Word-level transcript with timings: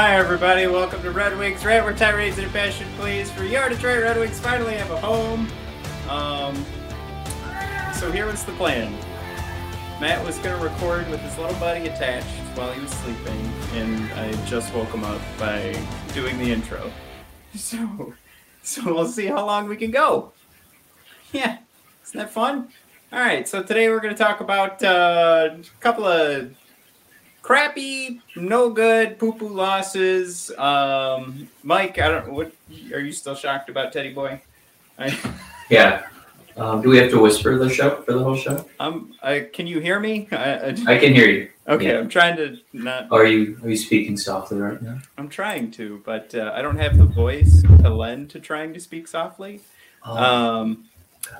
Hi, 0.00 0.14
everybody. 0.14 0.68
Welcome 0.68 1.02
to 1.02 1.10
Red 1.10 1.36
Wings 1.36 1.64
Red, 1.64 1.82
where 1.82 1.92
tirades 1.92 2.38
and 2.38 2.48
passion 2.52 2.86
please 2.96 3.32
for 3.32 3.42
your 3.42 3.68
Detroit 3.68 4.04
Red 4.04 4.16
Wings 4.16 4.38
finally 4.38 4.74
have 4.74 4.92
a 4.92 5.00
home. 5.00 5.48
Um, 6.08 6.54
so 7.94 8.08
here 8.12 8.26
was 8.26 8.44
the 8.44 8.52
plan. 8.52 8.92
Matt 10.00 10.24
was 10.24 10.38
going 10.38 10.56
to 10.56 10.64
record 10.64 11.10
with 11.10 11.20
his 11.22 11.36
little 11.36 11.58
buddy 11.58 11.88
attached 11.88 12.28
while 12.54 12.72
he 12.72 12.80
was 12.80 12.92
sleeping, 12.92 13.52
and 13.72 14.12
I 14.12 14.30
just 14.46 14.72
woke 14.72 14.90
him 14.90 15.02
up 15.02 15.20
by 15.36 15.76
doing 16.14 16.38
the 16.38 16.52
intro. 16.52 16.92
So, 17.56 18.14
so 18.62 18.94
we'll 18.94 19.08
see 19.08 19.26
how 19.26 19.44
long 19.44 19.66
we 19.66 19.76
can 19.76 19.90
go. 19.90 20.32
Yeah, 21.32 21.58
isn't 22.04 22.16
that 22.16 22.30
fun? 22.30 22.68
All 23.12 23.18
right, 23.18 23.48
so 23.48 23.64
today 23.64 23.88
we're 23.88 23.98
going 23.98 24.14
to 24.14 24.22
talk 24.22 24.38
about 24.38 24.80
uh, 24.80 25.56
a 25.56 25.80
couple 25.80 26.06
of 26.06 26.54
crappy, 27.48 28.20
no 28.36 28.68
good, 28.68 29.18
poo 29.18 29.32
poo 29.32 29.48
losses. 29.48 30.50
Um, 30.58 31.48
Mike, 31.62 31.98
I 31.98 32.08
don't. 32.08 32.30
What 32.30 32.52
are 32.92 33.00
you 33.00 33.10
still 33.10 33.34
shocked 33.34 33.70
about, 33.70 33.90
Teddy 33.90 34.12
Boy? 34.12 34.42
I, 34.98 35.18
Yeah. 35.70 36.06
Um, 36.58 36.82
do 36.82 36.90
we 36.90 36.98
have 36.98 37.10
to 37.10 37.20
whisper 37.20 37.56
the 37.56 37.70
show 37.70 38.02
for 38.02 38.12
the 38.12 38.22
whole 38.22 38.36
show? 38.36 38.66
I'm. 38.78 39.14
I, 39.22 39.48
can 39.50 39.66
you 39.66 39.80
hear 39.80 39.98
me? 39.98 40.28
I, 40.30 40.36
I, 40.36 40.68
I 40.88 40.98
can 40.98 41.14
hear 41.14 41.28
you. 41.30 41.48
okay, 41.66 41.92
yeah. 41.92 41.98
I'm 41.98 42.10
trying 42.10 42.36
to 42.36 42.58
not. 42.74 43.10
Are 43.10 43.24
you 43.24 43.58
are 43.62 43.70
you 43.70 43.76
speaking 43.78 44.18
softly 44.18 44.58
right 44.58 44.82
now? 44.82 44.98
I'm 45.16 45.30
trying 45.30 45.70
to, 45.72 46.02
but 46.04 46.34
uh, 46.34 46.52
I 46.54 46.60
don't 46.60 46.78
have 46.78 46.98
the 46.98 47.06
voice 47.06 47.62
to 47.62 47.88
lend 47.88 48.28
to 48.30 48.40
trying 48.40 48.74
to 48.74 48.80
speak 48.80 49.08
softly. 49.08 49.60
Um, 50.04 50.84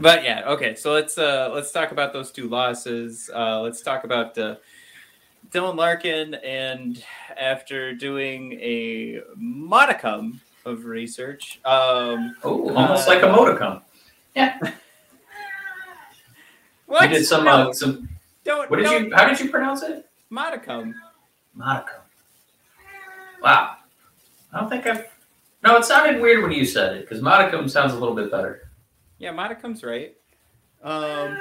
but 0.00 0.24
yeah, 0.24 0.44
okay. 0.52 0.74
So 0.74 0.92
let's 0.92 1.18
uh, 1.18 1.50
let's 1.52 1.70
talk 1.70 1.92
about 1.92 2.14
those 2.14 2.30
two 2.30 2.48
losses. 2.48 3.28
Uh, 3.34 3.60
let's 3.60 3.82
talk 3.82 4.04
about 4.04 4.38
uh, 4.38 4.54
Dylan 5.50 5.76
Larkin, 5.76 6.34
and 6.34 7.02
after 7.38 7.94
doing 7.94 8.52
a 8.54 9.20
modicum 9.36 10.40
of 10.64 10.84
research, 10.84 11.60
um, 11.64 12.34
oh, 12.44 12.74
almost 12.74 13.08
uh, 13.08 13.12
like 13.12 13.22
a 13.22 13.28
modicum. 13.28 13.80
Yeah. 14.36 14.58
what? 16.86 17.08
You 17.10 17.16
did 17.18 17.24
some 17.26 17.44
No, 17.44 17.70
uh, 17.70 17.72
some. 17.72 18.08
don't, 18.44 18.70
What 18.70 18.76
did 18.76 18.82
don't- 18.84 19.04
you? 19.06 19.14
How 19.14 19.26
did 19.26 19.40
you 19.40 19.50
pronounce 19.50 19.82
it? 19.82 20.04
modicum? 20.30 20.94
Modicum. 21.54 22.02
Wow. 23.42 23.76
I 24.52 24.60
don't 24.60 24.68
think 24.68 24.86
I've. 24.86 25.06
No, 25.64 25.76
it 25.76 25.84
sounded 25.84 26.20
weird 26.20 26.42
when 26.42 26.52
you 26.52 26.64
said 26.64 26.96
it 26.96 27.00
because 27.02 27.20
modicum 27.22 27.68
sounds 27.68 27.92
a 27.92 27.98
little 27.98 28.14
bit 28.14 28.30
better. 28.30 28.68
Yeah, 29.18 29.32
modicum's 29.32 29.82
right. 29.82 30.14
Um, 30.82 31.38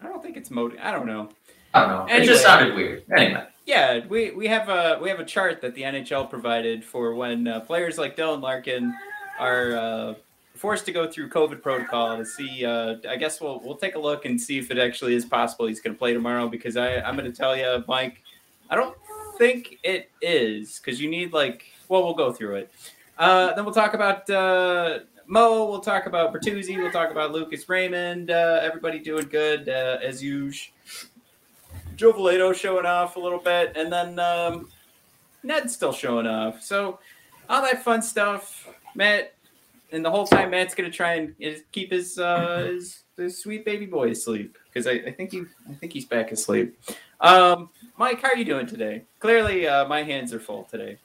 I 0.00 0.06
don't 0.06 0.22
think 0.22 0.36
it's 0.36 0.50
mod. 0.50 0.76
I 0.78 0.92
don't 0.92 1.06
know. 1.06 1.30
I 1.74 1.80
don't 1.80 1.88
know. 1.90 2.04
It 2.06 2.10
Anyway. 2.10 2.26
just 2.26 2.42
sounded 2.42 2.74
weird. 2.74 3.04
Anyway. 3.16 3.46
Yeah, 3.66 4.00
we, 4.08 4.30
we 4.32 4.46
have 4.46 4.68
a 4.68 4.98
we 5.02 5.08
have 5.08 5.20
a 5.20 5.24
chart 5.24 5.60
that 5.62 5.74
the 5.74 5.82
NHL 5.82 6.28
provided 6.30 6.84
for 6.84 7.14
when 7.14 7.48
uh, 7.48 7.60
players 7.60 7.96
like 7.98 8.16
Dylan 8.16 8.40
Larkin 8.42 8.94
are 9.38 9.74
uh, 9.76 10.14
forced 10.54 10.84
to 10.86 10.92
go 10.92 11.10
through 11.10 11.30
COVID 11.30 11.62
protocol 11.62 12.16
to 12.18 12.24
see. 12.26 12.64
Uh, 12.64 12.96
I 13.08 13.16
guess 13.16 13.40
we'll 13.40 13.60
we'll 13.64 13.76
take 13.76 13.94
a 13.94 13.98
look 13.98 14.26
and 14.26 14.40
see 14.40 14.58
if 14.58 14.70
it 14.70 14.78
actually 14.78 15.14
is 15.14 15.24
possible 15.24 15.66
he's 15.66 15.80
going 15.80 15.94
to 15.94 15.98
play 15.98 16.12
tomorrow. 16.12 16.46
Because 16.48 16.76
I 16.76 17.00
I'm 17.00 17.16
going 17.16 17.30
to 17.30 17.36
tell 17.36 17.56
you, 17.56 17.82
Mike, 17.88 18.22
I 18.70 18.76
don't 18.76 18.96
think 19.38 19.78
it 19.82 20.10
is 20.22 20.78
because 20.78 21.00
you 21.00 21.08
need 21.10 21.32
like 21.32 21.64
well 21.88 22.02
we'll 22.04 22.14
go 22.14 22.32
through 22.32 22.56
it. 22.56 22.70
Uh, 23.18 23.54
then 23.54 23.64
we'll 23.64 23.72
talk 23.74 23.94
about 23.94 24.28
uh, 24.28 24.98
Mo. 25.26 25.70
We'll 25.70 25.80
talk 25.80 26.04
about 26.04 26.34
Bertuzzi. 26.34 26.76
We'll 26.76 26.92
talk 26.92 27.10
about 27.10 27.32
Lucas 27.32 27.66
Raymond. 27.66 28.30
Uh, 28.30 28.60
everybody 28.62 28.98
doing 28.98 29.26
good 29.28 29.70
uh, 29.70 29.98
as 30.02 30.22
usual. 30.22 30.73
Joe 31.96 32.12
Veleno 32.12 32.54
showing 32.54 32.86
off 32.86 33.16
a 33.16 33.20
little 33.20 33.38
bit, 33.38 33.76
and 33.76 33.92
then 33.92 34.18
um, 34.18 34.68
Ned's 35.42 35.74
still 35.74 35.92
showing 35.92 36.26
off. 36.26 36.62
So 36.62 36.98
all 37.48 37.62
that 37.62 37.82
fun 37.82 38.02
stuff, 38.02 38.68
Matt. 38.94 39.34
And 39.92 40.04
the 40.04 40.10
whole 40.10 40.26
time, 40.26 40.50
Matt's 40.50 40.74
gonna 40.74 40.90
try 40.90 41.14
and 41.14 41.34
keep 41.70 41.92
his 41.92 42.18
uh, 42.18 42.68
his, 42.72 43.04
his 43.16 43.40
sweet 43.40 43.64
baby 43.64 43.86
boy 43.86 44.10
asleep 44.10 44.58
because 44.66 44.86
I, 44.86 44.92
I 44.92 45.12
think 45.12 45.30
he 45.30 45.44
I 45.70 45.74
think 45.74 45.92
he's 45.92 46.06
back 46.06 46.32
asleep. 46.32 46.76
Um, 47.20 47.70
Mike, 47.96 48.20
how 48.20 48.28
are 48.28 48.36
you 48.36 48.44
doing 48.44 48.66
today? 48.66 49.04
Clearly, 49.20 49.68
uh, 49.68 49.86
my 49.86 50.02
hands 50.02 50.34
are 50.34 50.40
full 50.40 50.64
today. 50.64 50.98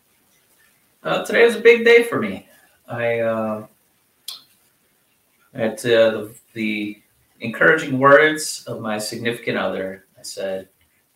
Uh, 1.04 1.24
today 1.24 1.46
was 1.46 1.56
a 1.56 1.62
big 1.62 1.86
day 1.86 2.04
for 2.04 2.20
me. 2.20 2.48
I 2.88 3.20
uh, 3.20 3.68
at 5.54 5.86
uh, 5.86 6.12
the, 6.12 6.34
the 6.54 7.02
encouraging 7.42 8.00
words 8.00 8.64
of 8.68 8.82
my 8.82 8.98
significant 8.98 9.58
other, 9.58 10.06
I 10.18 10.24
said, 10.24 10.68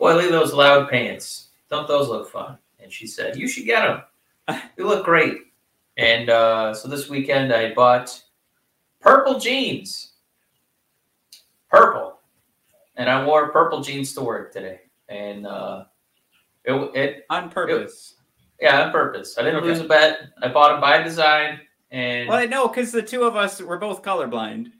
"Boy, 0.03 0.15
look 0.15 0.25
at 0.25 0.31
those 0.31 0.53
loud 0.53 0.89
pants. 0.89 1.51
Don't 1.69 1.87
those 1.87 2.09
look 2.09 2.29
fun?" 2.29 2.57
And 2.81 2.91
she 2.91 3.07
said, 3.07 3.37
"You 3.37 3.47
should 3.47 3.65
get 3.65 3.81
them. 3.87 4.61
You 4.77 4.85
look 4.85 5.05
great." 5.05 5.37
And 5.95 6.29
uh, 6.29 6.73
so 6.73 6.89
this 6.89 7.07
weekend, 7.07 7.53
I 7.53 7.73
bought 7.73 8.21
purple 8.99 9.39
jeans, 9.39 10.13
purple, 11.69 12.19
and 12.97 13.09
I 13.09 13.25
wore 13.25 13.51
purple 13.51 13.81
jeans 13.81 14.13
to 14.15 14.21
work 14.21 14.51
today. 14.51 14.81
And 15.07 15.47
uh, 15.47 15.85
it, 16.65 16.73
it 16.95 17.25
On 17.29 17.49
purpose. 17.49 18.15
yeah, 18.59 18.81
on 18.85 18.91
purpose. 18.91 19.37
I 19.37 19.43
didn't 19.43 19.59
Okay. 19.59 19.67
lose 19.67 19.79
a 19.79 19.85
bet. 19.85 20.19
I 20.41 20.47
bought 20.49 20.71
them 20.73 20.81
by 20.81 21.01
design, 21.01 21.61
and 21.91 22.27
Well, 22.27 22.37
I 22.39 22.45
know 22.45 22.67
because 22.67 22.91
the 22.91 23.01
two 23.01 23.23
of 23.23 23.35
us 23.37 23.61
were 23.61 23.77
both 23.77 24.01
colorblind. 24.03 24.71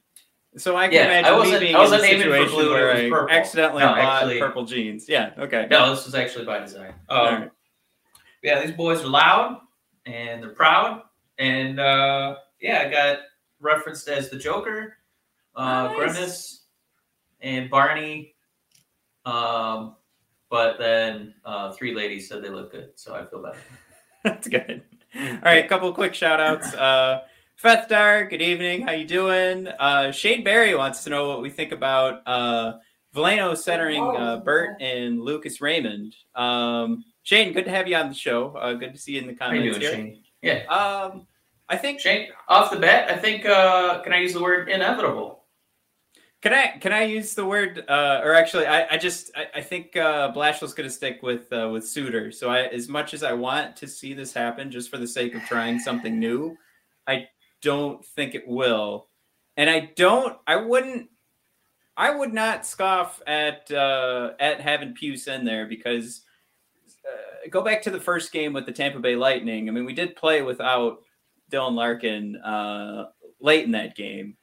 So 0.58 0.76
I 0.76 0.86
can 0.88 0.94
Yeah, 0.94 1.06
imagine 1.06 1.32
me 1.34 1.38
wasn't- 1.40 1.60
being 1.62 1.76
I 1.76 1.80
in 1.80 1.86
a 1.86 1.90
wasn't 1.90 2.04
aiming 2.04 2.28
for 2.28 2.34
situation 2.34 2.54
blue, 2.56 2.70
where 2.74 2.92
I 2.96 3.10
purple. 3.10 3.36
accidentally 3.36 3.80
No, 3.84 3.88
bought 3.90 4.00
actually- 4.24 4.40
purple 4.40 4.66
jeans. 4.66 5.10
Yeah, 5.10 5.32
okay. 5.38 5.68
no, 5.70 5.90
this 5.96 6.06
was 6.06 6.14
actually 6.16 6.46
by 6.46 6.60
design. 6.60 6.94
Um, 7.10 7.18
All 7.20 7.26
right. 7.32 7.52
Yeah, 8.44 8.62
these 8.66 8.76
boys 8.76 9.02
are 9.04 9.08
loud 9.08 9.62
and 10.06 10.44
they're 10.44 10.50
proud, 10.52 11.02
and 11.38 11.80
uh, 11.80 12.36
yeah, 12.60 12.84
I 12.86 12.90
got 12.92 13.20
referenced 13.62 14.08
as 14.10 14.30
the 14.30 14.38
Joker, 14.38 14.98
uh, 15.56 15.88
Nice. 15.88 15.96
Grimace, 15.96 16.64
and 17.42 17.70
Barney. 17.70 18.36
Um, 19.26 19.96
but 20.50 20.78
then 20.78 21.34
uh, 21.46 21.72
three 21.72 21.96
ladies 21.96 22.28
said 22.28 22.44
they 22.44 22.50
look 22.50 22.72
good, 22.72 22.92
so 22.96 23.16
I 23.16 23.26
feel 23.26 23.42
better. 23.42 23.58
That's 24.24 24.48
good. 24.48 24.84
All 25.16 25.22
right, 25.44 25.64
a 25.64 25.68
couple 25.68 25.88
of 25.88 25.96
quick 25.96 26.14
shout 26.14 26.40
outs. 26.40 26.74
Uh, 26.74 27.22
Fethdar, 27.62 28.30
good 28.30 28.42
evening. 28.42 28.82
How 28.82 28.92
you 28.92 29.06
doing? 29.06 29.68
Uh, 29.68 30.12
Shane 30.12 30.44
Barry 30.44 30.76
wants 30.76 31.04
to 31.06 31.10
know 31.10 31.30
what 31.30 31.42
we 31.42 31.50
think 31.50 31.72
about 31.72 32.22
uh, 32.26 32.74
Veleno 33.16 33.56
centering 33.56 34.04
uh, 34.04 34.38
Bert 34.38 34.82
and 34.82 35.22
Lucas 35.22 35.62
Raymond. 35.62 36.16
Um, 36.36 37.06
Shane, 37.24 37.54
good 37.54 37.66
to 37.66 37.72
have 37.72 37.88
you 37.88 37.96
on 37.96 38.10
the 38.10 38.16
show. 38.16 38.50
Uh, 38.58 38.74
good 38.74 38.92
to 38.94 39.00
see 39.00 39.14
you 39.14 39.22
in 39.22 39.28
the 39.28 39.36
How 39.40 39.52
you 39.52 39.72
comments 39.72 39.80
doing, 39.80 39.82
here. 39.82 40.14
Shane? 40.14 40.24
Yeah, 40.42 40.66
Um, 40.66 41.26
I 41.70 41.78
think 41.78 42.02
Shane. 42.02 42.30
Off 42.50 42.70
the 42.72 42.80
bat, 42.80 43.10
I 43.10 43.16
think. 43.18 43.46
Uh, 43.46 44.02
can 44.02 44.12
I 44.12 44.18
use 44.18 44.34
the 44.34 44.42
word 44.42 44.68
inevitable? 44.68 45.44
Can 46.42 46.54
I 46.54 46.78
can 46.82 46.92
I 46.92 47.04
use 47.04 47.36
the 47.36 47.46
word 47.46 47.86
uh, 47.88 48.20
or 48.22 48.34
actually 48.34 48.66
I, 48.66 48.96
I 48.96 48.98
just 48.98 49.32
I, 49.34 49.46
I 49.56 49.62
think 49.62 49.96
uh, 49.96 50.34
Blashill's 50.34 50.74
going 50.74 50.90
to 50.90 50.94
stick 50.94 51.20
with 51.24 51.54
uh, 51.54 51.70
with 51.72 51.88
Suter. 51.88 52.34
So 52.34 52.50
I 52.50 52.64
as 52.64 52.90
much 52.90 53.14
as 53.14 53.24
I 53.24 53.32
want 53.32 53.78
to 53.78 53.88
see 53.88 54.14
this 54.14 54.34
happen 54.34 54.70
just 54.70 54.90
for 54.90 54.98
the 54.98 55.08
sake 55.08 55.36
of 55.36 55.42
trying 55.44 55.80
something 55.80 56.20
new, 56.20 56.58
I 57.08 57.28
don't 57.64 58.06
think 58.06 58.36
it 58.36 58.48
will. 58.48 59.08
And 59.58 59.70
I 59.70 59.92
don't 59.96 60.38
I 60.46 60.58
wouldn't 60.58 61.10
I 61.96 62.16
would 62.16 62.34
not 62.34 62.66
scoff 62.66 63.22
at 63.28 63.72
uh, 63.72 64.32
at 64.40 64.62
having 64.62 64.96
Pius 64.96 65.28
in 65.28 65.46
there 65.46 65.68
because 65.68 66.22
uh, 67.08 67.50
go 67.50 67.62
back 67.62 67.82
to 67.84 67.92
the 67.92 68.00
first 68.00 68.32
game 68.32 68.54
with 68.54 68.66
the 68.66 68.72
Tampa 68.72 69.00
Bay 69.00 69.16
Lightning. 69.16 69.70
I 69.70 69.72
mean, 69.72 69.86
we 69.86 69.94
did 69.94 70.16
play 70.16 70.42
without 70.42 71.00
Dylan 71.52 71.76
Larkin 71.76 72.36
uh, 72.38 73.10
late 73.40 73.66
in 73.66 73.72
that 73.72 73.96
game. 73.96 74.38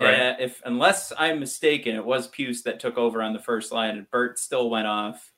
Right. 0.00 0.14
Uh, 0.14 0.34
if 0.40 0.62
unless 0.64 1.12
I'm 1.18 1.40
mistaken, 1.40 1.96
it 1.96 2.04
was 2.04 2.28
Pius 2.28 2.62
that 2.62 2.80
took 2.80 2.98
over 2.98 3.22
on 3.22 3.32
the 3.32 3.38
first 3.38 3.72
line, 3.72 3.96
and 3.96 4.10
Bert 4.10 4.38
still 4.38 4.68
went 4.70 4.86
off. 4.86 5.32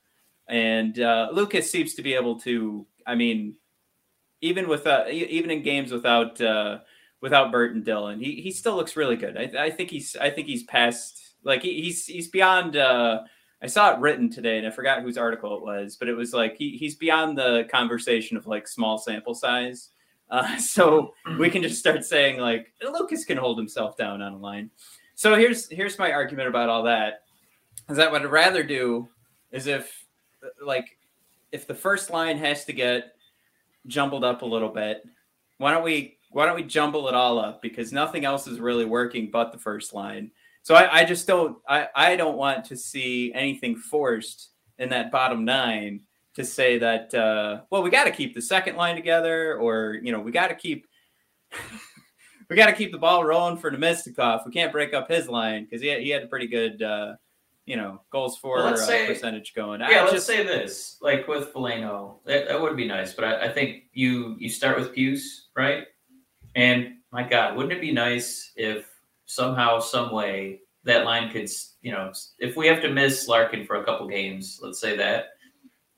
And 0.48 0.98
uh, 0.98 1.28
Lucas 1.32 1.70
seems 1.70 1.94
to 1.94 2.02
be 2.02 2.14
able 2.14 2.40
to. 2.40 2.86
I 3.06 3.14
mean, 3.14 3.54
even 4.40 4.68
with 4.68 4.86
uh, 4.86 5.04
even 5.08 5.50
in 5.50 5.62
games 5.62 5.92
without 5.92 6.40
uh, 6.40 6.78
without 7.20 7.52
Bert 7.52 7.74
and 7.74 7.84
Dylan, 7.84 8.22
he, 8.22 8.40
he 8.40 8.50
still 8.50 8.76
looks 8.76 8.96
really 8.96 9.16
good. 9.16 9.36
I, 9.36 9.64
I 9.66 9.70
think 9.70 9.90
he's 9.90 10.16
I 10.16 10.30
think 10.30 10.46
he's 10.46 10.64
past 10.64 11.34
like 11.44 11.62
he, 11.62 11.82
he's 11.82 12.06
he's 12.06 12.28
beyond. 12.28 12.76
Uh, 12.76 13.20
I 13.60 13.66
saw 13.66 13.92
it 13.92 13.98
written 13.98 14.30
today, 14.30 14.58
and 14.58 14.66
I 14.66 14.70
forgot 14.70 15.02
whose 15.02 15.18
article 15.18 15.56
it 15.56 15.62
was, 15.62 15.96
but 15.96 16.08
it 16.08 16.14
was 16.14 16.32
like 16.32 16.56
he, 16.56 16.76
he's 16.76 16.94
beyond 16.94 17.36
the 17.36 17.66
conversation 17.70 18.36
of 18.36 18.46
like 18.46 18.68
small 18.68 18.98
sample 18.98 19.34
size. 19.34 19.90
Uh, 20.30 20.56
so 20.58 21.14
we 21.38 21.50
can 21.50 21.62
just 21.62 21.78
start 21.78 22.04
saying 22.04 22.38
like 22.38 22.72
Lucas 22.82 23.24
can 23.24 23.38
hold 23.38 23.58
himself 23.58 23.96
down 23.96 24.22
on 24.22 24.34
a 24.34 24.38
line. 24.38 24.70
So 25.14 25.34
here's 25.34 25.68
here's 25.68 25.98
my 25.98 26.12
argument 26.12 26.48
about 26.48 26.68
all 26.68 26.84
that. 26.84 27.22
Is 27.88 27.96
that 27.96 28.12
what 28.12 28.22
I'd 28.22 28.28
rather 28.28 28.62
do 28.62 29.08
is 29.50 29.66
if 29.66 30.04
like 30.64 30.98
if 31.50 31.66
the 31.66 31.74
first 31.74 32.10
line 32.10 32.38
has 32.38 32.64
to 32.66 32.72
get 32.72 33.14
jumbled 33.86 34.22
up 34.22 34.42
a 34.42 34.46
little 34.46 34.68
bit, 34.68 35.02
why 35.56 35.72
don't 35.72 35.82
we 35.82 36.17
why 36.30 36.46
don't 36.46 36.56
we 36.56 36.62
jumble 36.62 37.08
it 37.08 37.14
all 37.14 37.38
up 37.38 37.62
because 37.62 37.92
nothing 37.92 38.24
else 38.24 38.46
is 38.46 38.60
really 38.60 38.84
working 38.84 39.30
but 39.30 39.52
the 39.52 39.58
first 39.58 39.94
line. 39.94 40.30
So 40.62 40.74
I, 40.74 41.00
I 41.00 41.04
just 41.04 41.26
don't 41.26 41.58
I, 41.68 41.88
I 41.94 42.16
don't 42.16 42.36
want 42.36 42.66
to 42.66 42.76
see 42.76 43.32
anything 43.34 43.76
forced 43.76 44.50
in 44.78 44.90
that 44.90 45.10
bottom 45.10 45.44
nine 45.44 46.02
to 46.34 46.44
say 46.44 46.78
that 46.78 47.14
uh, 47.14 47.62
well 47.70 47.82
we 47.82 47.90
got 47.90 48.04
to 48.04 48.10
keep 48.10 48.34
the 48.34 48.42
second 48.42 48.76
line 48.76 48.94
together 48.94 49.56
or 49.56 49.98
you 50.02 50.12
know 50.12 50.20
we 50.20 50.30
got 50.30 50.48
to 50.48 50.54
keep 50.54 50.86
we 52.50 52.56
got 52.56 52.66
to 52.66 52.72
keep 52.72 52.92
the 52.92 52.98
ball 52.98 53.24
rolling 53.24 53.56
for 53.56 53.70
Namestnikov. 53.70 54.44
We 54.46 54.52
can't 54.52 54.72
break 54.72 54.94
up 54.94 55.08
his 55.10 55.28
line 55.28 55.64
because 55.64 55.80
he 55.80 55.88
had, 55.88 56.00
he 56.02 56.10
had 56.10 56.22
a 56.22 56.26
pretty 56.26 56.46
good 56.46 56.82
uh, 56.82 57.14
you 57.64 57.76
know 57.76 58.02
goals 58.10 58.36
for 58.38 58.56
Well, 58.56 58.66
let's 58.66 58.82
uh, 58.82 58.86
say- 58.86 59.06
percentage 59.06 59.54
going. 59.54 59.80
Yeah, 59.80 59.86
I 59.86 60.00
let's 60.00 60.12
just 60.12 60.26
say 60.26 60.44
this. 60.44 60.98
Like 61.00 61.28
with 61.28 61.52
Veleno, 61.54 62.18
that, 62.26 62.48
that 62.48 62.60
would 62.60 62.76
be 62.76 62.86
nice, 62.86 63.14
but 63.14 63.24
I, 63.24 63.46
I 63.46 63.48
think 63.52 63.84
you 63.92 64.36
you 64.38 64.48
start 64.48 64.78
with 64.78 64.94
Pius, 64.94 65.48
right? 65.56 65.84
And 66.58 66.94
my 67.12 67.22
God, 67.22 67.56
wouldn't 67.56 67.72
it 67.72 67.80
be 67.80 67.92
nice 67.92 68.50
if 68.56 68.90
somehow, 69.26 69.78
some 69.78 70.10
way, 70.10 70.62
that 70.82 71.04
line 71.04 71.30
could, 71.30 71.48
you 71.82 71.92
know, 71.92 72.12
if 72.40 72.56
we 72.56 72.66
have 72.66 72.82
to 72.82 72.90
miss 72.90 73.28
Larkin 73.28 73.64
for 73.64 73.76
a 73.76 73.84
couple 73.84 74.08
games, 74.08 74.58
let's 74.60 74.80
say 74.80 74.96
that, 74.96 75.28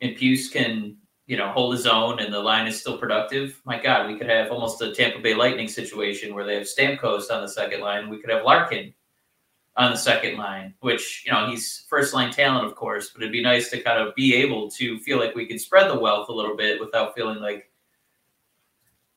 and 0.02 0.14
Pius 0.18 0.50
can, 0.50 0.98
you 1.26 1.38
know, 1.38 1.48
hold 1.48 1.72
his 1.72 1.86
own 1.86 2.20
and 2.20 2.30
the 2.30 2.38
line 2.38 2.66
is 2.66 2.78
still 2.78 2.98
productive. 2.98 3.58
My 3.64 3.80
God, 3.80 4.06
we 4.06 4.18
could 4.18 4.28
have 4.28 4.50
almost 4.50 4.82
a 4.82 4.92
Tampa 4.92 5.20
Bay 5.20 5.32
Lightning 5.32 5.66
situation 5.66 6.34
where 6.34 6.44
they 6.44 6.56
have 6.56 6.66
Stamkos 6.66 7.30
on 7.30 7.40
the 7.40 7.48
second 7.48 7.80
line. 7.80 8.10
We 8.10 8.20
could 8.20 8.30
have 8.30 8.44
Larkin 8.44 8.92
on 9.76 9.92
the 9.92 9.96
second 9.96 10.36
line, 10.36 10.74
which, 10.80 11.22
you 11.24 11.32
know, 11.32 11.48
he's 11.48 11.86
first 11.88 12.12
line 12.12 12.32
talent, 12.32 12.66
of 12.66 12.74
course, 12.74 13.08
but 13.08 13.22
it'd 13.22 13.32
be 13.32 13.42
nice 13.42 13.70
to 13.70 13.80
kind 13.80 13.98
of 13.98 14.14
be 14.14 14.34
able 14.34 14.70
to 14.72 14.98
feel 14.98 15.18
like 15.18 15.34
we 15.34 15.46
could 15.46 15.60
spread 15.60 15.88
the 15.88 15.98
wealth 15.98 16.28
a 16.28 16.34
little 16.34 16.54
bit 16.54 16.78
without 16.78 17.14
feeling 17.14 17.38
like 17.38 17.69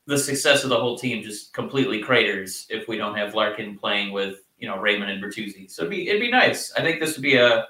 the 0.06 0.18
success 0.18 0.64
of 0.64 0.70
the 0.70 0.80
whole 0.80 0.98
team 0.98 1.24
just 1.24 1.54
completely 1.54 2.02
craters 2.02 2.68
if 2.70 2.88
we 2.88 2.98
don't 2.98 3.16
have 3.16 3.36
Larkin 3.36 3.78
playing 3.78 4.12
with, 4.12 4.40
you 4.60 4.68
know, 4.68 4.78
Raymond 4.78 5.12
and 5.12 5.24
Bertuzzi. 5.24 5.70
So 5.70 5.84
it'd 5.84 5.92
be 5.92 6.10
it'd 6.10 6.22
be 6.22 6.32
nice. 6.32 6.74
I 6.74 6.82
think 6.82 7.00
this 7.00 7.16
would 7.16 7.24
be 7.24 7.36
a 7.36 7.66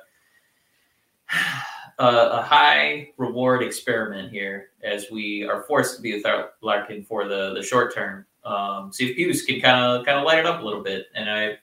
a, 2.00 2.06
a 2.06 2.42
high 2.42 3.12
reward 3.18 3.62
experiment 3.62 4.32
here 4.32 4.70
as 4.84 5.12
we 5.12 5.44
are 5.44 5.64
forced 5.64 5.96
to 5.96 6.02
be 6.02 6.16
without 6.16 6.54
Larkin 6.62 7.04
for 7.04 7.28
the 7.28 7.54
the 7.54 7.64
short 7.64 7.94
term. 7.94 8.26
Um, 8.44 8.92
see 8.92 9.10
if 9.10 9.16
Hughes 9.16 9.44
can 9.44 9.62
kind 9.62 9.84
of 9.84 10.06
kind 10.06 10.18
of 10.18 10.26
light 10.26 10.40
it 10.40 10.46
up 10.46 10.62
a 10.62 10.66
little 10.66 10.84
bit, 10.84 11.08
and 11.16 11.30
I 11.30 11.58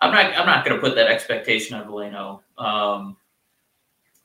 I'm 0.00 0.12
not 0.12 0.36
I'm 0.36 0.46
not 0.46 0.64
going 0.64 0.76
to 0.76 0.80
put 0.80 0.94
that 0.96 1.08
expectation 1.08 1.76
on 1.76 1.86
Veleno. 1.86 2.40
Um, 2.58 3.16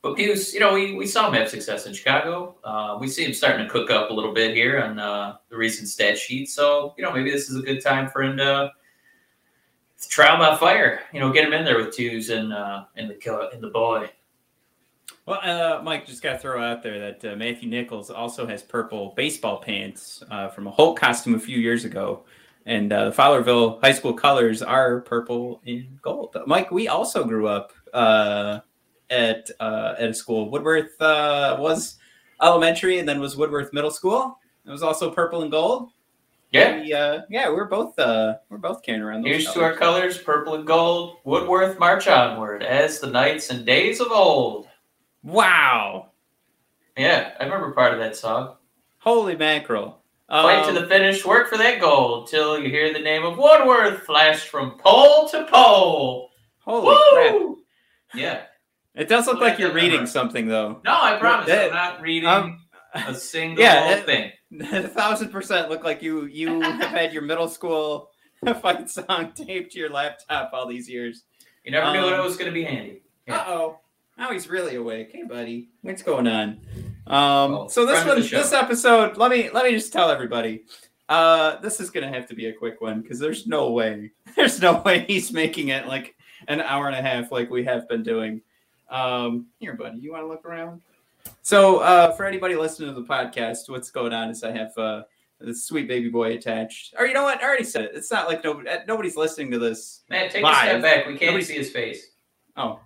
but 0.02 0.16
Hughes, 0.16 0.54
you 0.54 0.60
know, 0.60 0.74
we, 0.74 0.94
we 0.94 1.06
saw 1.06 1.28
him 1.28 1.34
have 1.34 1.48
success 1.48 1.86
in 1.86 1.92
Chicago. 1.92 2.56
Uh, 2.62 2.96
we 3.00 3.08
see 3.08 3.24
him 3.24 3.34
starting 3.34 3.66
to 3.66 3.70
cook 3.70 3.90
up 3.90 4.10
a 4.10 4.12
little 4.14 4.32
bit 4.32 4.54
here 4.54 4.80
on 4.80 4.98
uh, 4.98 5.36
the 5.48 5.56
recent 5.56 5.88
stat 5.88 6.16
sheet. 6.16 6.48
So 6.48 6.94
you 6.96 7.02
know, 7.02 7.12
maybe 7.12 7.30
this 7.30 7.50
is 7.50 7.56
a 7.56 7.62
good 7.62 7.82
time 7.82 8.08
for 8.08 8.22
him 8.22 8.36
to, 8.36 8.70
trial 10.08 10.38
by 10.38 10.56
fire. 10.56 11.00
You 11.12 11.18
know, 11.18 11.32
get 11.32 11.44
him 11.44 11.52
in 11.52 11.64
there 11.64 11.76
with 11.76 11.96
Hughes 11.96 12.30
and 12.30 12.52
uh, 12.52 12.84
and 12.96 13.10
the 13.10 13.50
and 13.52 13.62
the 13.62 13.70
boy. 13.70 14.10
Well, 15.26 15.40
uh, 15.42 15.82
Mike, 15.82 16.06
just 16.06 16.22
got 16.22 16.34
to 16.34 16.38
throw 16.38 16.62
out 16.62 16.82
there 16.82 16.98
that 17.00 17.32
uh, 17.32 17.36
Matthew 17.36 17.68
Nichols 17.68 18.08
also 18.08 18.46
has 18.46 18.62
purple 18.62 19.12
baseball 19.14 19.58
pants 19.58 20.22
uh, 20.30 20.48
from 20.48 20.66
a 20.66 20.70
Hulk 20.70 20.98
costume 20.98 21.34
a 21.34 21.38
few 21.38 21.58
years 21.58 21.84
ago. 21.84 22.24
And 22.64 22.90
the 22.90 23.12
Fowlerville 23.12 23.78
High 23.82 23.92
School 23.92 24.14
colors 24.14 24.62
are 24.62 25.00
purple 25.00 25.60
and 25.66 26.00
gold. 26.00 26.34
Mike, 26.46 26.70
we 26.70 26.88
also 26.88 27.24
grew 27.24 27.46
up 27.46 27.72
at 29.10 29.50
uh, 29.60 29.94
at 29.98 30.08
a 30.10 30.14
school. 30.14 30.50
Woodworth 30.50 31.00
uh, 31.00 31.56
was 31.58 31.96
elementary 32.42 32.98
and 32.98 33.08
then 33.08 33.20
was 33.20 33.36
Woodworth 33.36 33.72
Middle 33.72 33.90
School. 33.90 34.38
It 34.66 34.70
was 34.70 34.82
also 34.82 35.10
purple 35.10 35.42
and 35.42 35.50
gold. 35.50 35.90
Yeah. 36.50 36.80
We, 36.80 36.92
uh, 36.94 37.20
yeah, 37.28 37.50
we're 37.50 37.66
both 37.66 37.98
uh, 37.98 38.36
we're 38.48 38.58
both 38.58 38.82
carrying 38.82 39.02
around 39.02 39.22
those. 39.22 39.32
Here's 39.32 39.52
to 39.52 39.62
our 39.62 39.74
colors. 39.74 40.14
colors, 40.14 40.18
purple 40.18 40.54
and 40.54 40.66
gold. 40.66 41.18
Woodworth, 41.24 41.78
march 41.78 42.08
onward, 42.08 42.62
as 42.62 43.00
the 43.00 43.06
nights 43.06 43.50
and 43.50 43.66
days 43.66 44.00
of 44.00 44.10
old. 44.12 44.66
Wow! 45.22 46.10
Yeah, 46.96 47.32
I 47.38 47.44
remember 47.44 47.72
part 47.72 47.92
of 47.92 47.98
that 47.98 48.16
song. 48.16 48.56
Holy 48.98 49.36
mackerel! 49.36 49.98
Fight 50.30 50.64
Um, 50.64 50.74
to 50.74 50.80
the 50.80 50.86
finish, 50.86 51.24
work 51.24 51.48
for 51.48 51.58
that 51.58 51.80
gold, 51.80 52.28
till 52.28 52.58
you 52.58 52.70
hear 52.70 52.92
the 52.92 52.98
name 52.98 53.24
of 53.24 53.36
Woodworth 53.38 54.02
flash 54.02 54.40
from 54.48 54.78
pole 54.78 55.28
to 55.28 55.44
pole. 55.46 56.30
Holy 56.60 56.96
crap! 57.12 57.56
Yeah. 58.14 58.42
It 58.98 59.08
does 59.08 59.26
look 59.26 59.40
like 59.40 59.58
you're 59.58 59.72
reading 59.72 59.96
number. 60.00 60.10
something 60.10 60.48
though. 60.48 60.80
No, 60.84 60.92
I 61.00 61.16
promise. 61.18 61.46
That- 61.46 61.68
I'm 61.70 61.74
not 61.74 62.00
reading 62.02 62.28
um, 62.28 62.60
a 62.94 63.14
single 63.32 63.62
yeah, 63.62 63.90
it- 63.96 64.04
thing. 64.06 64.32
A 64.72 64.88
thousand 64.88 65.30
percent 65.30 65.68
look 65.68 65.84
like 65.84 66.02
you 66.02 66.24
you 66.24 66.60
have 66.62 66.80
had 66.90 67.12
your 67.12 67.20
middle 67.22 67.48
school 67.48 68.08
fight 68.62 68.88
song 68.88 69.32
taped 69.34 69.72
to 69.72 69.78
your 69.78 69.90
laptop 69.90 70.50
all 70.54 70.66
these 70.66 70.88
years. 70.88 71.24
You 71.64 71.70
never 71.72 71.92
knew 71.92 72.06
um, 72.06 72.14
it 72.14 72.22
was 72.22 72.36
going 72.38 72.50
to 72.50 72.54
be 72.54 72.64
handy. 72.64 73.02
Yeah. 73.26 73.36
Uh 73.40 73.44
oh. 73.48 73.78
Now 74.16 74.32
he's 74.32 74.48
really 74.48 74.76
awake. 74.76 75.10
Hey 75.12 75.24
buddy. 75.24 75.68
What's 75.82 76.02
going 76.02 76.26
on? 76.26 76.60
Um 77.06 77.52
Well, 77.52 77.68
so 77.68 77.84
this 77.84 78.04
one 78.06 78.20
this 78.22 78.52
episode, 78.54 79.18
let 79.18 79.30
me 79.30 79.50
let 79.50 79.64
me 79.66 79.72
just 79.72 79.92
tell 79.92 80.10
everybody. 80.10 80.64
Uh 81.10 81.56
this 81.60 81.78
is 81.78 81.90
gonna 81.90 82.08
have 82.08 82.26
to 82.28 82.34
be 82.34 82.46
a 82.46 82.52
quick 82.54 82.80
one 82.80 83.02
because 83.02 83.18
there's 83.18 83.46
no 83.46 83.70
way. 83.72 84.12
There's 84.34 84.62
no 84.62 84.80
way 84.80 85.00
he's 85.06 85.30
making 85.30 85.68
it 85.68 85.86
like 85.86 86.14
an 86.48 86.62
hour 86.62 86.86
and 86.86 86.96
a 86.96 87.02
half 87.02 87.30
like 87.30 87.50
we 87.50 87.64
have 87.64 87.86
been 87.86 88.02
doing. 88.02 88.40
Um 88.90 89.46
here, 89.58 89.74
buddy, 89.74 89.98
you 89.98 90.12
wanna 90.12 90.26
look 90.26 90.44
around? 90.44 90.80
So 91.42 91.78
uh 91.80 92.12
for 92.12 92.24
anybody 92.26 92.56
listening 92.56 92.94
to 92.94 93.00
the 93.00 93.06
podcast, 93.06 93.68
what's 93.68 93.90
going 93.90 94.12
on 94.12 94.30
is 94.30 94.42
I 94.44 94.50
have 94.52 94.76
uh 94.78 95.02
this 95.40 95.64
sweet 95.64 95.86
baby 95.86 96.08
boy 96.08 96.32
attached. 96.34 96.94
Or 96.98 97.06
you 97.06 97.14
know 97.14 97.22
what? 97.22 97.40
I 97.40 97.44
already 97.46 97.64
said 97.64 97.84
it. 97.84 97.92
It's 97.94 98.10
not 98.10 98.28
like 98.28 98.42
nobody 98.42 98.68
nobody's 98.86 99.16
listening 99.16 99.50
to 99.52 99.58
this. 99.58 100.02
Matt, 100.08 100.30
take 100.30 100.42
Live. 100.42 100.54
a 100.54 100.68
step 100.68 100.82
back. 100.82 101.06
We 101.06 101.12
can't 101.16 101.30
Nobody- 101.32 101.44
see 101.44 101.54
his 101.54 101.70
face. 101.70 102.12
Oh, 102.56 102.80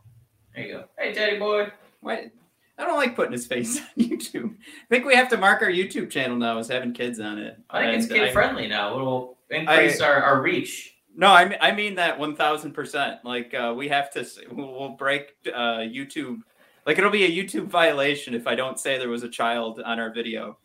There 0.55 0.67
you 0.67 0.73
go. 0.75 0.85
Hey, 0.99 1.15
Teddy 1.15 1.39
boy. 1.39 1.69
Why? 2.01 2.31
I 2.79 2.85
don't 2.85 2.97
like 2.97 3.15
putting 3.17 3.33
his 3.33 3.47
face 3.47 3.79
on 3.81 3.87
YouTube. 3.97 4.55
I 4.55 4.87
think 4.91 5.07
we 5.07 5.15
have 5.15 5.29
to 5.31 5.37
mark 5.39 5.63
our 5.63 5.69
YouTube 5.71 6.11
channel 6.11 6.37
now 6.37 6.59
as 6.59 6.69
having 6.69 6.93
kids 6.93 7.21
on 7.21 7.39
it. 7.39 7.57
I 7.71 7.85
think 7.85 8.03
it's 8.03 8.11
And 8.11 8.21
kid 8.21 8.33
friendly 8.33 8.67
now. 8.67 8.97
It'll 8.97 9.39
increase 9.51 10.01
our, 10.01 10.23
our 10.23 10.43
reach. 10.43 10.92
No, 11.15 11.29
I 11.29 11.45
mean, 11.45 11.59
I 11.61 11.73
mean 11.73 11.95
that 11.97 12.19
one 12.19 12.35
thousand 12.35 12.73
percent. 12.73 13.25
Like 13.25 13.55
uh, 13.55 13.75
we 13.77 13.89
have 13.89 14.11
to, 14.13 14.27
we'll, 14.51 14.73
we'll 14.73 14.89
break 14.91 15.35
uh, 15.47 15.79
YouTube. 15.79 16.41
Like 16.87 16.99
it'll 16.99 17.11
be 17.11 17.25
a 17.25 17.31
YouTube 17.31 17.67
violation 17.67 18.35
if 18.35 18.47
I 18.47 18.55
don't 18.55 18.79
say 18.79 18.99
there 18.99 19.09
was 19.09 19.23
a 19.23 19.29
child 19.29 19.81
on 19.85 20.01
our 20.01 20.13
video. 20.13 20.59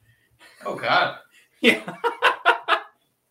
Oh, 0.65 0.75
God. 0.75 1.17
Yeah, 1.59 1.81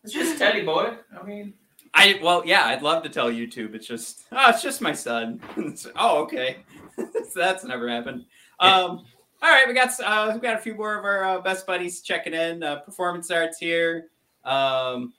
It's 0.03 0.11
just 0.11 0.37
Teddy 0.37 0.65
boy. 0.65 0.97
I 1.17 1.23
mean, 1.23 1.53
I 1.93 2.19
well, 2.21 2.43
yeah, 2.45 2.65
I'd 2.65 2.81
love 2.81 3.03
to 3.03 3.09
tell 3.09 3.31
YouTube. 3.31 3.73
It's 3.73 3.87
just, 3.87 4.25
oh, 4.33 4.49
it's 4.49 4.61
just 4.61 4.81
my 4.81 4.91
son. 4.91 5.39
Oh, 5.95 6.23
okay, 6.23 6.57
that's 7.35 7.63
never 7.63 7.87
happened. 7.87 8.25
Um, 8.59 9.05
all 9.41 9.49
right, 9.49 9.65
we 9.65 9.73
got 9.73 9.97
uh, 10.03 10.31
we 10.33 10.41
got 10.41 10.55
a 10.55 10.59
few 10.59 10.75
more 10.75 10.97
of 10.99 11.05
our 11.05 11.23
uh, 11.23 11.41
best 11.41 11.65
buddies 11.65 12.01
checking 12.01 12.33
in. 12.33 12.63
Uh, 12.63 12.79
performance 12.79 13.31
arts 13.31 13.59
here. 13.59 14.09
Um, 14.43 15.13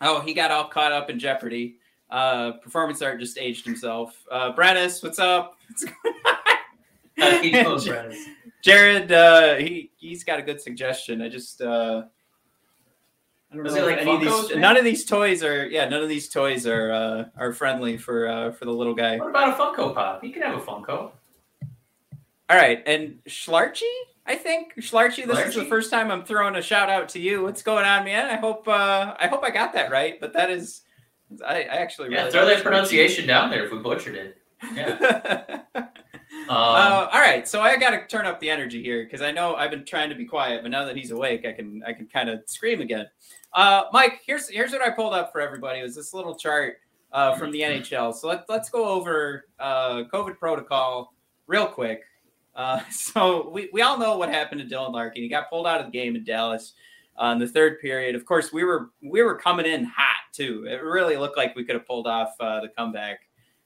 oh, 0.00 0.20
he 0.20 0.34
got 0.34 0.50
all 0.50 0.68
caught 0.68 0.92
up 0.92 1.10
in 1.10 1.18
Jeopardy. 1.18 1.76
Uh, 2.10 2.52
performance 2.52 3.02
art 3.02 3.18
just 3.18 3.38
aged 3.38 3.64
himself. 3.64 4.24
Uh, 4.30 4.52
Brennis, 4.52 5.02
what's 5.02 5.18
up? 5.18 5.56
What's 5.68 5.84
going 5.84 7.56
on? 7.56 7.80
friends. 7.80 8.16
Jared, 8.62 9.12
uh, 9.12 9.56
he 9.56 9.90
he's 9.96 10.24
got 10.24 10.38
a 10.38 10.42
good 10.42 10.60
suggestion. 10.60 11.22
I 11.22 11.28
just 11.28 11.60
uh, 11.60 12.04
I 13.50 13.56
don't 13.56 13.64
know 13.64 13.86
like 13.86 13.98
any 13.98 14.14
of 14.14 14.20
these. 14.20 14.56
None 14.56 14.76
of 14.76 14.84
these 14.84 15.04
toys 15.04 15.42
are 15.42 15.66
yeah. 15.66 15.88
None 15.88 16.02
of 16.02 16.08
these 16.08 16.28
toys 16.28 16.66
are 16.66 16.92
uh, 16.92 17.24
are 17.36 17.52
friendly 17.52 17.96
for 17.96 18.28
uh, 18.28 18.52
for 18.52 18.64
the 18.64 18.72
little 18.72 18.94
guy. 18.94 19.18
What 19.18 19.30
about 19.30 19.48
a 19.48 19.52
Funko 19.52 19.94
Pop? 19.94 20.24
You 20.24 20.32
can 20.32 20.42
have 20.42 20.56
a 20.56 20.60
Funko. 20.60 21.12
All 22.48 22.56
right, 22.56 22.82
and 22.86 23.18
Schlarchy, 23.28 23.82
I 24.26 24.34
think 24.34 24.74
Schlarchy. 24.78 25.26
This 25.26 25.46
is 25.48 25.54
the 25.54 25.64
first 25.64 25.90
time 25.90 26.10
I'm 26.10 26.24
throwing 26.24 26.56
a 26.56 26.62
shout 26.62 26.90
out 26.90 27.08
to 27.10 27.20
you. 27.20 27.42
What's 27.42 27.62
going 27.62 27.84
on, 27.84 28.04
man? 28.04 28.26
I 28.26 28.36
hope 28.36 28.66
uh, 28.66 29.14
I 29.18 29.28
hope 29.28 29.44
I 29.44 29.50
got 29.50 29.72
that 29.74 29.90
right. 29.90 30.20
But 30.20 30.32
that 30.32 30.50
is, 30.50 30.82
I, 31.44 31.62
I 31.62 31.76
actually 31.76 32.10
Yeah, 32.10 32.20
really 32.20 32.32
throw 32.32 32.46
that 32.46 32.62
pronunciation 32.62 33.26
down 33.26 33.50
there 33.50 33.64
if 33.64 33.72
we 33.72 33.78
butchered 33.78 34.16
it. 34.16 34.38
Yeah. 34.74 35.60
Um, 36.48 36.54
uh, 36.56 37.08
all 37.12 37.20
right, 37.20 37.48
so 37.48 37.60
I 37.60 37.76
got 37.76 37.90
to 37.90 38.06
turn 38.06 38.24
up 38.24 38.38
the 38.38 38.50
energy 38.50 38.80
here 38.80 39.02
because 39.02 39.20
I 39.20 39.32
know 39.32 39.56
I've 39.56 39.70
been 39.70 39.84
trying 39.84 40.10
to 40.10 40.14
be 40.14 40.24
quiet, 40.24 40.62
but 40.62 40.70
now 40.70 40.84
that 40.84 40.96
he's 40.96 41.10
awake, 41.10 41.44
I 41.44 41.52
can 41.52 41.82
I 41.84 41.92
can 41.92 42.06
kind 42.06 42.28
of 42.28 42.40
scream 42.46 42.80
again. 42.80 43.06
Uh, 43.52 43.84
Mike, 43.92 44.20
here's 44.24 44.48
here's 44.48 44.70
what 44.70 44.80
I 44.80 44.90
pulled 44.90 45.12
up 45.12 45.32
for 45.32 45.40
everybody. 45.40 45.80
It 45.80 45.82
was 45.82 45.96
this 45.96 46.14
little 46.14 46.36
chart 46.36 46.76
uh, 47.12 47.36
from 47.36 47.50
the 47.50 47.60
NHL. 47.60 48.14
So 48.14 48.28
let, 48.28 48.48
let's 48.48 48.70
go 48.70 48.84
over 48.84 49.46
uh, 49.58 50.04
COVID 50.12 50.38
protocol 50.38 51.14
real 51.46 51.66
quick. 51.66 52.02
Uh, 52.56 52.80
so 52.90 53.48
we, 53.50 53.68
we 53.72 53.82
all 53.82 53.98
know 53.98 54.16
what 54.18 54.28
happened 54.30 54.60
to 54.68 54.74
Dylan 54.74 54.92
Larkin. 54.92 55.22
He 55.22 55.28
got 55.28 55.48
pulled 55.50 55.66
out 55.66 55.78
of 55.80 55.86
the 55.86 55.92
game 55.92 56.16
in 56.16 56.24
Dallas. 56.24 56.72
uh, 57.22 57.26
in 57.26 57.38
the 57.38 57.46
third 57.46 57.78
period. 57.80 58.14
Of 58.14 58.24
course, 58.26 58.52
we 58.52 58.64
were 58.64 58.90
we 59.02 59.22
were 59.22 59.36
coming 59.36 59.66
in 59.66 59.84
hot 59.84 60.16
too. 60.32 60.66
It 60.68 60.82
really 60.82 61.16
looked 61.16 61.36
like 61.36 61.54
we 61.56 61.64
could 61.64 61.74
have 61.76 61.86
pulled 61.86 62.06
off 62.06 62.34
uh, 62.40 62.60
the 62.60 62.68
comeback. 62.68 63.20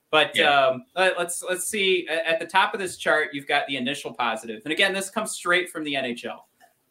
But 0.09 0.35
Yeah. 0.37 0.67
um, 0.67 0.85
let- 0.95 1.17
let's 1.17 1.41
let's 1.43 1.67
see. 1.67 2.07
At 2.09 2.39
the 2.39 2.45
top 2.45 2.73
of 2.73 2.79
this 2.79 2.97
chart, 2.97 3.29
you've 3.33 3.47
got 3.47 3.65
the 3.67 3.77
initial 3.77 4.13
positive, 4.13 4.61
and 4.65 4.71
again, 4.73 4.93
this 4.93 5.09
comes 5.09 5.31
straight 5.31 5.69
from 5.69 5.83
the 5.85 5.93
NHL. 5.95 6.39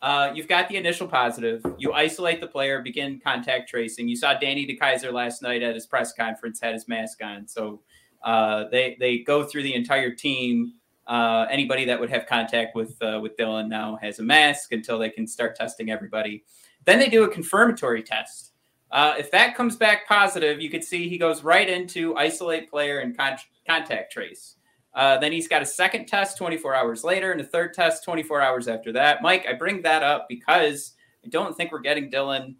Uh, 0.03 0.33
you've 0.35 0.49
got 0.49 0.67
the 0.71 0.77
initial 0.79 1.07
positive. 1.07 1.63
You 1.79 1.93
isolate 1.93 2.41
the 2.41 2.47
player, 2.47 2.81
begin 2.81 3.21
contact 3.23 3.69
tracing. 3.69 4.09
You 4.09 4.17
saw 4.17 4.33
Danny 4.33 4.67
DeKeyser 4.67 5.13
last 5.13 5.43
night 5.43 5.63
at 5.63 5.75
his 5.75 5.87
press 5.87 6.15
conference, 6.15 6.59
had 6.61 6.73
his 6.73 6.89
mask 6.89 7.23
on. 7.23 7.47
So 7.47 7.83
uh, 8.25 8.65
they 8.71 8.97
they 8.99 9.19
go 9.19 9.45
through 9.45 9.65
the 9.65 9.75
entire 9.75 10.11
team. 10.15 10.73
Uh, 11.11 11.45
anybody 11.51 11.85
that 11.85 11.99
would 11.99 12.09
have 12.09 12.25
contact 12.25 12.77
with 12.77 12.97
uh, 13.03 13.19
with 13.21 13.37
Dylan 13.37 13.67
now 13.67 13.99
has 14.01 14.21
a 14.21 14.23
mask 14.23 14.71
until 14.71 14.97
they 14.97 15.11
can 15.11 15.27
start 15.27 15.57
testing 15.57 15.91
everybody. 15.91 16.45
Then 16.85 17.01
they 17.01 17.09
do 17.09 17.25
a 17.25 17.29
confirmatory 17.29 18.05
test. 18.05 18.53
Uh, 18.93 19.15
if 19.19 19.29
that 19.33 19.57
comes 19.57 19.75
back 19.75 20.07
positive, 20.07 20.61
you 20.61 20.71
could 20.71 20.85
see 20.85 21.09
he 21.09 21.19
goes 21.19 21.43
right 21.43 21.69
into 21.69 22.17
isolate 22.17 22.71
player 22.71 23.01
and 23.01 23.19
con- 23.19 23.39
contact 23.67 24.13
trace. 24.13 24.55
Uh, 24.95 25.19
then 25.19 25.33
he's 25.33 25.49
got 25.49 25.63
a 25.63 25.67
second 25.67 26.07
test 26.07 26.39
24 26.39 26.77
hours 26.77 27.03
later 27.03 27.33
and 27.33 27.41
a 27.41 27.45
third 27.45 27.75
test 27.75 28.05
24 28.05 28.41
hours 28.41 28.69
after 28.69 28.93
that. 28.93 29.21
Mike, 29.21 29.47
I 29.49 29.53
bring 29.53 29.83
that 29.83 30.05
up 30.05 30.29
because 30.29 30.95
I 31.25 31.29
don't 31.29 31.57
think 31.57 31.73
we're 31.73 31.81
getting 31.81 32.09
Dylan. 32.09 32.55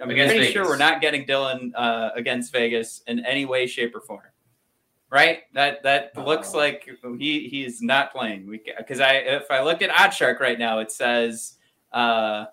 I'm 0.00 0.08
Against 0.08 0.34
pretty 0.34 0.50
sure 0.50 0.64
we're 0.64 0.78
not 0.78 1.02
getting 1.02 1.26
Dylan 1.26 1.72
uh, 1.74 2.08
against 2.14 2.52
Vegas 2.52 3.02
in 3.06 3.24
any 3.26 3.44
way, 3.44 3.66
shape, 3.66 3.94
or 3.94 4.00
form. 4.00 4.22
Right? 5.10 5.40
That 5.54 5.82
that 5.82 6.16
looks 6.16 6.54
Oh. 6.54 6.58
like 6.58 6.88
he 7.18 7.48
he 7.48 7.64
is 7.64 7.82
not 7.82 8.12
playing. 8.12 8.46
We 8.46 8.62
because 8.78 9.00
I 9.00 9.14
if 9.14 9.50
I 9.50 9.62
look 9.62 9.82
at 9.82 9.90
OddsShark 9.90 10.38
right 10.38 10.58
now, 10.58 10.78
it 10.78 10.92
says 10.92 11.54
uh, 11.92 12.46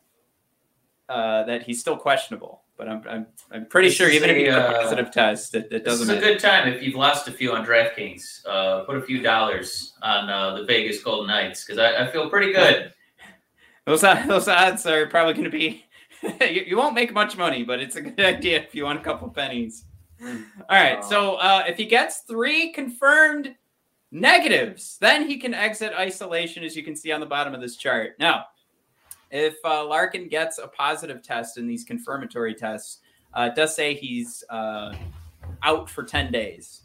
uh, 1.10 1.44
that 1.44 1.64
he's 1.64 1.80
still 1.80 1.98
questionable. 1.98 2.64
But 2.78 2.88
I'm 2.90 3.04
I'm, 3.08 3.28
I'm 3.52 3.66
pretty 3.68 3.90
This 3.90 3.98
sure 3.98 4.10
is 4.10 4.16
even 4.16 4.30
if 4.32 4.36
a, 4.36 4.40
he 4.40 4.46
has 4.46 4.56
a 4.56 4.68
uh, 4.68 4.82
positive 4.82 5.12
test, 5.12 5.56
it, 5.56 5.66
it 5.66 5.70
This 5.70 5.84
doesn't 5.84 6.16
It's 6.16 6.24
a 6.24 6.28
good 6.28 6.40
time 6.40 6.68
if 6.68 6.82
you've 6.84 6.96
lost 6.96 7.28
a 7.28 7.32
few 7.32 7.54
on 7.54 7.66
DraftKings. 7.66 8.46
Uh, 8.48 8.82
put 8.86 8.98
a 8.98 9.02
few 9.02 9.22
dollars 9.22 9.94
on 10.02 10.30
uh, 10.30 10.56
the 10.58 10.64
Vegas 10.66 11.02
Golden 11.04 11.28
Knights 11.28 11.64
because 11.64 11.80
I, 11.80 12.06
I 12.06 12.12
feel 12.12 12.30
pretty 12.30 12.54
good. 12.54 12.92
Those 13.86 14.02
those 14.02 14.50
odds 14.50 14.86
are 14.86 15.06
probably 15.06 15.34
going 15.34 15.46
to 15.46 15.50
be. 15.50 15.86
you, 16.42 16.64
you 16.68 16.76
won't 16.78 16.94
make 16.94 17.14
much 17.14 17.38
money, 17.38 17.64
but 17.64 17.80
it's 17.80 17.96
a 17.96 18.02
good 18.02 18.20
idea 18.36 18.60
if 18.60 18.76
you 18.76 18.84
want 18.84 19.00
a 19.00 19.04
couple 19.04 19.30
pennies. 19.30 19.86
All 20.24 20.36
right, 20.70 21.04
so 21.04 21.36
uh, 21.36 21.64
if 21.68 21.78
he 21.78 21.86
gets 21.86 22.20
three 22.20 22.72
confirmed 22.72 23.56
negatives, 24.12 24.98
then 25.00 25.28
he 25.28 25.38
can 25.38 25.54
exit 25.54 25.94
isolation, 25.98 26.64
as 26.64 26.76
you 26.76 26.84
can 26.84 26.96
see 26.96 27.12
on 27.12 27.20
the 27.20 27.26
bottom 27.26 27.54
of 27.54 27.62
this 27.62 27.76
chart. 27.76 28.14
Now, 28.20 28.46
if 29.30 29.56
uh, 29.66 29.86
Larkin 29.86 30.28
gets 30.28 30.58
a 30.58 30.68
positive 30.68 31.22
test 31.22 31.58
in 31.58 31.68
these 31.68 31.84
confirmatory 31.84 32.56
tests, 32.56 33.00
uh, 33.34 33.50
it 33.52 33.56
does 33.56 33.76
say 33.76 33.94
he's 33.94 34.44
uh, 34.50 34.94
out 35.64 35.90
for 35.90 36.04
10 36.04 36.32
days. 36.32 36.84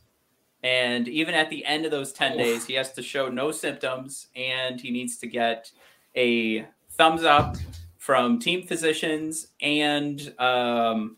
And 0.62 1.09
even 1.09 1.35
at 1.35 1.51
the 1.51 1.65
end 1.65 1.85
of 1.85 1.91
those 1.91 2.12
10 2.12 2.33
Oof. 2.33 2.39
days, 2.39 2.67
he 2.67 2.75
has 2.75 2.93
to 2.93 3.03
show 3.03 3.29
no 3.29 3.51
symptoms 3.51 4.29
and 4.37 4.81
he 4.81 4.91
needs 4.91 5.17
to 5.19 5.27
get 5.27 5.71
a 6.17 6.67
thumbs 6.93 7.25
up 7.25 7.57
from 7.99 8.39
team 8.39 8.67
physicians 8.67 9.49
and 9.61 10.35
um, 10.39 11.17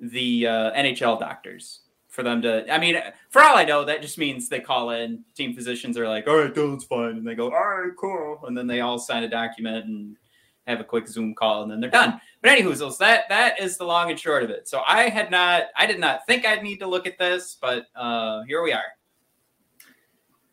the 0.00 0.46
uh, 0.46 0.72
NHL 0.72 1.18
doctors 1.18 1.80
for 2.08 2.22
them 2.22 2.42
to. 2.42 2.72
I 2.72 2.78
mean, 2.78 3.00
for 3.30 3.42
all 3.42 3.56
I 3.56 3.64
know, 3.64 3.84
that 3.84 4.02
just 4.02 4.18
means 4.18 4.48
they 4.48 4.60
call 4.60 4.90
in. 4.90 5.24
Team 5.34 5.54
physicians 5.54 5.96
are 5.98 6.08
like, 6.08 6.26
"All 6.26 6.36
right, 6.36 6.52
Dylan's 6.52 6.84
fine," 6.84 7.16
and 7.16 7.26
they 7.26 7.34
go, 7.34 7.46
"All 7.46 7.50
right, 7.50 7.92
cool," 7.98 8.40
and 8.46 8.56
then 8.56 8.66
they 8.66 8.80
all 8.80 8.98
sign 8.98 9.22
a 9.22 9.28
document 9.28 9.86
and 9.86 10.16
have 10.66 10.80
a 10.80 10.84
quick 10.84 11.06
Zoom 11.06 11.34
call, 11.34 11.62
and 11.62 11.70
then 11.70 11.80
they're 11.80 11.90
done. 11.90 12.20
But 12.42 12.50
anywho, 12.50 12.98
that 12.98 13.28
that 13.28 13.60
is 13.60 13.76
the 13.76 13.84
long 13.84 14.10
and 14.10 14.18
short 14.18 14.42
of 14.42 14.50
it. 14.50 14.68
So 14.68 14.82
I 14.86 15.08
had 15.08 15.30
not, 15.30 15.64
I 15.76 15.86
did 15.86 16.00
not 16.00 16.26
think 16.26 16.44
I'd 16.44 16.62
need 16.62 16.78
to 16.80 16.86
look 16.86 17.06
at 17.06 17.18
this, 17.18 17.56
but 17.60 17.86
uh, 17.94 18.42
here 18.42 18.62
we 18.62 18.72
are. 18.72 18.82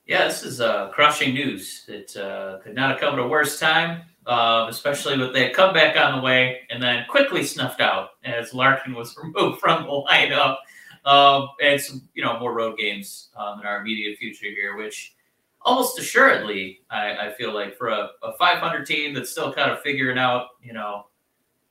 Yeah, 0.06 0.28
this 0.28 0.44
is 0.44 0.60
uh, 0.60 0.90
crushing 0.90 1.34
news. 1.34 1.86
It 1.88 2.16
uh, 2.18 2.60
could 2.62 2.76
not 2.76 2.92
have 2.92 3.00
come 3.00 3.14
at 3.14 3.20
a 3.20 3.28
worse 3.28 3.60
time, 3.60 4.02
uh, 4.26 4.68
especially 4.70 5.18
with 5.18 5.34
that 5.34 5.54
comeback 5.54 5.98
on 5.98 6.18
the 6.18 6.22
way 6.22 6.62
and 6.70 6.82
then 6.82 7.06
quickly 7.10 7.44
snuffed 7.44 7.82
out 7.82 8.12
as 8.24 8.54
Larkin 8.54 8.94
was 8.94 9.18
removed 9.24 9.60
from 9.60 9.84
the 9.84 9.90
lineup. 9.90 10.58
Um, 11.06 11.50
and 11.62 11.82
some, 11.82 12.08
you 12.14 12.24
know, 12.24 12.40
more 12.40 12.54
road 12.54 12.78
games 12.78 13.30
um, 13.36 13.60
in 13.60 13.66
our 13.66 13.82
immediate 13.82 14.18
future 14.18 14.46
here, 14.46 14.78
which 14.78 15.14
almost 15.62 16.00
assuredly, 16.00 16.80
I, 16.90 17.28
I 17.28 17.34
feel 17.34 17.54
like 17.54 17.78
for 17.78 17.90
a, 17.90 18.10
a 18.24 18.34
500 18.38 18.86
team 18.86 19.14
that's 19.14 19.30
still 19.30 19.54
kind 19.54 19.70
of 19.70 19.82
figuring 19.82 20.18
out, 20.18 20.48
you 20.62 20.72
know, 20.72 21.08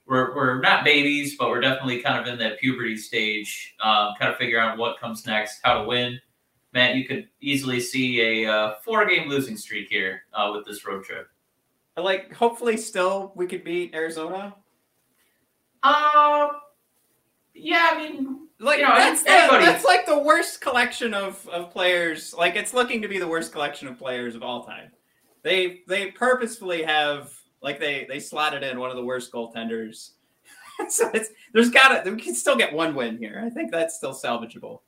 we're, 0.06 0.34
we're 0.34 0.60
not 0.60 0.84
babies, 0.84 1.36
but 1.38 1.48
we're 1.48 1.60
definitely 1.60 2.02
kind 2.02 2.20
of 2.20 2.26
in 2.26 2.38
that 2.40 2.58
puberty 2.58 2.96
stage, 2.96 3.74
um, 3.82 4.12
kind 4.18 4.30
of 4.30 4.36
figuring 4.36 4.62
out 4.62 4.76
what 4.76 5.00
comes 5.00 5.26
next, 5.26 5.60
how 5.62 5.80
to 5.80 5.88
win. 5.88 6.20
Matt, 6.74 6.96
you 6.96 7.06
could 7.06 7.28
easily 7.40 7.80
see 7.80 8.44
a 8.44 8.50
uh, 8.50 8.74
four-game 8.84 9.28
losing 9.28 9.56
streak 9.56 9.88
here 9.88 10.22
uh, 10.32 10.50
with 10.54 10.66
this 10.66 10.86
road 10.86 11.04
trip. 11.04 11.28
Like, 11.96 12.32
hopefully, 12.32 12.76
still 12.76 13.32
we 13.36 13.46
could 13.46 13.64
beat 13.64 13.94
Arizona. 13.94 14.54
Uh, 15.82 16.48
yeah, 17.54 17.90
I 17.92 17.98
mean, 17.98 18.48
Like 18.60 18.78
You 18.78 18.84
know, 18.84 18.94
that's, 18.94 19.22
the, 19.22 19.28
that's 19.28 19.84
like 19.84 20.06
the 20.06 20.18
worst 20.18 20.60
collection 20.60 21.14
of, 21.14 21.46
of 21.48 21.70
players. 21.70 22.32
Like 22.32 22.54
it's 22.54 22.72
looking 22.72 23.02
to 23.02 23.08
be 23.08 23.18
the 23.18 23.26
worst 23.26 23.52
collection 23.52 23.88
of 23.88 23.98
players 23.98 24.34
of 24.36 24.42
all 24.42 24.64
time. 24.64 24.92
They 25.42 25.80
they 25.88 26.12
purposefully 26.12 26.84
have 26.84 27.32
like 27.60 27.80
they 27.80 28.06
they 28.08 28.20
slotted 28.20 28.62
in 28.62 28.78
one 28.78 28.90
of 28.90 28.96
the 28.96 29.04
worst 29.04 29.32
goaltenders. 29.32 30.10
so 30.88 31.10
it's 31.12 31.30
there's 31.52 31.70
got 31.70 32.04
to 32.04 32.10
we 32.10 32.20
can 32.20 32.36
still 32.36 32.56
get 32.56 32.72
one 32.72 32.94
win 32.94 33.18
here. 33.18 33.42
I 33.44 33.50
think 33.50 33.72
that's 33.72 33.96
still 33.96 34.14
salvageable. 34.14 34.80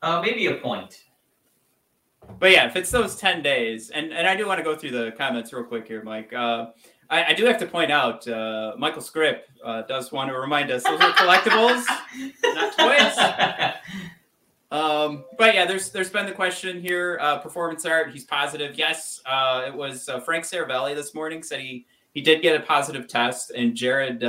uh, 0.00 0.22
maybe 0.22 0.46
a 0.46 0.54
point. 0.54 1.04
But 2.38 2.50
yeah, 2.50 2.66
if 2.66 2.76
it's 2.76 2.90
those 2.90 3.16
ten 3.16 3.42
days, 3.42 3.90
and 3.90 4.12
and 4.12 4.26
I 4.26 4.36
do 4.36 4.46
want 4.46 4.58
to 4.58 4.64
go 4.64 4.76
through 4.76 4.90
the 4.90 5.12
comments 5.12 5.52
real 5.52 5.64
quick 5.64 5.86
here, 5.86 6.02
Mike. 6.02 6.32
Uh, 6.32 6.66
I, 7.10 7.26
I 7.26 7.34
do 7.34 7.44
have 7.44 7.58
to 7.58 7.66
point 7.66 7.90
out, 7.92 8.26
uh, 8.26 8.72
Michael 8.78 9.02
Scripp 9.02 9.40
uh, 9.64 9.82
does 9.82 10.12
want 10.12 10.30
to 10.30 10.38
remind 10.38 10.70
us 10.70 10.82
those 10.82 11.00
are 11.00 11.12
collectibles. 11.12 11.84
Not 12.42 12.78
toys. 12.78 13.74
Um, 14.70 15.24
but 15.36 15.54
yeah, 15.54 15.66
there's 15.66 15.90
there's 15.90 16.10
been 16.10 16.24
the 16.24 16.32
question 16.32 16.80
here. 16.80 17.18
Uh, 17.20 17.38
performance 17.38 17.84
art, 17.84 18.10
he's 18.10 18.24
positive. 18.24 18.76
Yes, 18.78 19.20
uh, 19.26 19.64
it 19.66 19.74
was 19.74 20.08
uh, 20.08 20.18
Frank 20.20 20.44
Seravalli 20.44 20.94
this 20.94 21.14
morning 21.14 21.42
said 21.42 21.60
he 21.60 21.86
he 22.14 22.22
did 22.22 22.40
get 22.40 22.58
a 22.58 22.64
positive 22.64 23.06
test, 23.06 23.50
and 23.50 23.74
Jared 23.74 24.24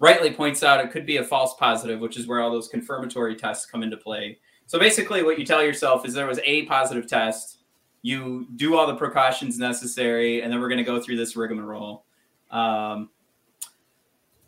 rightly 0.00 0.32
points 0.32 0.62
out 0.62 0.84
it 0.84 0.90
could 0.90 1.06
be 1.06 1.16
a 1.18 1.24
false 1.24 1.54
positive, 1.58 2.00
which 2.00 2.16
is 2.16 2.26
where 2.26 2.40
all 2.40 2.50
those 2.50 2.68
confirmatory 2.68 3.36
tests 3.36 3.66
come 3.66 3.82
into 3.82 3.96
play. 3.96 4.38
So 4.68 4.78
basically, 4.78 5.22
what 5.22 5.38
you 5.38 5.46
tell 5.46 5.64
yourself 5.64 6.04
is 6.04 6.12
there 6.12 6.26
was 6.26 6.40
a 6.44 6.66
positive 6.66 7.06
test. 7.06 7.60
You 8.02 8.46
do 8.56 8.76
all 8.76 8.86
the 8.86 8.96
precautions 8.96 9.58
necessary, 9.58 10.42
and 10.42 10.52
then 10.52 10.60
we're 10.60 10.68
going 10.68 10.76
to 10.76 10.84
go 10.84 11.00
through 11.00 11.16
this 11.16 11.36
rigmarole. 11.36 12.04
Um, 12.50 13.08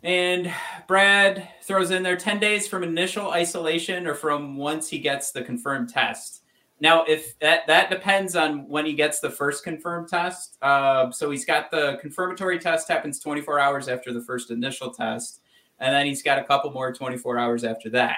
and 0.03 0.53
Brad 0.87 1.49
throws 1.63 1.89
in 1.89 2.03
there 2.03 2.15
10 2.15 2.39
days 2.39 2.67
from 2.67 2.83
initial 2.83 3.31
isolation 3.31 4.05
or 4.05 4.13
from 4.13 4.57
once 4.57 4.87
he 4.87 4.99
gets 4.99 5.31
the 5.31 5.41
confirmed 5.41 5.89
test. 5.89 6.43
Now, 6.79 7.03
if 7.05 7.37
that 7.39 7.65
that 7.65 7.89
depends 7.89 8.35
on 8.35 8.69
when 8.69 8.85
he 8.85 8.93
gets 8.93 9.21
the 9.21 9.29
first 9.31 9.63
confirmed 9.63 10.07
test. 10.07 10.55
Uh, 10.61 11.09
so 11.09 11.31
he's 11.31 11.45
got 11.45 11.71
the 11.71 11.97
confirmatory 11.99 12.59
test 12.59 12.87
happens 12.87 13.19
24 13.19 13.59
hours 13.59 13.87
after 13.87 14.13
the 14.13 14.21
first 14.21 14.51
initial 14.51 14.91
test, 14.91 15.41
and 15.79 15.95
then 15.95 16.05
he's 16.05 16.21
got 16.21 16.37
a 16.37 16.43
couple 16.43 16.69
more 16.71 16.93
24 16.93 17.39
hours 17.39 17.63
after 17.63 17.89
that. 17.89 18.17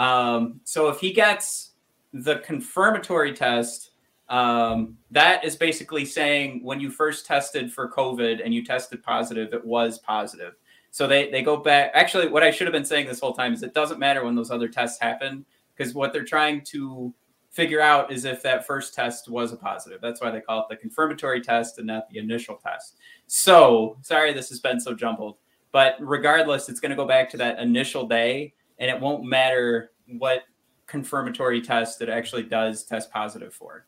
Um, 0.00 0.62
so 0.64 0.88
if 0.88 0.98
he 0.98 1.12
gets 1.12 1.72
the 2.14 2.38
confirmatory 2.38 3.34
test, 3.34 3.90
um, 4.30 4.96
that 5.10 5.44
is 5.44 5.56
basically 5.56 6.06
saying 6.06 6.64
when 6.64 6.80
you 6.80 6.90
first 6.90 7.26
tested 7.26 7.70
for 7.70 7.90
COVID 7.90 8.40
and 8.42 8.54
you 8.54 8.64
tested 8.64 9.02
positive, 9.02 9.52
it 9.52 9.62
was 9.62 9.98
positive. 9.98 10.54
So 10.90 11.06
they, 11.06 11.30
they 11.30 11.42
go 11.42 11.58
back. 11.58 11.90
Actually, 11.92 12.28
what 12.28 12.42
I 12.42 12.50
should 12.50 12.66
have 12.66 12.72
been 12.72 12.84
saying 12.84 13.08
this 13.08 13.20
whole 13.20 13.34
time 13.34 13.52
is 13.52 13.62
it 13.62 13.74
doesn't 13.74 14.00
matter 14.00 14.24
when 14.24 14.34
those 14.34 14.50
other 14.50 14.68
tests 14.68 14.98
happen 14.98 15.44
because 15.76 15.92
what 15.94 16.14
they're 16.14 16.24
trying 16.24 16.62
to 16.62 17.12
figure 17.50 17.82
out 17.82 18.10
is 18.10 18.24
if 18.24 18.42
that 18.42 18.66
first 18.66 18.94
test 18.94 19.28
was 19.28 19.52
a 19.52 19.56
positive. 19.56 20.00
That's 20.00 20.22
why 20.22 20.30
they 20.30 20.40
call 20.40 20.60
it 20.60 20.66
the 20.70 20.76
confirmatory 20.76 21.42
test 21.42 21.76
and 21.76 21.86
not 21.86 22.08
the 22.08 22.18
initial 22.18 22.56
test. 22.56 22.96
So 23.26 23.98
sorry 24.00 24.32
this 24.32 24.48
has 24.48 24.60
been 24.60 24.80
so 24.80 24.94
jumbled, 24.94 25.36
but 25.72 25.96
regardless, 26.00 26.70
it's 26.70 26.80
going 26.80 26.90
to 26.90 26.96
go 26.96 27.06
back 27.06 27.28
to 27.30 27.36
that 27.36 27.58
initial 27.58 28.06
day 28.06 28.54
and 28.80 28.90
it 28.90 28.98
won't 28.98 29.24
matter 29.24 29.92
what 30.18 30.42
confirmatory 30.86 31.60
test 31.60 32.02
it 32.02 32.08
actually 32.08 32.42
does 32.42 32.84
test 32.84 33.12
positive 33.12 33.54
for. 33.54 33.86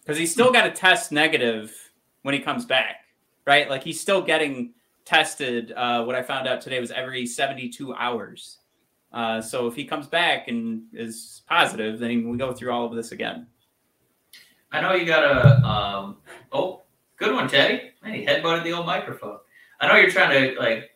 Because 0.00 0.18
he's 0.18 0.30
still 0.30 0.52
got 0.52 0.64
to 0.64 0.70
test 0.70 1.10
negative 1.10 1.74
when 2.22 2.34
he 2.34 2.40
comes 2.40 2.64
back, 2.66 3.06
right? 3.46 3.68
Like 3.68 3.82
he's 3.82 4.00
still 4.00 4.22
getting 4.22 4.74
tested. 5.04 5.72
Uh, 5.72 6.04
what 6.04 6.14
I 6.14 6.22
found 6.22 6.46
out 6.46 6.60
today 6.60 6.78
was 6.78 6.90
every 6.90 7.26
72 7.26 7.94
hours. 7.94 8.58
Uh, 9.12 9.40
so 9.40 9.66
if 9.66 9.74
he 9.74 9.84
comes 9.84 10.06
back 10.06 10.48
and 10.48 10.82
is 10.92 11.42
positive, 11.48 11.98
then 11.98 12.28
we 12.28 12.36
go 12.36 12.52
through 12.52 12.72
all 12.72 12.84
of 12.84 12.94
this 12.94 13.12
again. 13.12 13.46
I 14.72 14.80
know 14.80 14.94
you 14.94 15.06
got 15.06 15.22
a. 15.22 15.64
Um, 15.64 16.16
oh, 16.52 16.82
good 17.16 17.32
one, 17.32 17.48
Teddy. 17.48 17.92
Hey, 18.02 18.26
headbutted 18.26 18.64
the 18.64 18.72
old 18.72 18.86
microphone. 18.86 19.38
I 19.80 19.86
know 19.86 19.96
you're 19.96 20.10
trying 20.10 20.54
to 20.54 20.60
like 20.60 20.90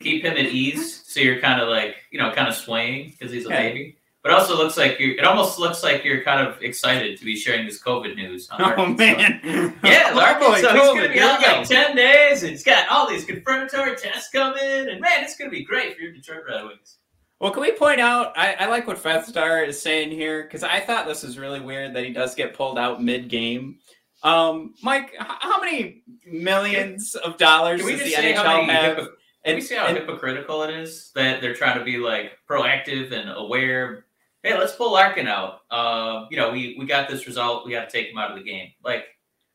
keep 0.00 0.24
him 0.24 0.32
at 0.32 0.46
ease, 0.46 1.02
so 1.06 1.20
you're 1.20 1.40
kind 1.40 1.60
of 1.60 1.68
like 1.68 1.96
you 2.10 2.18
know 2.20 2.30
kind 2.32 2.48
of 2.48 2.54
swaying 2.54 3.10
because 3.10 3.32
he's 3.32 3.46
a 3.46 3.50
Yeah. 3.50 3.62
baby. 3.62 3.94
But 4.22 4.32
also 4.32 4.56
looks 4.56 4.76
like 4.76 4.98
you. 4.98 5.12
It 5.12 5.24
almost 5.24 5.58
looks 5.58 5.82
like 5.82 6.04
you're 6.04 6.22
kind 6.22 6.46
of 6.46 6.60
excited 6.60 7.18
to 7.18 7.24
be 7.24 7.36
sharing 7.36 7.64
this 7.66 7.80
COVID 7.82 8.16
news. 8.16 8.48
Oh. 8.58 8.86
Man. 8.86 9.40
Yeah, 9.82 10.10
Oh, 10.12 10.38
boy, 10.50 10.60
so 10.60 10.72
he's 10.72 10.82
gonna 10.88 11.08
be 11.08 11.20
out 11.20 11.40
like 11.40 11.68
ten 11.68 11.94
days, 11.96 12.42
and 12.42 12.50
he's 12.50 12.64
got 12.64 12.88
all 12.88 13.08
these 13.08 13.24
confirmatory 13.24 13.96
tests 13.96 14.28
coming, 14.30 14.88
and 14.88 15.00
man, 15.00 15.22
it's 15.22 15.36
gonna 15.36 15.50
be 15.50 15.64
great 15.64 15.94
for 15.96 16.02
your 16.02 16.12
Detroit 16.12 16.42
Red 16.48 16.64
Wings. 16.64 16.96
Well, 17.40 17.52
can 17.52 17.62
we 17.62 17.70
point 17.72 18.00
out? 18.00 18.36
I, 18.36 18.54
I 18.54 18.66
like 18.66 18.88
what 18.88 19.00
Fethstar 19.00 19.66
is 19.66 19.80
saying 19.80 20.10
here 20.10 20.42
because 20.42 20.64
I 20.64 20.80
thought 20.80 21.06
this 21.06 21.22
was 21.22 21.38
really 21.38 21.60
weird 21.60 21.94
that 21.94 22.04
he 22.04 22.12
does 22.12 22.34
get 22.34 22.52
pulled 22.54 22.78
out 22.78 23.00
mid-game. 23.00 23.78
Um, 24.24 24.74
Mike, 24.82 25.14
how 25.20 25.60
many 25.60 26.02
millions 26.26 27.14
of 27.14 27.36
dollars 27.38 27.80
does 27.80 28.00
the 28.02 28.12
NHL 28.12 28.68
have? 28.68 29.08
Can 29.44 29.54
And- 29.54 29.56
we 29.56 29.60
see 29.60 29.74
how 29.76 29.86
and- 29.86 29.96
hypocritical 29.96 30.62
it 30.64 30.70
is 30.74 31.10
that 31.14 31.40
they're 31.40 31.54
trying 31.54 31.78
to 31.78 31.84
be 31.84 31.96
like 31.98 32.38
proactive 32.48 33.12
and 33.12 33.30
aware? 33.30 34.04
Hey, 34.42 34.56
let's 34.56 34.74
pull 34.74 34.92
Larkin 34.92 35.26
out. 35.26 35.60
Uh, 35.70 36.26
you 36.30 36.36
know, 36.36 36.50
we 36.50 36.76
we 36.78 36.86
got 36.86 37.08
this 37.08 37.26
result. 37.26 37.66
We 37.66 37.72
got 37.72 37.88
to 37.88 37.90
take 37.90 38.10
him 38.10 38.18
out 38.18 38.30
of 38.30 38.36
the 38.36 38.44
game. 38.44 38.70
Like, 38.84 39.04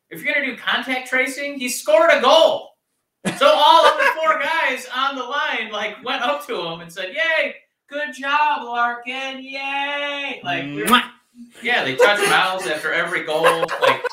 if 0.10 0.22
you're 0.24 0.34
gonna 0.34 0.46
do 0.46 0.58
contact 0.58 1.08
tracing, 1.10 1.58
he 1.60 1.70
scored 1.70 2.10
a 2.12 2.22
goal. 2.22 2.70
So 3.38 3.48
all 3.48 3.86
of 3.86 3.98
the 3.98 4.04
four 4.20 4.40
guys 4.44 4.86
on 4.94 5.16
the 5.16 5.24
line 5.24 5.72
like 5.72 6.04
went 6.04 6.22
up 6.22 6.46
to 6.48 6.60
him 6.60 6.82
and 6.82 6.92
said, 6.92 7.14
"Yay, 7.14 7.56
good 7.90 8.14
job, 8.14 8.64
Larkin! 8.64 9.42
Yay!" 9.42 10.42
Like, 10.44 10.64
we 10.66 10.84
were- 10.84 11.02
yeah, 11.64 11.84
they 11.86 11.96
touch 11.96 12.20
mouths 12.30 12.68
after 12.68 12.92
every 12.92 13.24
goal. 13.24 13.44
Like, 13.82 14.04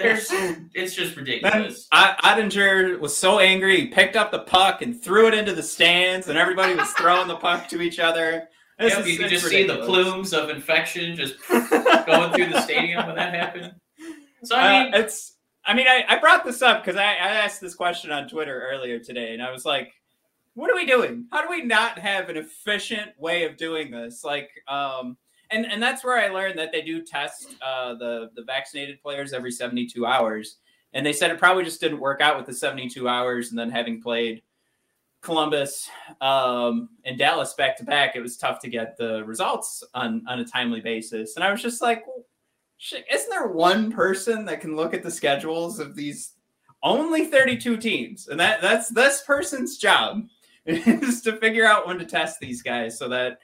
there's, 0.00 0.28
it's 0.74 0.94
just 0.94 1.16
ridiculous. 1.16 1.86
I- 1.92 2.16
Oettinger 2.24 2.98
was 2.98 3.16
so 3.16 3.38
angry, 3.38 3.80
he 3.80 3.86
picked 3.88 4.16
up 4.16 4.30
the 4.32 4.40
puck 4.40 4.82
and 4.82 5.00
threw 5.00 5.28
it 5.28 5.34
into 5.34 5.54
the 5.54 5.62
stands, 5.62 6.28
and 6.28 6.38
everybody 6.38 6.74
was 6.74 6.90
throwing 6.92 7.28
the 7.28 7.36
puck 7.36 7.68
to 7.68 7.80
each 7.80 7.98
other. 7.98 8.48
This 8.78 8.92
Yeah, 8.94 9.00
is- 9.00 9.08
you 9.08 9.16
can 9.16 9.24
it's 9.26 9.32
just 9.42 9.48
see 9.48 9.66
the 9.66 9.84
plumes 9.84 10.32
of 10.32 10.48
infection 10.50 11.14
just 11.16 11.34
going 11.48 12.32
through 12.32 12.46
the 12.48 12.60
stadium 12.62 13.06
when 13.06 13.16
that 13.16 13.34
happened. 13.34 13.74
So 14.44 14.56
I 14.56 14.84
mean, 14.84 14.94
Uh, 14.94 14.98
it's. 14.98 15.36
I 15.66 15.74
mean, 15.74 15.86
I, 15.86 16.02
I 16.08 16.18
brought 16.18 16.42
this 16.44 16.62
up 16.62 16.82
because 16.82 16.96
I, 16.96 17.02
I 17.04 17.28
asked 17.44 17.60
this 17.60 17.74
question 17.74 18.10
on 18.10 18.26
Twitter 18.26 18.66
earlier 18.72 18.98
today, 18.98 19.34
and 19.34 19.42
I 19.42 19.50
was 19.52 19.66
like, 19.66 19.92
"What 20.54 20.70
are 20.70 20.74
we 20.74 20.86
doing? 20.86 21.26
How 21.30 21.42
do 21.42 21.50
we 21.50 21.62
not 21.62 21.98
have 21.98 22.30
an 22.30 22.38
efficient 22.38 23.10
way 23.18 23.44
of 23.44 23.58
doing 23.58 23.90
this?" 23.90 24.24
Like, 24.24 24.48
um, 24.66 25.18
and 25.50 25.66
and 25.66 25.82
that's 25.82 26.04
where 26.04 26.18
I 26.18 26.28
learned 26.28 26.58
that 26.58 26.72
they 26.72 26.82
do 26.82 27.02
test 27.02 27.54
uh, 27.62 27.94
the 27.94 28.30
the 28.34 28.42
vaccinated 28.42 29.02
players 29.02 29.32
every 29.32 29.52
seventy 29.52 29.86
two 29.86 30.06
hours, 30.06 30.58
and 30.92 31.04
they 31.04 31.12
said 31.12 31.30
it 31.30 31.38
probably 31.38 31.64
just 31.64 31.80
didn't 31.80 32.00
work 32.00 32.20
out 32.20 32.36
with 32.36 32.46
the 32.46 32.54
seventy 32.54 32.88
two 32.88 33.08
hours, 33.08 33.50
and 33.50 33.58
then 33.58 33.70
having 33.70 34.02
played 34.02 34.42
Columbus 35.22 35.88
um, 36.20 36.90
and 37.04 37.18
Dallas 37.18 37.54
back 37.54 37.76
to 37.78 37.84
back, 37.84 38.16
it 38.16 38.20
was 38.20 38.36
tough 38.36 38.60
to 38.60 38.68
get 38.68 38.96
the 38.96 39.24
results 39.24 39.84
on 39.94 40.22
on 40.28 40.40
a 40.40 40.44
timely 40.44 40.80
basis, 40.80 41.36
and 41.36 41.44
I 41.44 41.50
was 41.50 41.62
just 41.62 41.82
like. 41.82 42.06
Well, 42.06 42.24
isn't 43.12 43.28
there 43.28 43.48
one 43.48 43.92
person 43.92 44.46
that 44.46 44.62
can 44.62 44.74
look 44.74 44.94
at 44.94 45.02
the 45.02 45.10
schedules 45.10 45.78
of 45.78 45.94
these 45.94 46.32
only 46.82 47.26
32 47.26 47.76
teams 47.76 48.28
and 48.28 48.40
that 48.40 48.62
that's 48.62 48.88
this 48.88 49.22
person's 49.26 49.76
job 49.76 50.26
is 50.66 51.20
to 51.22 51.36
figure 51.36 51.66
out 51.66 51.86
when 51.86 51.98
to 51.98 52.04
test 52.04 52.40
these 52.40 52.62
guys 52.62 52.98
so 52.98 53.08
that 53.08 53.38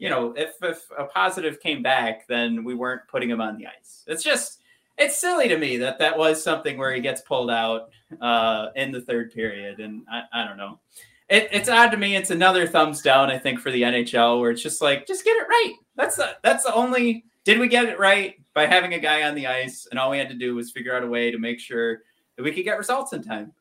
you 0.00 0.08
know 0.08 0.32
if 0.36 0.54
if 0.62 0.82
a 0.98 1.04
positive 1.04 1.60
came 1.60 1.82
back 1.82 2.26
then 2.26 2.64
we 2.64 2.74
weren't 2.74 3.06
putting 3.06 3.30
him 3.30 3.40
on 3.40 3.56
the 3.56 3.66
ice. 3.66 4.02
It's 4.08 4.24
just 4.24 4.60
it's 4.98 5.18
silly 5.18 5.46
to 5.48 5.56
me 5.56 5.76
that 5.76 5.98
that 5.98 6.18
was 6.18 6.42
something 6.42 6.76
where 6.76 6.92
he 6.92 7.00
gets 7.00 7.20
pulled 7.20 7.50
out 7.50 7.90
uh 8.20 8.68
in 8.74 8.90
the 8.90 9.00
third 9.00 9.32
period 9.32 9.78
and 9.78 10.02
i, 10.10 10.22
I 10.32 10.48
don't 10.48 10.56
know. 10.56 10.80
It, 11.28 11.48
it's 11.52 11.68
odd 11.68 11.90
to 11.90 11.96
me. 11.96 12.16
It's 12.16 12.30
another 12.30 12.66
thumbs 12.66 13.02
down 13.02 13.30
i 13.30 13.38
think 13.38 13.60
for 13.60 13.70
the 13.70 13.82
nhl 13.82 14.40
where 14.40 14.50
it's 14.50 14.62
just 14.62 14.82
like 14.82 15.06
just 15.06 15.24
get 15.24 15.36
it 15.36 15.46
right. 15.48 15.74
That's 15.94 16.16
the 16.16 16.36
that's 16.42 16.64
the 16.64 16.74
only 16.74 17.26
did 17.44 17.58
we 17.58 17.68
get 17.68 17.84
it 17.84 17.98
right 17.98 18.34
by 18.54 18.66
having 18.66 18.94
a 18.94 18.98
guy 18.98 19.22
on 19.22 19.34
the 19.34 19.46
ice? 19.46 19.86
And 19.90 19.98
all 19.98 20.10
we 20.10 20.18
had 20.18 20.28
to 20.28 20.34
do 20.34 20.54
was 20.54 20.70
figure 20.70 20.94
out 20.94 21.02
a 21.02 21.06
way 21.06 21.30
to 21.30 21.38
make 21.38 21.60
sure 21.60 22.00
that 22.36 22.42
we 22.42 22.52
could 22.52 22.64
get 22.64 22.78
results 22.78 23.12
in 23.12 23.22
time 23.22 23.52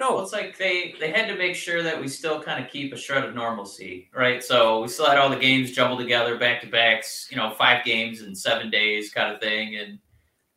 well, 0.00 0.16
no 0.16 0.20
it's 0.20 0.32
like 0.32 0.56
they 0.58 0.94
they 0.98 1.10
had 1.10 1.28
to 1.28 1.36
make 1.36 1.54
sure 1.54 1.82
that 1.82 2.00
we 2.00 2.08
still 2.08 2.42
kind 2.42 2.64
of 2.64 2.70
keep 2.70 2.92
a 2.92 2.96
shred 2.96 3.24
of 3.24 3.34
normalcy, 3.34 4.10
right? 4.14 4.42
So 4.42 4.82
we 4.82 4.88
still 4.88 5.06
had 5.06 5.18
all 5.18 5.30
the 5.30 5.36
games 5.36 5.72
jumbled 5.72 6.00
together, 6.00 6.36
back 6.38 6.60
to 6.62 6.66
backs, 6.66 7.28
you 7.30 7.36
know, 7.36 7.50
five 7.50 7.84
games 7.84 8.22
in 8.22 8.34
seven 8.34 8.70
days, 8.70 9.12
kind 9.12 9.32
of 9.32 9.40
thing. 9.40 9.76
And 9.76 9.98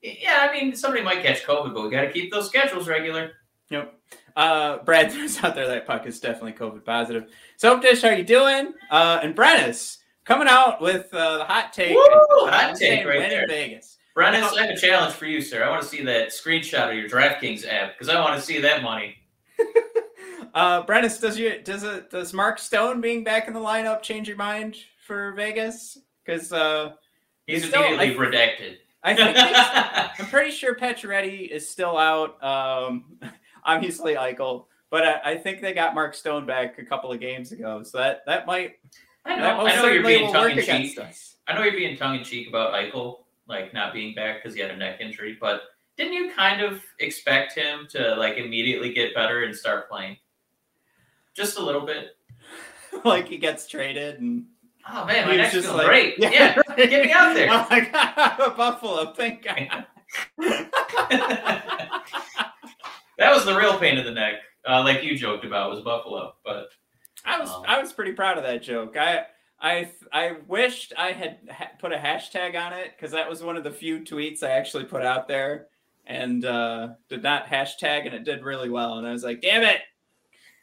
yeah, 0.02 0.48
I 0.50 0.52
mean, 0.52 0.76
somebody 0.76 1.04
might 1.04 1.24
catch 1.24 1.44
COVID, 1.44 1.74
but 1.74 1.84
we 1.84 1.90
got 1.90 2.02
to 2.02 2.12
keep 2.12 2.32
those 2.32 2.48
schedules 2.48 2.88
regular. 2.88 3.34
Yep. 3.70 3.94
Uh, 4.36 4.78
Brad 4.80 5.12
throws 5.14 5.44
out 5.44 5.56
there 5.56 5.68
that 5.68 5.86
puck 5.86 6.06
is 6.08 6.20
definitely 6.20 6.54
COVID 6.54 6.84
positive. 6.84 7.30
Soap 7.58 7.82
Dish, 7.82 8.02
how 8.02 8.10
you 8.10 8.24
doing? 8.24 8.74
Uh, 8.90 9.20
and 9.22 9.36
Brennis 9.36 9.98
coming 10.26 10.48
out 10.48 10.82
with 10.82 11.14
uh, 11.14 11.40
the 11.40 11.46
hot 11.46 11.74
take. 11.74 11.96
Woo! 11.96 12.48
Hot 12.48 12.76
take 12.76 13.06
right 13.06 13.30
there. 13.30 13.48
Vegas. 13.48 13.98
Brennan, 14.14 14.44
I 14.44 14.68
have 14.68 14.70
a 14.70 14.78
challenge 14.78 15.16
for 15.16 15.26
you, 15.26 15.42
sir. 15.42 15.64
I 15.64 15.72
want 15.72 15.82
to 15.82 15.88
see 15.88 16.04
that 16.04 16.30
screenshot 16.30 16.90
of 16.90 16.96
your 16.96 17.10
DraftKings 17.10 17.68
app 17.68 17.94
because 17.94 18.10
I 18.10 18.22
want 18.22 18.40
to 18.40 18.46
see 18.46 18.62
that 18.62 18.84
money. 18.84 19.16
Uh, 20.54 20.86
Brennis, 20.86 21.20
does 21.20 21.40
you 21.40 21.62
does 21.64 21.82
it 21.82 22.12
does 22.12 22.32
Mark 22.32 22.60
Stone 22.60 23.02
being 23.02 23.24
back 23.24 23.48
in 23.48 23.56
the 23.56 23.60
lineup 23.60 24.04
change 24.04 24.28
your 24.28 24.38
mind 24.38 24.78
for 25.08 25.32
Vegas? 25.32 25.98
Because 26.24 26.54
uh, 26.54 26.92
He's 27.48 27.66
still- 27.68 27.84
immediately 27.84 28.16
I- 28.16 28.30
redacted. 28.30 28.76
I 29.04 29.16
think 29.16 29.36
I'm 30.20 30.28
pretty 30.28 30.52
sure 30.52 30.76
Pacioretty 30.76 31.50
is 31.50 31.68
still 31.68 31.98
out. 31.98 32.42
Um, 32.44 33.18
obviously 33.66 34.14
Eichel, 34.14 34.66
but 34.92 35.04
I, 35.04 35.32
I 35.32 35.38
think 35.38 35.62
they 35.62 35.74
got 35.74 35.96
Mark 35.96 36.14
Stone 36.14 36.46
back 36.46 36.78
a 36.78 36.86
couple 36.86 37.12
of 37.12 37.20
games 37.20 37.52
ago, 37.52 37.82
so 37.82 37.98
that 37.98 38.22
that 38.28 38.46
might 38.46 38.76
I 39.26 39.36
know. 39.38 39.66
I 39.66 39.76
know 39.76 39.88
you're 39.88 40.04
being 40.04 40.32
tongue 40.32 40.52
in 40.52 40.64
cheek. 40.64 41.00
I 41.48 41.54
know 41.54 41.64
you're 41.64 41.74
being 41.74 41.98
tongue 41.98 42.16
in 42.16 42.24
cheek 42.24 42.48
about 42.48 42.74
Eichel, 42.74 43.24
like 43.48 43.74
not 43.74 43.92
being 43.92 44.14
back 44.14 44.44
because 44.44 44.54
he 44.56 44.62
had 44.62 44.70
a 44.72 44.78
neck 44.78 45.02
injury, 45.02 45.36
but 45.42 45.62
didn't 45.98 46.14
you 46.14 46.32
kind 46.36 46.62
of 46.62 46.82
expect 47.00 47.54
him 47.54 47.88
to 47.92 48.16
like 48.16 48.38
immediately 48.38 48.94
get 48.94 49.14
better 49.16 49.44
and 49.44 49.56
start 49.56 49.90
playing? 49.90 50.18
Just 51.36 51.58
a 51.58 51.64
little 51.64 51.86
bit. 51.86 52.18
like 53.06 53.28
he 53.28 53.38
gets 53.38 53.68
traded 53.68 54.20
and 54.20 54.46
Oh 54.86 55.06
man, 55.06 55.26
my 55.28 55.34
He 55.34 55.38
was 55.40 55.44
neck's 55.46 55.54
just 55.54 55.68
feeling 55.68 55.78
like- 55.78 55.88
great. 55.88 56.16
Yeah, 56.20 56.32
Yeah, 56.32 56.62
right. 56.68 56.90
get 56.90 57.06
me 57.06 57.12
out 57.14 57.34
there. 57.34 57.50
I'm 57.50 57.70
like, 57.70 57.90
I'm 57.94 58.52
a 58.52 58.56
Buffalo 58.56 59.14
pink 59.14 59.44
guy. 59.44 59.86
that 63.18 63.34
was 63.34 63.46
the 63.46 63.56
real 63.56 63.78
pain 63.80 63.98
in 63.98 64.06
the 64.06 64.12
neck, 64.12 64.36
uh, 64.68 64.84
like 64.84 65.04
you 65.04 65.18
joked 65.18 65.46
about, 65.46 65.70
was 65.72 65.82
Buffalo. 65.82 66.34
But 66.44 66.70
I 67.26 67.40
was 67.40 67.50
Um, 67.50 67.64
I 67.68 67.80
was 67.82 67.94
pretty 67.94 68.14
proud 68.14 68.38
of 68.38 68.44
that 68.44 68.62
joke. 68.64 68.98
I 68.98 69.26
I 69.62 69.90
I 70.12 70.36
wished 70.48 70.94
I 70.98 71.12
had 71.12 71.40
ha- 71.50 71.72
put 71.80 71.94
a 71.94 71.98
hashtag 71.98 72.56
on 72.60 72.74
it 72.74 72.92
because 72.96 73.12
that 73.12 73.30
was 73.30 73.42
one 73.44 73.56
of 73.58 73.64
the 73.64 73.72
few 73.72 74.00
tweets 74.00 74.44
I 74.44 74.50
actually 74.52 74.84
put 74.86 75.04
out 75.04 75.28
there 75.28 75.68
and 76.14 76.46
uh, 76.46 76.90
did 77.10 77.24
not 77.24 77.48
hashtag 77.48 78.06
and 78.06 78.14
it 78.14 78.24
did 78.24 78.44
really 78.44 78.70
well. 78.70 79.00
And 79.00 79.08
I 79.08 79.12
was 79.12 79.24
like, 79.24 79.42
damn 79.42 79.64
it, 79.64 79.80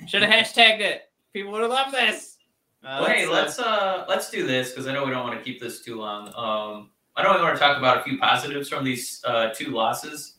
should 0.06 0.22
have 0.22 0.32
hashtagged 0.32 0.80
it. 0.80 1.02
People 1.32 1.52
would 1.52 1.62
have 1.62 1.70
loved 1.70 1.92
this. 1.92 2.38
Uh, 2.82 2.98
well, 3.00 3.10
hey, 3.10 3.26
uh, 3.26 3.30
let's 3.30 3.58
uh 3.58 4.06
let's 4.08 4.30
do 4.30 4.46
this 4.46 4.70
because 4.70 4.86
I 4.86 4.94
know 4.94 5.04
we 5.04 5.10
don't 5.10 5.26
want 5.26 5.38
to 5.38 5.44
keep 5.44 5.60
this 5.60 5.82
too 5.82 5.96
long. 5.96 6.28
Um, 6.28 6.90
I 7.16 7.22
know 7.22 7.36
we 7.36 7.42
want 7.42 7.56
to 7.56 7.60
talk 7.60 7.76
about 7.76 7.98
a 7.98 8.02
few 8.02 8.18
positives 8.18 8.68
from 8.68 8.84
these 8.84 9.22
uh, 9.26 9.50
two 9.54 9.70
losses, 9.70 10.36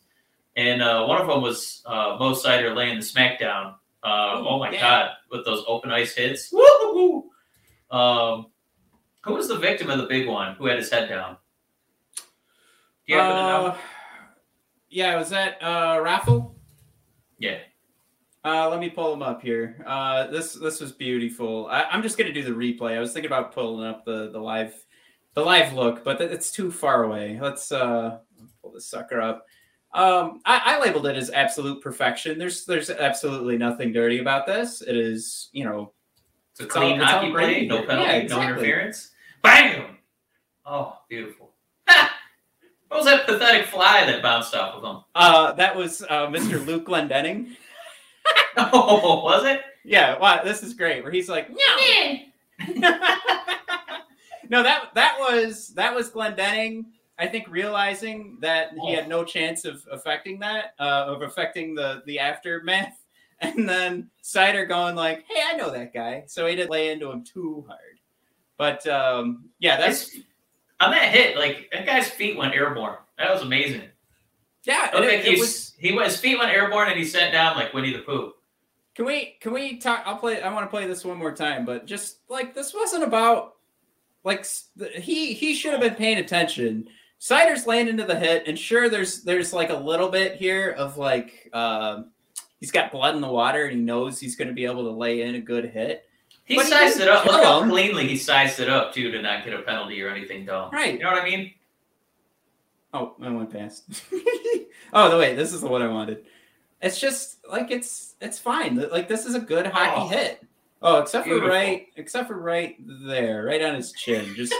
and 0.56 0.82
uh, 0.82 1.04
one 1.04 1.20
of 1.20 1.28
them 1.28 1.42
was 1.42 1.82
uh, 1.86 2.16
Mo 2.18 2.32
Seider 2.32 2.74
laying 2.74 2.98
the 2.98 3.04
smackdown. 3.04 3.74
Uh, 4.02 4.38
Ooh, 4.38 4.48
oh 4.48 4.58
my 4.58 4.72
yeah. 4.72 4.80
god, 4.80 5.10
with 5.30 5.44
those 5.44 5.62
open 5.68 5.92
ice 5.92 6.14
hits. 6.14 6.50
Woo! 6.52 7.30
Um, 7.90 8.46
who 9.22 9.34
was 9.34 9.46
the 9.46 9.58
victim 9.58 9.90
of 9.90 9.98
the 9.98 10.06
big 10.06 10.26
one? 10.26 10.56
Who 10.56 10.66
had 10.66 10.78
his 10.78 10.90
head 10.90 11.08
down? 11.08 11.36
Do 12.16 12.22
you 13.12 13.18
happen 13.18 13.36
to 13.36 13.42
know? 13.42 13.76
Yeah, 14.92 15.16
was 15.16 15.30
that 15.30 15.56
uh, 15.62 15.96
Raffl? 15.96 16.52
Yeah. 17.38 17.58
Uh, 18.44 18.68
let 18.68 18.78
me 18.78 18.90
pull 18.90 19.10
them 19.10 19.22
up 19.22 19.40
here. 19.40 19.82
Uh, 19.86 20.26
this 20.26 20.52
this 20.52 20.80
was 20.80 20.92
beautiful. 20.92 21.66
I, 21.70 21.84
I'm 21.84 22.02
just 22.02 22.18
gonna 22.18 22.32
do 22.32 22.42
the 22.42 22.50
replay. 22.50 22.96
I 22.96 23.00
was 23.00 23.12
thinking 23.12 23.30
about 23.30 23.54
pulling 23.54 23.86
up 23.86 24.04
the 24.04 24.30
the 24.30 24.38
live 24.38 24.74
the 25.32 25.40
live 25.40 25.72
look, 25.72 26.04
but 26.04 26.20
it's 26.20 26.50
too 26.50 26.70
far 26.70 27.04
away. 27.04 27.38
Let's 27.40 27.72
uh 27.72 28.18
pull 28.60 28.72
this 28.72 28.86
sucker 28.86 29.20
up. 29.20 29.46
Um, 29.94 30.40
I, 30.44 30.60
I 30.76 30.80
labeled 30.80 31.06
it 31.06 31.16
as 31.16 31.30
absolute 31.30 31.80
perfection. 31.80 32.38
There's 32.38 32.66
there's 32.66 32.90
absolutely 32.90 33.56
nothing 33.56 33.92
dirty 33.92 34.18
about 34.18 34.46
this. 34.46 34.82
It 34.82 34.96
is 34.96 35.48
you 35.52 35.64
know 35.64 35.94
It's 36.50 36.60
a 36.60 36.64
It's 36.64 36.72
clean 36.74 37.00
all 37.00 37.06
hockey 37.06 37.30
play, 37.30 37.66
no 37.66 37.82
penalty, 37.86 38.10
Yeah, 38.10 38.26
no 38.26 38.42
interference. 38.42 39.10
Bam! 39.42 39.96
Oh, 40.66 40.98
beautiful. 41.08 41.54
Ha! 42.92 42.98
What 42.98 43.04
was 43.04 43.06
that 43.06 43.26
pathetic 43.26 43.66
fly 43.66 44.04
that 44.06 44.22
bounced 44.22 44.54
off 44.54 44.74
of 44.74 44.84
him? 44.84 45.02
uh 45.14 45.52
that 45.52 45.74
was 45.74 46.02
uh, 46.02 46.26
Mr. 46.28 46.64
Luke 46.64 46.86
Glendening. 46.86 47.48
Oh, 48.56 49.22
was 49.24 49.44
it? 49.46 49.62
Yeah, 49.84 50.18
wow, 50.18 50.42
this 50.44 50.62
is 50.62 50.74
great. 50.74 51.02
Where 51.02 51.10
he's 51.10 51.28
like, 51.28 51.48
no, 51.50 51.56
no, 54.48 54.62
that 54.62 54.90
that 54.94 55.16
was 55.18 55.68
that 55.68 55.94
was 55.94 56.10
Glendening. 56.10 56.84
I 57.18 57.26
think 57.26 57.46
realizing 57.48 58.36
that 58.40 58.72
he 58.80 58.92
had 58.92 59.08
no 59.08 59.24
chance 59.24 59.64
of 59.64 59.82
affecting 59.90 60.38
that, 60.40 60.74
uh, 60.78 61.04
of 61.08 61.22
affecting 61.22 61.74
the 61.74 62.02
the 62.06 62.18
aftermath, 62.18 62.98
and 63.40 63.68
then 63.68 64.10
Seider 64.22 64.68
going 64.68 64.94
like, 64.96 65.24
"Hey, 65.28 65.42
I 65.50 65.56
know 65.56 65.70
that 65.70 65.92
guy," 65.94 66.24
so 66.26 66.46
he 66.46 66.54
didn't 66.54 66.70
lay 66.70 66.90
into 66.90 67.10
him 67.10 67.24
too 67.24 67.64
hard. 67.66 67.98
But 68.58 68.86
um, 68.86 69.48
yeah, 69.58 69.76
that's 69.78 70.08
It's- 70.08 70.24
on 70.84 70.90
that 70.92 71.08
hit. 71.10 71.36
Like 71.36 71.68
that 71.72 71.86
guy's 71.86 72.08
feet 72.08 72.36
went 72.36 72.54
airborne. 72.54 72.96
That 73.18 73.32
was 73.32 73.42
amazing. 73.42 73.82
yeah. 74.64 74.90
It, 74.96 75.26
it 75.26 75.38
was, 75.38 75.74
he 75.78 75.92
went 75.92 76.08
his 76.08 76.18
feet 76.20 76.38
went 76.38 76.50
airborne 76.50 76.88
and 76.88 76.98
he 76.98 77.04
sat 77.04 77.32
down 77.32 77.56
like 77.56 77.72
Winnie 77.74 77.92
the 77.92 78.00
Pooh. 78.00 78.32
can 78.94 79.04
we 79.06 79.36
can 79.40 79.52
we 79.52 79.78
talk? 79.78 80.02
I'll 80.06 80.16
play. 80.16 80.42
I 80.42 80.52
want 80.52 80.64
to 80.66 80.70
play 80.70 80.86
this 80.86 81.04
one 81.04 81.18
more 81.18 81.32
time, 81.34 81.64
but 81.64 81.86
just 81.86 82.18
like 82.28 82.54
this 82.54 82.74
wasn't 82.74 83.04
about 83.04 83.54
like 84.24 84.46
the- 84.76 84.88
he 84.88 85.32
he 85.32 85.54
should 85.54 85.72
have 85.72 85.80
been 85.80 85.94
paying 85.94 86.18
attention. 86.18 86.88
Seider's 87.20 87.66
laying 87.68 87.86
into 87.86 88.04
the 88.04 88.18
hit, 88.18 88.48
and 88.48 88.58
sure, 88.58 88.88
there's 88.88 89.22
there's 89.22 89.52
like 89.52 89.70
a 89.70 89.76
little 89.76 90.08
bit 90.08 90.34
here 90.36 90.70
of 90.72 90.98
like 90.98 91.48
um, 91.52 92.10
he's 92.58 92.72
got 92.72 92.90
blood 92.90 93.14
in 93.14 93.20
the 93.20 93.28
water, 93.28 93.64
and 93.66 93.76
he 93.76 93.80
knows 93.80 94.18
he's 94.18 94.34
going 94.34 94.48
to 94.48 94.54
be 94.54 94.64
able 94.64 94.82
to 94.84 94.90
lay 94.90 95.22
in 95.22 95.36
a 95.36 95.40
good 95.40 95.66
hit. 95.66 96.04
He 96.52 96.58
But 96.58 96.66
sized 96.66 96.98
didn't 96.98 97.08
it 97.08 97.16
up. 97.16 97.24
Look 97.24 97.42
how 97.42 97.66
cleanly 97.66 98.06
he 98.06 98.18
sized 98.18 98.60
it 98.60 98.68
up 98.68 98.92
too 98.92 99.10
to 99.10 99.22
not 99.22 99.42
get 99.42 99.54
a 99.54 99.62
penalty 99.62 100.02
or 100.02 100.10
anything 100.10 100.44
dumb. 100.44 100.70
Right. 100.70 100.92
You 100.94 101.00
know 101.00 101.10
what 101.10 101.22
I 101.22 101.24
mean? 101.24 101.54
Oh, 102.92 103.14
I 103.22 103.30
went 103.30 103.50
past. 103.50 103.84
oh, 104.92 105.10
the 105.10 105.16
wait, 105.16 105.34
this 105.36 105.54
is 105.54 105.62
the 105.62 105.66
one 105.66 105.80
I 105.80 105.88
wanted. 105.88 106.26
It's 106.82 107.00
just 107.00 107.38
like 107.50 107.70
it's 107.70 108.16
it's 108.20 108.38
fine. 108.38 108.76
Like 108.76 109.08
this 109.08 109.24
is 109.24 109.34
a 109.34 109.40
good 109.40 109.66
hockey 109.66 110.02
Oh, 110.02 110.08
hit. 110.08 110.44
Oh, 110.82 110.98
except 110.98 111.26
for 111.26 111.40
right, 111.40 111.86
except 111.96 112.28
for 112.28 112.38
right 112.38 112.76
there, 112.86 113.44
right 113.44 113.62
on 113.62 113.76
his 113.76 113.92
chin. 113.92 114.34
Just 114.34 114.54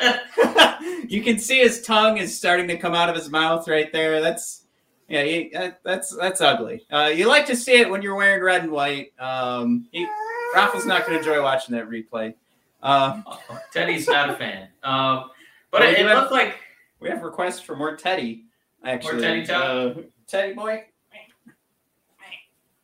you 1.08 1.22
can 1.22 1.38
see 1.38 1.58
his 1.58 1.82
tongue 1.82 2.16
is 2.16 2.34
starting 2.34 2.68
to 2.68 2.78
come 2.78 2.94
out 2.94 3.10
of 3.10 3.14
his 3.14 3.28
mouth 3.28 3.68
right 3.68 3.92
there. 3.92 4.22
That's 4.22 4.62
yeah, 5.08 5.22
he, 5.22 5.50
that, 5.52 5.80
that's 5.84 6.14
that's 6.16 6.40
ugly. 6.40 6.84
Uh, 6.90 7.10
you 7.14 7.26
like 7.28 7.46
to 7.46 7.56
see 7.56 7.78
it 7.78 7.88
when 7.88 8.02
you're 8.02 8.14
wearing 8.16 8.42
red 8.42 8.62
and 8.62 8.72
white. 8.72 9.12
Um, 9.18 9.86
he, 9.92 10.06
Raffl's 10.54 10.86
not 10.86 11.06
going 11.06 11.12
to 11.12 11.18
enjoy 11.18 11.42
watching 11.42 11.74
that 11.76 11.88
replay. 11.88 12.34
Uh, 12.82 13.20
Teddy's 13.72 14.06
not 14.08 14.30
a 14.30 14.34
fan. 14.34 14.68
Um, 14.82 15.30
but 15.70 15.80
Well, 15.80 15.90
it, 15.90 15.98
it 16.00 16.06
looked 16.06 16.32
like 16.32 16.56
we 17.00 17.08
have 17.08 17.22
requests 17.22 17.60
for 17.60 17.76
more 17.76 17.96
Teddy. 17.96 18.44
Actually, 18.84 19.20
Teddy 19.20 19.50
Uh, 19.50 19.94
Teddy 20.26 20.54
boy. 20.54 20.84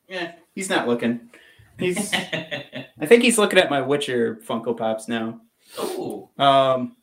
Yeah, 0.08 0.32
he's 0.54 0.68
not 0.68 0.86
looking. 0.88 1.30
He's. 1.78 2.12
I 2.14 3.06
think 3.06 3.22
he's 3.22 3.38
looking 3.38 3.58
at 3.58 3.70
my 3.70 3.80
Witcher 3.80 4.40
Funko 4.46 4.76
Pops 4.76 5.08
now. 5.08 5.40
oh 5.78 6.28
Um, 6.38 6.96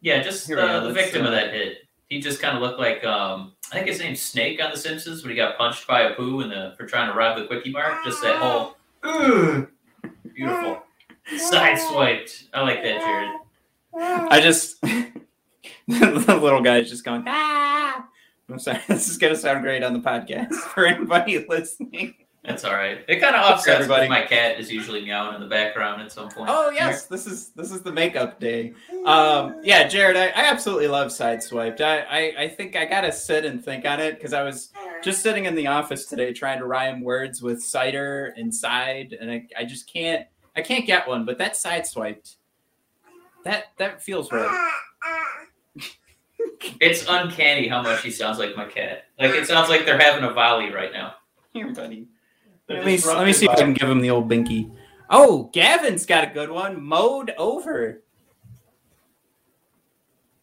yeah, 0.00 0.22
just 0.22 0.50
uh, 0.50 0.80
the 0.80 0.92
victim 0.92 1.22
of 1.22 1.28
uh, 1.28 1.30
that 1.32 1.52
hit. 1.52 1.78
He 2.08 2.20
just 2.20 2.40
kind 2.40 2.56
of 2.56 2.62
looked 2.62 2.78
like 2.78 3.04
um, 3.04 3.52
I 3.70 3.76
think 3.76 3.88
his 3.88 4.00
name's 4.00 4.22
Snake 4.22 4.62
on 4.62 4.70
The 4.70 4.76
Simpsons 4.78 5.22
when 5.22 5.30
he 5.30 5.36
got 5.36 5.58
punched 5.58 5.86
by 5.86 6.10
Apu 6.10 6.42
in 6.42 6.48
the 6.48 6.74
for 6.76 6.86
trying 6.86 7.10
to 7.10 7.16
rob 7.16 7.38
the 7.38 7.46
quickie 7.46 7.70
mart. 7.70 8.02
Just 8.04 8.22
that 8.22 8.36
whole 8.36 8.76
"Ugh." 9.02 9.68
beautiful 10.34 10.82
side 11.36 11.78
swiped. 11.78 12.44
I 12.54 12.62
like 12.62 12.82
that, 12.82 13.00
Jared. 13.00 14.30
I 14.30 14.40
just 14.40 14.80
the 15.88 16.38
little 16.40 16.62
guy's 16.62 16.88
just 16.88 17.04
going. 17.04 17.24
Ah! 17.26 18.06
I'm 18.48 18.58
sorry. 18.58 18.80
This 18.88 19.08
is 19.08 19.18
gonna 19.18 19.36
sound 19.36 19.62
great 19.62 19.82
on 19.82 19.92
the 19.92 20.00
podcast 20.00 20.54
for 20.74 20.86
anybody 20.86 21.44
listening. 21.46 22.14
That's 22.48 22.64
all 22.64 22.72
right. 22.72 23.04
It 23.06 23.20
kind 23.20 23.36
of 23.36 23.42
offsets 23.42 23.68
everybody. 23.76 24.08
my 24.08 24.22
cat 24.22 24.58
is 24.58 24.72
usually 24.72 25.04
meowing 25.04 25.34
in 25.34 25.40
the 25.40 25.46
background 25.46 26.00
at 26.00 26.10
some 26.10 26.30
point. 26.30 26.48
Oh 26.50 26.70
yes, 26.70 27.04
this 27.06 27.26
is 27.26 27.50
this 27.50 27.70
is 27.70 27.82
the 27.82 27.92
makeup 27.92 28.40
day. 28.40 28.72
Um, 29.04 29.60
yeah, 29.62 29.86
Jared, 29.86 30.16
I, 30.16 30.28
I 30.28 30.46
absolutely 30.50 30.88
love 30.88 31.08
Sideswiped. 31.08 31.82
I, 31.82 32.00
I 32.00 32.42
I 32.44 32.48
think 32.48 32.74
I 32.74 32.86
gotta 32.86 33.12
sit 33.12 33.44
and 33.44 33.62
think 33.62 33.84
on 33.84 34.00
it 34.00 34.14
because 34.14 34.32
I 34.32 34.42
was 34.42 34.72
just 35.04 35.22
sitting 35.22 35.44
in 35.44 35.54
the 35.54 35.66
office 35.66 36.06
today 36.06 36.32
trying 36.32 36.58
to 36.58 36.66
rhyme 36.66 37.02
words 37.02 37.42
with 37.42 37.62
cider 37.62 38.32
and 38.36 38.54
side, 38.54 39.14
and 39.20 39.30
I, 39.30 39.46
I 39.58 39.64
just 39.64 39.92
can't 39.92 40.26
I 40.56 40.62
can't 40.62 40.86
get 40.86 41.06
one. 41.06 41.26
But 41.26 41.36
that 41.38 41.52
Sideswiped, 41.52 42.36
that 43.44 43.66
that 43.76 44.02
feels 44.02 44.32
right. 44.32 44.70
It's 46.80 47.04
uncanny 47.08 47.68
how 47.68 47.82
much 47.82 48.02
he 48.02 48.10
sounds 48.10 48.38
like 48.38 48.56
my 48.56 48.64
cat. 48.64 49.04
Like 49.18 49.30
it 49.32 49.46
sounds 49.46 49.68
like 49.68 49.84
they're 49.84 49.98
having 49.98 50.24
a 50.24 50.32
volley 50.32 50.72
right 50.72 50.92
now. 50.92 51.14
Here, 51.52 51.72
buddy. 51.72 52.08
Let 52.68 52.84
me 52.84 52.98
let 52.98 53.26
me 53.26 53.32
see 53.32 53.46
if 53.46 53.52
I 53.52 53.56
can 53.56 53.72
give 53.74 53.88
him 53.88 54.00
the 54.00 54.10
old 54.10 54.28
binky. 54.28 54.70
Oh, 55.10 55.50
Gavin's 55.52 56.04
got 56.04 56.24
a 56.24 56.26
good 56.26 56.50
one. 56.50 56.82
Mode 56.82 57.32
over. 57.38 58.02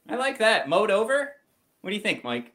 I 0.09 0.15
like 0.15 0.39
that. 0.39 0.67
Mode 0.67 0.91
over. 0.91 1.33
What 1.81 1.89
do 1.91 1.95
you 1.95 2.01
think, 2.01 2.23
Mike? 2.23 2.51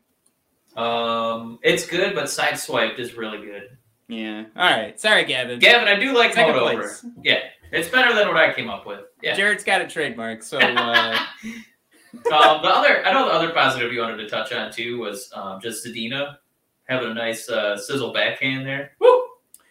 Um, 0.77 1.59
it's 1.63 1.87
good, 1.87 2.15
but 2.15 2.25
sideswiped 2.25 2.99
is 2.99 3.15
really 3.15 3.45
good. 3.45 3.77
Yeah. 4.09 4.45
All 4.57 4.71
right. 4.71 4.99
Sorry, 4.99 5.25
Gavin. 5.25 5.61
Gavin, 5.61 5.87
I 5.87 5.99
do 5.99 6.17
like 6.17 6.33
Second 6.35 6.57
mode 6.57 6.75
place. 6.77 7.05
over. 7.05 7.15
Yeah, 7.23 7.39
it's 7.71 7.89
better 7.89 8.13
than 8.15 8.27
what 8.27 8.37
I 8.37 8.53
came 8.53 8.69
up 8.69 8.87
with. 8.87 9.01
Yeah. 9.23 9.35
Jared's 9.37 9.63
got 9.63 9.81
a 9.81 9.87
trademark, 9.87 10.43
so 10.43 10.59
uh, 10.61 11.17
um, 12.15 12.63
the 12.63 12.69
other, 12.69 13.07
I 13.07 13.13
know 13.13 13.27
the 13.27 13.33
other 13.33 13.53
positive 13.53 13.93
you 13.93 14.01
wanted 14.01 14.17
to 14.17 14.29
touch 14.29 14.53
on 14.53 14.73
too 14.73 14.99
was 14.99 15.31
um, 15.35 15.61
just 15.61 15.87
Zadina 15.87 16.37
having 16.89 17.11
a 17.11 17.15
nice 17.15 17.49
uh, 17.49 17.77
sizzle 17.77 18.13
backhand 18.13 18.67
there. 18.67 18.93
Woo! 19.01 19.23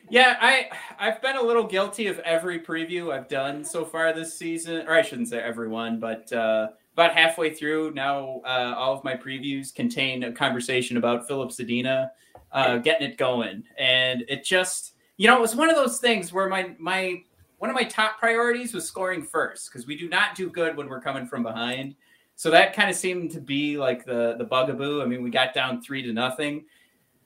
Yeah, 0.10 0.38
I 0.42 0.70
I've 0.98 1.22
been 1.22 1.36
a 1.36 1.42
little 1.42 1.66
guilty 1.66 2.08
of 2.08 2.18
every 2.20 2.60
preview 2.60 3.14
I've 3.14 3.28
done 3.28 3.64
so 3.64 3.86
far 3.86 4.12
this 4.12 4.34
season, 4.34 4.88
or 4.88 4.94
I 4.94 5.04
shouldn't 5.04 5.28
say 5.28 5.40
everyone, 5.40 6.00
but 6.00 6.32
uh, 6.34 6.70
about 6.94 7.14
halfway 7.14 7.54
through 7.54 7.92
now, 7.92 8.42
uh, 8.44 8.74
all 8.76 8.94
of 8.94 9.04
my 9.04 9.14
previews 9.14 9.74
contain 9.74 10.24
a 10.24 10.32
conversation 10.32 10.98
about 10.98 11.28
Filip 11.28 11.52
Zadina 11.52 12.10
uh, 12.52 12.78
getting 12.78 13.08
it 13.08 13.18
going, 13.18 13.64
and 13.78 14.24
it 14.28 14.44
just 14.44 14.96
you 15.18 15.28
know 15.28 15.38
it 15.38 15.42
was 15.42 15.56
one 15.56 15.70
of 15.70 15.76
those 15.76 16.00
things 16.00 16.34
where 16.34 16.50
my 16.50 16.72
my 16.80 17.22
one 17.60 17.70
of 17.70 17.76
my 17.76 17.84
top 17.84 18.18
priorities 18.18 18.74
was 18.74 18.88
scoring 18.88 19.22
first 19.22 19.70
because 19.70 19.86
we 19.86 19.96
do 19.96 20.10
not 20.10 20.34
do 20.34 20.50
good 20.50 20.76
when 20.76 20.90
we're 20.90 21.02
coming 21.02 21.28
from 21.28 21.44
behind. 21.44 21.96
So 22.36 22.50
that 22.50 22.74
kind 22.74 22.90
of 22.90 22.96
seemed 22.96 23.30
to 23.32 23.42
be 23.42 23.78
like 23.78 24.06
the 24.06 24.36
the 24.40 24.44
bugaboo. 24.44 25.04
I 25.04 25.06
mean, 25.06 25.22
we 25.22 25.30
got 25.30 25.54
down 25.54 25.84
three 25.84 26.02
to 26.02 26.14
nothing, 26.14 26.66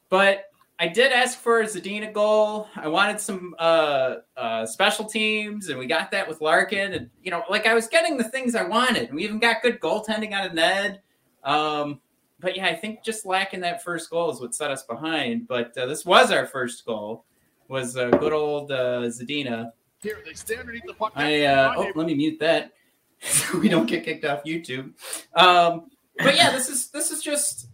but 0.09 0.47
I 0.83 0.87
did 0.89 1.13
ask 1.13 1.39
for 1.39 1.61
a 1.61 1.63
Zadina 1.63 2.11
goal. 2.11 2.67
I 2.75 2.89
wanted 2.89 3.17
some 3.17 3.55
uh, 3.57 4.15
uh, 4.35 4.65
special 4.65 5.05
teams, 5.05 5.69
and 5.69 5.79
we 5.79 5.85
got 5.85 6.11
that 6.11 6.27
with 6.27 6.41
Larkin. 6.41 6.91
And 6.91 7.09
you 7.21 7.31
know, 7.31 7.41
like 7.49 7.65
I 7.65 7.73
was 7.73 7.87
getting 7.87 8.17
the 8.17 8.25
things 8.25 8.53
I 8.53 8.63
wanted. 8.63 9.03
And 9.03 9.15
we 9.15 9.23
even 9.23 9.39
got 9.39 9.61
good 9.61 9.79
goaltending 9.79 10.33
out 10.33 10.45
of 10.45 10.53
Ned. 10.53 10.99
Um, 11.45 12.01
but 12.41 12.57
yeah, 12.57 12.65
I 12.65 12.75
think 12.75 13.01
just 13.01 13.25
lacking 13.25 13.61
that 13.61 13.81
first 13.81 14.09
goal 14.09 14.29
is 14.29 14.41
what 14.41 14.53
set 14.53 14.71
us 14.71 14.83
behind. 14.83 15.47
But 15.47 15.77
uh, 15.77 15.85
this 15.85 16.05
was 16.05 16.33
our 16.33 16.45
first 16.47 16.85
goal. 16.85 17.23
Was 17.69 17.95
uh, 17.95 18.09
good 18.09 18.33
old 18.33 18.69
uh, 18.69 19.03
Zadina. 19.03 19.71
Here, 20.01 20.17
they 20.25 20.33
stand 20.33 20.59
underneath 20.59 20.83
the 20.85 20.95
puck. 20.95 21.13
I 21.15 21.45
uh, 21.45 21.75
oh, 21.77 21.91
let 21.95 22.07
me 22.07 22.13
mute 22.13 22.41
that 22.41 22.73
so 23.21 23.57
we 23.57 23.69
don't 23.69 23.85
get 23.85 24.03
kicked 24.03 24.25
off 24.25 24.43
YouTube. 24.43 24.91
Um, 25.33 25.91
but 26.17 26.35
yeah, 26.35 26.51
this 26.51 26.67
is 26.67 26.89
this 26.89 27.09
is 27.09 27.23
just. 27.23 27.69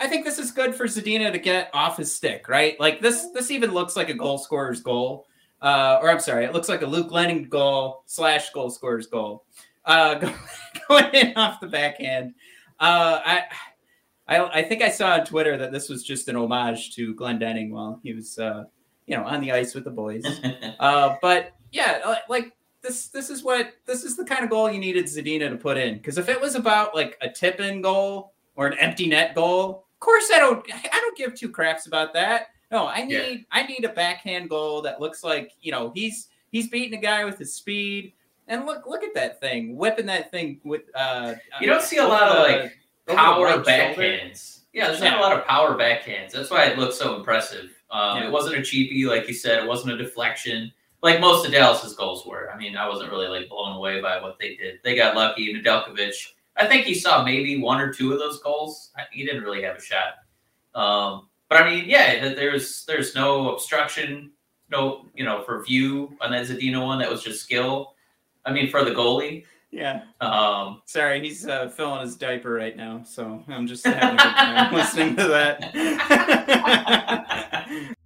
I 0.00 0.06
think 0.06 0.24
this 0.24 0.38
is 0.38 0.50
good 0.50 0.74
for 0.74 0.84
Zadina 0.84 1.32
to 1.32 1.38
get 1.38 1.70
off 1.72 1.96
his 1.96 2.14
stick, 2.14 2.48
right? 2.48 2.78
Like 2.78 3.00
this. 3.00 3.30
This 3.34 3.50
even 3.50 3.72
looks 3.72 3.96
like 3.96 4.08
a 4.08 4.14
goal 4.14 4.38
scorer's 4.38 4.80
goal, 4.80 5.26
uh, 5.60 5.98
or 6.00 6.10
I'm 6.10 6.20
sorry, 6.20 6.44
it 6.44 6.52
looks 6.52 6.68
like 6.68 6.82
a 6.82 6.86
Luke 6.86 7.10
Lennon 7.10 7.44
goal 7.44 8.02
slash 8.06 8.50
goal 8.50 8.70
scorer's 8.70 9.06
goal, 9.06 9.44
uh, 9.84 10.14
going 10.88 11.12
in 11.14 11.36
off 11.36 11.60
the 11.60 11.66
backhand. 11.66 12.34
Uh, 12.80 13.20
I. 13.24 13.44
I, 14.30 14.58
I 14.58 14.62
think 14.62 14.82
I 14.82 14.90
saw 14.90 15.14
on 15.14 15.24
Twitter 15.24 15.56
that 15.56 15.72
this 15.72 15.88
was 15.88 16.02
just 16.02 16.28
an 16.28 16.36
homage 16.36 16.94
to 16.96 17.14
Glendening 17.14 17.70
while 17.70 17.98
he 18.02 18.12
was, 18.12 18.38
uh, 18.38 18.64
you 19.06 19.16
know, 19.16 19.24
on 19.24 19.40
the 19.40 19.52
ice 19.52 19.74
with 19.74 19.84
the 19.84 19.90
boys. 19.90 20.22
Uh, 20.78 21.16
but 21.22 21.54
yeah, 21.72 22.00
uh, 22.04 22.16
like 22.28 22.52
this 22.82 23.08
this 23.08 23.30
is 23.30 23.42
what 23.42 23.72
this 23.86 24.04
is 24.04 24.16
the 24.16 24.24
kind 24.24 24.44
of 24.44 24.50
goal 24.50 24.70
you 24.70 24.78
needed 24.78 25.06
Zadina 25.06 25.50
to 25.50 25.56
put 25.56 25.76
in. 25.76 25.94
Because 25.94 26.18
if 26.18 26.28
it 26.28 26.40
was 26.40 26.54
about 26.54 26.94
like 26.94 27.16
a 27.20 27.28
tip 27.28 27.58
in 27.58 27.82
goal 27.82 28.32
or 28.54 28.68
an 28.68 28.78
empty 28.78 29.08
net 29.08 29.34
goal, 29.34 29.86
of 29.98 30.00
course 30.00 30.30
I 30.32 30.38
don't 30.38 30.64
I 30.72 31.00
don't 31.00 31.16
give 31.16 31.34
two 31.34 31.48
craps 31.50 31.86
about 31.86 32.12
that. 32.14 32.48
No, 32.70 32.86
I 32.86 33.02
need 33.04 33.14
Yeah. 33.14 33.36
I 33.50 33.62
need 33.66 33.84
a 33.84 33.88
backhand 33.90 34.48
goal 34.48 34.80
that 34.82 35.00
looks 35.00 35.24
like 35.24 35.52
you 35.60 35.72
know 35.72 35.90
he's 35.94 36.28
he's 36.52 36.68
beating 36.68 36.96
a 36.98 37.02
guy 37.02 37.24
with 37.24 37.38
his 37.38 37.54
speed. 37.54 38.12
And 38.46 38.64
look 38.64 38.86
look 38.86 39.02
at 39.02 39.12
that 39.14 39.40
thing 39.40 39.76
whipping 39.76 40.06
that 40.06 40.30
thing 40.30 40.60
with 40.64 40.82
uh 40.94 41.34
You 41.60 41.66
don't 41.66 41.82
see 41.82 41.96
a 41.98 42.06
lot 42.06 42.28
of 42.28 42.36
the- 42.36 42.52
like 42.60 42.78
power 43.16 43.48
backhands. 43.62 44.60
Yeah, 44.72 44.88
there's 44.88 45.00
not 45.00 45.18
a 45.18 45.20
lot 45.20 45.36
of 45.36 45.44
power 45.46 45.76
backhands. 45.76 46.30
That's 46.32 46.50
why 46.50 46.64
it 46.66 46.78
looks 46.78 46.96
so 46.96 47.16
impressive. 47.16 47.70
Um, 47.90 48.18
Yeah. 48.18 48.26
It 48.28 48.30
wasn't 48.32 48.56
a 48.56 48.60
cheapie, 48.60 49.06
like 49.06 49.26
you 49.26 49.34
said. 49.34 49.62
It 49.62 49.66
wasn't 49.66 49.94
a 49.94 49.96
deflection, 49.96 50.70
like 51.02 51.20
most 51.20 51.46
of 51.46 51.52
Dallas's 51.52 51.94
goals 51.94 52.24
were. 52.26 52.50
I 52.52 52.56
mean, 52.58 52.76
I 52.76 52.86
wasn't 52.88 53.10
really 53.10 53.28
like 53.28 53.48
blown 53.48 53.74
away 53.76 54.00
by 54.02 54.20
what 54.20 54.38
they 54.38 54.56
did. 54.56 54.80
They 54.84 54.94
got 54.94 55.16
lucky. 55.16 55.52
Nedeljkovic, 55.54 56.14
I 56.58 56.66
think 56.66 56.86
he 56.86 56.94
saw 56.94 57.24
maybe 57.24 57.60
one 57.60 57.80
or 57.80 57.92
two 57.92 58.12
of 58.12 58.18
those 58.18 58.40
goals. 58.40 58.90
He 59.12 59.24
didn't 59.24 59.44
really 59.44 59.62
have 59.62 59.76
a 59.76 59.80
shot. 59.80 60.14
Um, 60.74 61.28
but 61.48 61.62
I 61.62 61.70
mean, 61.70 61.84
yeah, 61.86 62.34
there's 62.34 62.84
there's 62.84 63.14
no 63.14 63.52
obstruction, 63.54 64.32
no 64.70 65.06
you 65.14 65.24
know 65.24 65.42
for 65.42 65.62
view 65.64 66.16
on 66.20 66.32
that 66.32 66.46
Zadina 66.46 66.84
one. 66.84 66.98
That 66.98 67.10
was 67.10 67.22
just 67.22 67.40
skill. 67.40 67.94
I 68.44 68.52
mean, 68.52 68.68
for 68.70 68.84
the 68.84 68.90
goalie. 68.90 69.44
Yeah. 69.70 70.02
Um, 70.20 70.82
Sorry, 70.86 71.20
he's 71.20 71.46
uh, 71.46 71.68
filling 71.68 72.00
his 72.00 72.16
diaper 72.16 72.50
right 72.50 72.74
now, 72.76 73.02
so 73.04 73.44
I'm 73.48 73.66
just 73.66 73.84
having 73.84 74.18
a 74.18 74.22
good 74.22 74.34
time 74.34 74.74
listening 74.78 75.14
to 75.16 75.28
that. 75.28 75.74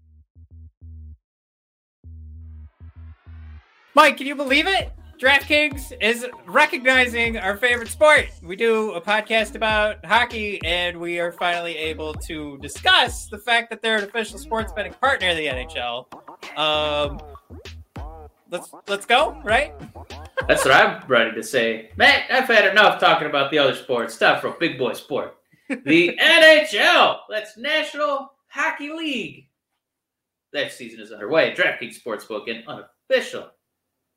Mike, 3.94 4.16
can 4.16 4.26
you 4.26 4.34
believe 4.34 4.66
it? 4.66 4.90
DraftKings 5.22 5.92
is 6.00 6.26
recognizing 6.46 7.38
our 7.38 7.56
favorite 7.56 7.86
sport. 7.86 8.26
We 8.42 8.56
do 8.56 8.90
a 8.94 9.00
podcast 9.00 9.54
about 9.54 10.04
hockey, 10.04 10.60
and 10.64 10.98
we 10.98 11.20
are 11.20 11.30
finally 11.30 11.76
able 11.76 12.12
to 12.12 12.58
discuss 12.58 13.28
the 13.28 13.38
fact 13.38 13.70
that 13.70 13.82
they're 13.82 13.98
an 13.98 14.02
official 14.02 14.36
sports 14.36 14.72
betting 14.72 14.94
partner 14.94 15.28
of 15.28 15.36
the 15.36 15.46
NHL. 15.46 16.58
Um, 16.58 17.20
let's 18.50 18.72
let's 18.88 19.06
go, 19.06 19.40
right? 19.44 19.72
That's 20.48 20.64
what 20.64 20.74
I'm 20.74 21.06
ready 21.06 21.30
to 21.36 21.42
say. 21.44 21.92
Man, 21.94 22.24
I've 22.28 22.48
had 22.48 22.68
enough 22.68 22.98
talking 22.98 23.28
about 23.28 23.52
the 23.52 23.58
other 23.58 23.76
sports. 23.76 24.18
Time 24.18 24.40
for 24.40 24.48
a 24.48 24.58
big 24.58 24.76
boy 24.76 24.94
sport. 24.94 25.36
The 25.68 26.18
NHL. 26.20 27.18
That's 27.30 27.56
National 27.56 28.32
Hockey 28.48 28.90
League. 28.90 29.46
That 30.52 30.72
season 30.72 30.98
is 30.98 31.12
underway. 31.12 31.54
DraftKings 31.54 32.02
Sportsbook, 32.02 32.50
an 32.50 32.64
unofficial 32.66 33.52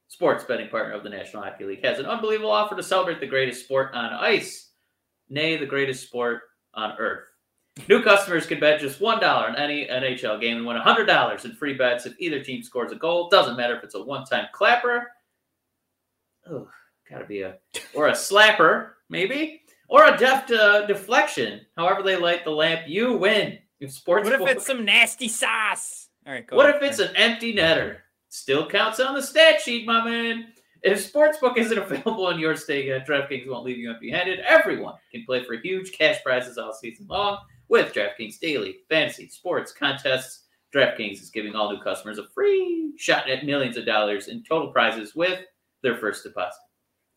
sports 0.07 0.43
betting 0.43 0.69
partner 0.69 0.93
of 0.93 1.03
the 1.03 1.09
National 1.09 1.43
Hockey 1.43 1.65
League, 1.65 1.85
has 1.85 1.99
an 1.99 2.05
unbelievable 2.05 2.51
offer 2.51 2.75
to 2.75 2.83
celebrate 2.83 3.19
the 3.19 3.27
greatest 3.27 3.63
sport 3.65 3.93
on 3.93 4.13
ice, 4.13 4.71
nay, 5.29 5.57
the 5.57 5.65
greatest 5.65 6.03
sport 6.03 6.41
on 6.73 6.93
earth. 6.99 7.25
New 7.89 8.01
customers 8.01 8.45
can 8.45 8.59
bet 8.59 8.79
just 8.79 8.99
$1 8.99 9.21
on 9.23 9.55
any 9.57 9.85
NHL 9.87 10.39
game 10.39 10.57
and 10.57 10.65
win 10.65 10.77
$100 10.77 11.45
in 11.45 11.53
free 11.55 11.73
bets 11.73 12.05
if 12.05 12.13
either 12.19 12.41
team 12.41 12.63
scores 12.63 12.91
a 12.93 12.95
goal. 12.95 13.29
Doesn't 13.29 13.57
matter 13.57 13.75
if 13.75 13.83
it's 13.83 13.95
a 13.95 14.03
one 14.03 14.23
time 14.23 14.45
clapper. 14.53 15.11
Oh, 16.49 16.69
gotta 17.09 17.25
be 17.25 17.41
a. 17.41 17.57
Or 17.93 18.07
a 18.07 18.13
slapper, 18.13 18.91
maybe. 19.09 19.61
Or 19.89 20.05
a 20.05 20.17
deft 20.17 20.51
uh, 20.51 20.85
deflection. 20.85 21.61
However, 21.75 22.01
they 22.01 22.15
light 22.15 22.45
the 22.45 22.51
lamp, 22.51 22.87
you 22.87 23.17
win. 23.17 23.59
If 23.81 23.91
sports 23.91 24.29
What 24.29 24.41
if 24.41 24.47
it's 24.47 24.65
some 24.65 24.85
nasty 24.85 25.27
sauce? 25.27 26.07
All 26.25 26.33
right, 26.33 26.47
go 26.47 26.55
what 26.55 26.69
ahead. 26.69 26.81
if 26.81 26.89
it's 26.89 26.99
an 26.99 27.15
empty 27.15 27.53
netter? 27.53 27.97
Still 28.35 28.67
counts 28.67 28.99
on 28.99 29.15
the 29.15 29.21
stat 29.21 29.61
sheet, 29.61 29.87
my 29.87 30.03
man. 30.03 30.47
If 30.83 31.11
Sportsbook 31.11 31.55
isn't 31.55 31.77
available 31.77 32.29
in 32.31 32.37
your 32.37 32.57
state 32.57 32.87
yet, 32.87 33.03
uh, 33.03 33.05
DraftKings 33.05 33.47
won't 33.47 33.63
leave 33.63 33.77
you 33.77 33.89
empty-handed. 33.89 34.41
Everyone 34.41 34.95
can 35.09 35.23
play 35.25 35.45
for 35.45 35.53
huge 35.53 35.93
cash 35.93 36.21
prizes 36.21 36.57
all 36.57 36.73
season 36.73 37.07
long 37.07 37.37
with 37.69 37.93
DraftKings 37.93 38.37
Daily 38.39 38.79
Fantasy 38.89 39.29
Sports 39.29 39.71
Contests. 39.71 40.47
DraftKings 40.75 41.21
is 41.21 41.29
giving 41.29 41.55
all 41.55 41.71
new 41.71 41.81
customers 41.81 42.17
a 42.17 42.27
free 42.35 42.91
shot 42.97 43.29
at 43.29 43.45
millions 43.45 43.77
of 43.77 43.85
dollars 43.85 44.27
in 44.27 44.43
total 44.43 44.69
prizes 44.69 45.15
with 45.15 45.39
their 45.81 45.95
first 45.95 46.23
deposit. 46.23 46.59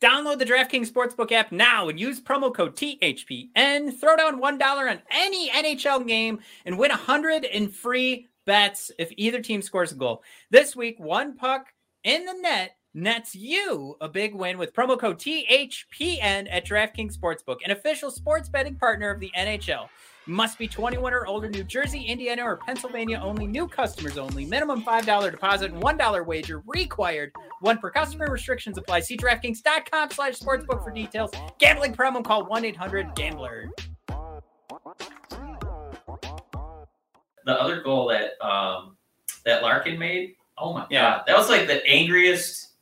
Download 0.00 0.38
the 0.38 0.44
DraftKings 0.44 0.88
Sportsbook 0.88 1.32
app 1.32 1.50
now 1.50 1.88
and 1.88 1.98
use 1.98 2.20
promo 2.20 2.54
code 2.54 2.76
THPN. 2.76 3.92
Throw 3.98 4.16
down 4.16 4.40
$1 4.40 4.90
on 4.90 5.02
any 5.10 5.50
NHL 5.50 6.06
game 6.06 6.38
and 6.64 6.78
win 6.78 6.90
100 6.90 7.44
in 7.44 7.68
free 7.68 8.28
bets 8.48 8.90
if 8.98 9.12
either 9.18 9.42
team 9.42 9.60
scores 9.60 9.92
a 9.92 9.94
goal. 9.94 10.22
This 10.50 10.74
week, 10.74 10.98
one 10.98 11.36
puck 11.36 11.66
in 12.02 12.24
the 12.24 12.32
net 12.32 12.76
nets 12.94 13.34
you 13.34 13.94
a 14.00 14.08
big 14.08 14.34
win 14.34 14.56
with 14.56 14.72
promo 14.72 14.98
code 14.98 15.18
THPN 15.18 16.48
at 16.50 16.66
DraftKings 16.66 17.16
Sportsbook, 17.16 17.58
an 17.62 17.72
official 17.72 18.10
sports 18.10 18.48
betting 18.48 18.74
partner 18.74 19.10
of 19.10 19.20
the 19.20 19.30
NHL. 19.36 19.90
Must 20.26 20.58
be 20.58 20.66
21 20.66 21.12
or 21.12 21.26
older, 21.26 21.50
New 21.50 21.62
Jersey, 21.62 22.02
Indiana, 22.02 22.42
or 22.42 22.56
Pennsylvania 22.56 23.20
only. 23.22 23.46
New 23.46 23.68
customers 23.68 24.16
only. 24.16 24.46
Minimum 24.46 24.82
$5 24.82 25.30
deposit 25.30 25.72
and 25.72 25.82
$1 25.82 26.26
wager 26.26 26.62
required. 26.66 27.32
One 27.60 27.78
per 27.78 27.90
customer. 27.90 28.30
Restrictions 28.30 28.78
apply. 28.78 29.00
See 29.00 29.16
DraftKings.com 29.16 30.10
slash 30.10 30.38
sportsbook 30.38 30.84
for 30.84 30.90
details. 30.90 31.30
Gambling 31.58 31.94
problem, 31.94 32.24
call 32.24 32.46
1-800-GAMBLER. 32.46 33.70
The 37.48 37.58
other 37.58 37.80
goal 37.80 38.08
that 38.08 38.32
um, 38.46 38.98
that 39.46 39.62
Larkin 39.62 39.98
made, 39.98 40.34
oh 40.58 40.74
my 40.74 40.86
Yeah. 40.90 41.00
god, 41.16 41.22
that 41.26 41.34
was 41.38 41.48
like 41.48 41.66
the 41.66 41.82
angriest 41.86 42.72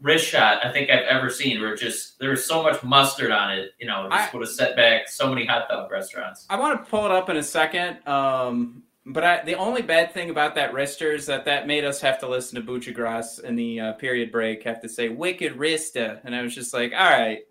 wrist 0.00 0.26
shot 0.26 0.66
I 0.66 0.72
think 0.72 0.90
I've 0.90 1.04
ever 1.04 1.30
seen. 1.30 1.60
Where 1.60 1.76
just 1.76 2.18
there 2.18 2.30
was 2.30 2.44
so 2.44 2.64
much 2.64 2.82
mustard 2.82 3.30
on 3.30 3.52
it, 3.56 3.70
you 3.78 3.86
know, 3.86 4.06
it 4.06 4.10
just 4.10 4.34
I- 4.34 4.36
would 4.36 4.44
have 4.44 4.52
set 4.52 4.74
back 4.74 5.08
so 5.08 5.28
many 5.32 5.46
hot 5.46 5.68
dog 5.68 5.88
restaurants. 5.92 6.46
I 6.50 6.58
want 6.58 6.84
to 6.84 6.90
pull 6.90 7.04
it 7.04 7.12
up 7.12 7.28
in 7.30 7.36
a 7.36 7.42
second. 7.44 8.04
Um, 8.08 8.82
but 9.06 9.22
I, 9.22 9.44
the 9.44 9.54
only 9.54 9.82
bad 9.82 10.12
thing 10.12 10.30
about 10.30 10.56
that 10.56 10.72
wrister 10.72 11.14
is 11.14 11.26
that 11.26 11.44
that 11.44 11.68
made 11.68 11.84
us 11.84 12.00
have 12.00 12.18
to 12.18 12.28
listen 12.28 12.60
to 12.60 12.66
Buccigross 12.72 13.38
in 13.44 13.54
the 13.54 13.78
uh, 13.78 13.92
period 13.92 14.32
break 14.32 14.64
have 14.64 14.80
to 14.82 14.88
say 14.88 15.10
"wicked 15.10 15.56
wrista," 15.56 16.20
and 16.24 16.34
I 16.34 16.42
was 16.42 16.56
just 16.56 16.74
like, 16.74 16.92
"All 16.92 17.08
right, 17.08 17.42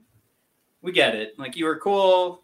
we 0.82 0.92
get 0.92 1.16
it. 1.16 1.40
Like 1.40 1.56
you 1.56 1.64
were 1.64 1.78
cool 1.80 2.44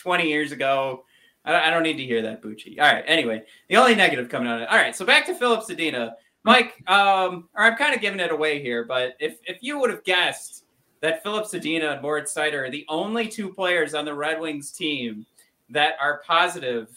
twenty 0.00 0.28
years 0.28 0.52
ago. 0.52 1.04
I, 1.44 1.70
don't- 1.70 1.82
need 1.82 1.96
to 1.96 2.04
hear 2.04 2.22
that, 2.22 2.42
Bucci." 2.42 2.78
All 2.80 2.92
right. 2.92 3.04
Anyway, 3.06 3.42
the 3.68 3.76
only 3.76 3.94
negative 3.94 4.28
coming 4.28 4.48
out 4.48 4.56
of 4.56 4.62
it. 4.62 4.68
All 4.68 4.76
right. 4.76 4.94
So 4.94 5.04
back 5.04 5.26
to 5.26 5.34
Filip 5.34 5.60
Zadina, 5.60 6.12
Mike. 6.44 6.82
Um, 6.88 7.48
or 7.54 7.64
I'm 7.64 7.76
kind 7.76 7.94
of 7.94 8.00
giving 8.00 8.20
it 8.20 8.30
away 8.32 8.60
here, 8.62 8.84
but 8.84 9.14
if 9.20 9.38
if 9.46 9.58
you 9.60 9.78
would 9.78 9.90
have 9.90 10.04
guessed 10.04 10.64
that 11.00 11.22
Filip 11.22 11.44
Zadina 11.46 11.92
and 11.92 12.02
Moritz 12.02 12.34
Seider 12.34 12.66
are 12.66 12.70
the 12.70 12.84
only 12.88 13.28
two 13.28 13.52
players 13.52 13.94
on 13.94 14.04
the 14.04 14.12
Red 14.14 14.40
Wings 14.40 14.72
team 14.72 15.24
that 15.70 15.94
are 16.00 16.22
positive 16.26 16.88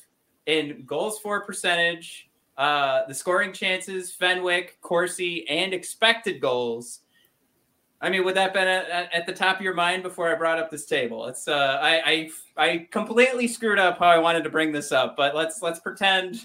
in 0.48 0.84
goals 0.88 1.20
for 1.20 1.42
percentage, 1.42 2.28
uh, 2.58 3.02
the 3.08 3.14
scoring 3.14 3.54
chances, 3.54 4.12
Fenwick, 4.12 4.78
Corsi, 4.82 5.48
and 5.48 5.74
expected 5.74 6.42
goals. 6.42 7.02
I 8.04 8.10
mean, 8.10 8.26
would 8.26 8.36
that 8.36 8.52
been 8.54 8.68
at, 8.68 8.90
at- 9.14 9.26
the 9.28 9.34
top 9.34 9.58
of 9.58 9.62
your 9.62 9.76
mind 9.76 10.02
before 10.04 10.34
I 10.34 10.36
brought 10.36 10.58
up 10.58 10.72
this 10.72 10.86
table? 10.86 11.28
It's 11.28 11.48
uh, 11.48 11.78
I, 11.82 12.30
I 12.58 12.66
I 12.66 12.88
completely 12.92 13.48
screwed 13.48 13.78
up 13.80 14.00
how 14.00 14.08
I 14.08 14.18
wanted 14.18 14.44
to 14.44 14.50
bring 14.50 14.72
this 14.72 14.92
up, 14.92 15.16
but 15.16 15.36
let's 15.36 15.62
let's 15.62 15.80
pretend. 15.80 16.42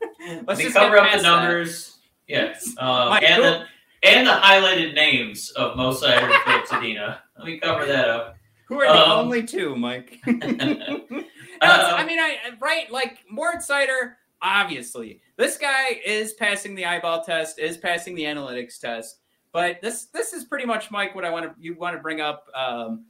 let's 0.28 0.46
Let 0.48 0.58
just 0.58 0.74
cover 0.74 0.98
up 0.98 1.04
the 1.04 1.10
past 1.10 1.22
that. 1.22 1.28
numbers. 1.30 1.98
Yes, 2.26 2.74
um, 2.78 3.18
and 3.22 3.42
the 3.44 3.64
and 4.02 4.26
the 4.26 4.32
highlighted 4.32 4.94
names 4.94 5.50
of 5.52 5.76
Mo 5.76 5.92
Seider 5.92 6.22
and 6.22 6.42
Filip 6.44 6.64
Zadina. 6.66 7.18
Let 7.38 7.46
me 7.46 7.58
cover 7.60 7.86
that 7.86 8.08
up. 8.08 8.36
Who 8.66 8.80
are 8.80 8.86
the 8.92 9.02
Um, 9.04 9.26
only 9.26 9.44
two, 9.44 9.76
Mike? 9.76 10.20
No, 10.26 11.68
Um, 11.68 11.94
I 11.94 12.04
mean, 12.04 12.18
I 12.18 12.38
right 12.60 12.90
like 12.90 13.18
Mort 13.30 13.58
Seider. 13.58 14.14
Obviously, 14.40 15.20
this 15.36 15.56
guy 15.56 16.00
is 16.04 16.32
passing 16.32 16.74
the 16.74 16.84
eyeball 16.84 17.22
test, 17.22 17.60
is 17.60 17.76
passing 17.76 18.16
the 18.16 18.24
analytics 18.24 18.80
test. 18.80 19.20
But 19.52 19.80
this 19.82 20.06
this 20.06 20.32
is 20.32 20.44
pretty 20.44 20.64
much 20.64 20.90
Mike. 20.90 21.14
What 21.14 21.24
I 21.24 21.30
want 21.30 21.44
to 21.44 21.54
you 21.62 21.74
want 21.74 21.94
to 21.94 22.02
bring 22.02 22.20
up. 22.20 22.46
Um, 22.54 23.04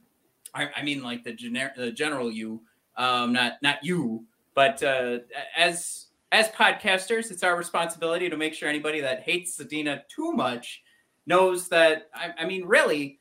I, 0.53 0.69
I 0.77 0.83
mean, 0.83 1.01
like 1.01 1.23
the 1.23 1.33
gener- 1.33 1.75
the 1.75 1.91
general 1.91 2.31
you, 2.31 2.61
um, 2.97 3.33
not 3.33 3.53
not 3.61 3.83
you, 3.83 4.25
but 4.53 4.83
uh, 4.83 5.19
as 5.57 6.07
as 6.31 6.49
podcasters, 6.49 7.31
it's 7.31 7.43
our 7.43 7.55
responsibility 7.55 8.29
to 8.29 8.37
make 8.37 8.53
sure 8.53 8.67
anybody 8.67 9.01
that 9.01 9.21
hates 9.21 9.57
Zadina 9.57 10.01
too 10.07 10.31
much 10.33 10.83
knows 11.25 11.69
that. 11.69 12.09
I, 12.13 12.33
I 12.39 12.45
mean, 12.45 12.65
really, 12.65 13.19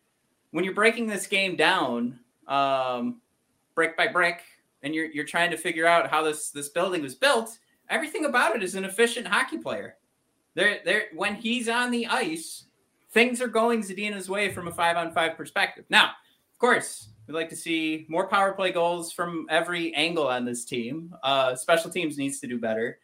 when 0.50 0.64
you're 0.64 0.74
breaking 0.74 1.06
this 1.06 1.26
game 1.26 1.56
down, 1.56 2.18
um, 2.48 3.20
brick 3.74 3.96
by 3.96 4.08
brick, 4.08 4.42
and 4.82 4.94
you're 4.94 5.06
you're 5.06 5.24
trying 5.24 5.50
to 5.52 5.56
figure 5.56 5.87
out 5.87 6.11
how 6.11 6.22
this 6.22 6.50
this 6.50 6.68
building 6.70 7.02
was 7.02 7.14
built, 7.14 7.58
everything 7.88 8.24
about 8.24 8.56
it 8.56 8.62
is 8.62 8.74
an 8.74 8.85
efficient 8.85 9.26
hockey 9.26 9.58
player. 9.58 9.96
There, 10.54 10.80
there. 10.85 11.04
When 11.14 11.35
he's 11.37 11.68
on 11.68 11.90
the 11.90 12.06
ice, 12.06 12.64
things 13.12 13.40
are 13.40 13.48
going 13.48 13.81
Zadina's 13.83 14.29
way 14.29 14.51
from 14.53 14.68
a 14.68 14.72
five 14.72 14.96
on 14.96 15.12
five 15.12 15.37
perspective. 15.37 15.85
Now, 15.90 16.07
of 16.53 16.59
course, 16.59 17.09
we'd 17.27 17.35
like 17.35 17.48
to 17.51 17.57
see 17.57 18.07
more 18.09 18.29
power 18.29 18.53
play 18.53 18.72
goals 18.72 19.12
from 19.12 19.46
every 19.51 19.94
angle 19.94 20.27
on 20.29 20.44
this 20.44 20.64
team. 20.64 21.14
Uh, 21.22 21.55
special 21.55 21.90
teams 21.90 22.18
needs 22.18 22.40
to 22.40 22.46
do 22.46 22.59
better, 22.59 22.98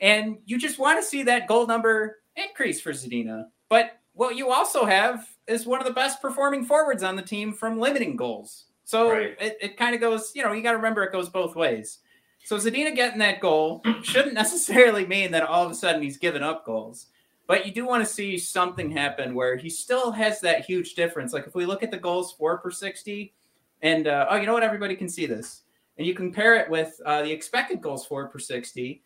and 0.00 0.38
you 0.46 0.58
just 0.58 0.78
want 0.78 0.98
to 1.00 1.06
see 1.06 1.22
that 1.24 1.46
goal 1.48 1.66
number 1.66 2.18
increase 2.36 2.80
for 2.80 2.92
Zadina. 2.92 3.46
But 3.68 3.98
what 4.12 4.36
you 4.36 4.50
also 4.50 4.84
have 4.84 5.28
is 5.46 5.66
one 5.66 5.80
of 5.80 5.86
the 5.86 5.92
best 5.92 6.20
performing 6.20 6.64
forwards 6.64 7.02
on 7.02 7.16
the 7.16 7.22
team 7.22 7.52
from 7.52 7.78
limiting 7.78 8.16
goals. 8.16 8.64
So 8.84 9.10
Right. 9.10 9.36
it, 9.40 9.58
it 9.60 9.76
kind 9.76 9.94
of 9.94 10.00
goes, 10.00 10.32
you 10.34 10.42
know, 10.42 10.52
you 10.52 10.62
got 10.62 10.70
to 10.72 10.76
remember 10.78 11.02
it 11.04 11.12
goes 11.12 11.28
both 11.28 11.54
ways. 11.54 11.98
So 12.44 12.56
Zadina 12.56 12.94
getting 12.94 13.18
that 13.18 13.40
goal 13.40 13.82
shouldn't 14.02 14.34
necessarily 14.42 15.06
mean 15.06 15.30
that 15.32 15.42
all 15.42 15.64
of 15.64 15.70
a 15.70 15.74
sudden 15.74 16.00
he's 16.02 16.16
giving 16.16 16.42
up 16.42 16.64
goals. 16.64 17.06
But 17.48 17.64
you 17.66 17.72
do 17.72 17.86
want 17.86 18.06
to 18.06 18.12
see 18.12 18.36
something 18.38 18.90
happen 18.90 19.34
where 19.34 19.56
he 19.56 19.70
still 19.70 20.12
has 20.12 20.38
that 20.42 20.66
huge 20.66 20.94
difference. 20.94 21.32
Like 21.32 21.46
if 21.46 21.54
we 21.54 21.64
look 21.64 21.82
at 21.82 21.90
the 21.90 21.96
goals 21.96 22.34
for 22.34 22.58
per 22.58 22.70
60, 22.70 23.34
and 23.80 24.06
uh, 24.06 24.26
oh, 24.28 24.36
you 24.36 24.46
know 24.46 24.52
what? 24.52 24.62
Everybody 24.62 24.94
can 24.94 25.08
see 25.08 25.24
this. 25.24 25.62
And 25.96 26.06
you 26.06 26.14
compare 26.14 26.56
it 26.56 26.70
with 26.70 27.00
uh, 27.06 27.22
the 27.22 27.32
expected 27.32 27.80
goals 27.80 28.04
for 28.06 28.28
per 28.28 28.38
60. 28.38 29.02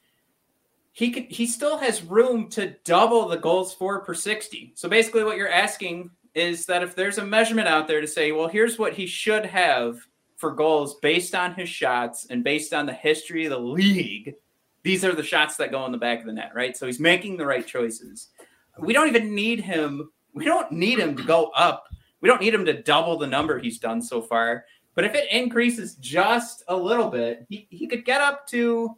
He 0.94 1.10
could 1.10 1.24
he 1.24 1.46
still 1.46 1.78
has 1.78 2.02
room 2.02 2.48
to 2.50 2.74
double 2.84 3.28
the 3.28 3.38
goals 3.38 3.72
for 3.72 4.00
per 4.00 4.12
60. 4.12 4.72
So 4.74 4.88
basically 4.88 5.22
what 5.22 5.36
you're 5.36 5.48
asking 5.48 6.10
is 6.34 6.66
that 6.66 6.82
if 6.82 6.96
there's 6.96 7.18
a 7.18 7.24
measurement 7.24 7.68
out 7.68 7.86
there 7.86 8.00
to 8.00 8.08
say, 8.08 8.32
well, 8.32 8.48
here's 8.48 8.76
what 8.76 8.94
he 8.94 9.06
should 9.06 9.46
have 9.46 10.00
for 10.36 10.50
goals 10.50 10.96
based 10.96 11.36
on 11.36 11.54
his 11.54 11.68
shots 11.68 12.26
and 12.28 12.42
based 12.42 12.74
on 12.74 12.86
the 12.86 12.92
history 12.92 13.44
of 13.46 13.50
the 13.50 13.60
league, 13.60 14.34
these 14.82 15.04
are 15.04 15.14
the 15.14 15.22
shots 15.22 15.56
that 15.56 15.70
go 15.70 15.84
in 15.86 15.92
the 15.92 15.98
back 15.98 16.20
of 16.20 16.26
the 16.26 16.32
net, 16.32 16.52
right? 16.54 16.76
So 16.76 16.86
he's 16.86 17.00
making 17.00 17.36
the 17.36 17.46
right 17.46 17.66
choices. 17.66 18.28
We 18.78 18.92
don't 18.92 19.08
even 19.08 19.34
need 19.34 19.60
him. 19.60 20.10
We 20.34 20.44
don't 20.44 20.72
need 20.72 20.98
him 20.98 21.16
to 21.16 21.22
go 21.22 21.46
up. 21.54 21.88
We 22.20 22.28
don't 22.28 22.40
need 22.40 22.54
him 22.54 22.64
to 22.64 22.82
double 22.82 23.18
the 23.18 23.26
number 23.26 23.58
he's 23.58 23.78
done 23.78 24.00
so 24.02 24.22
far. 24.22 24.64
But 24.94 25.04
if 25.04 25.14
it 25.14 25.30
increases 25.30 25.94
just 25.96 26.62
a 26.68 26.76
little 26.76 27.08
bit, 27.08 27.46
he, 27.48 27.66
he 27.70 27.86
could 27.86 28.04
get 28.04 28.20
up 28.20 28.46
to, 28.48 28.94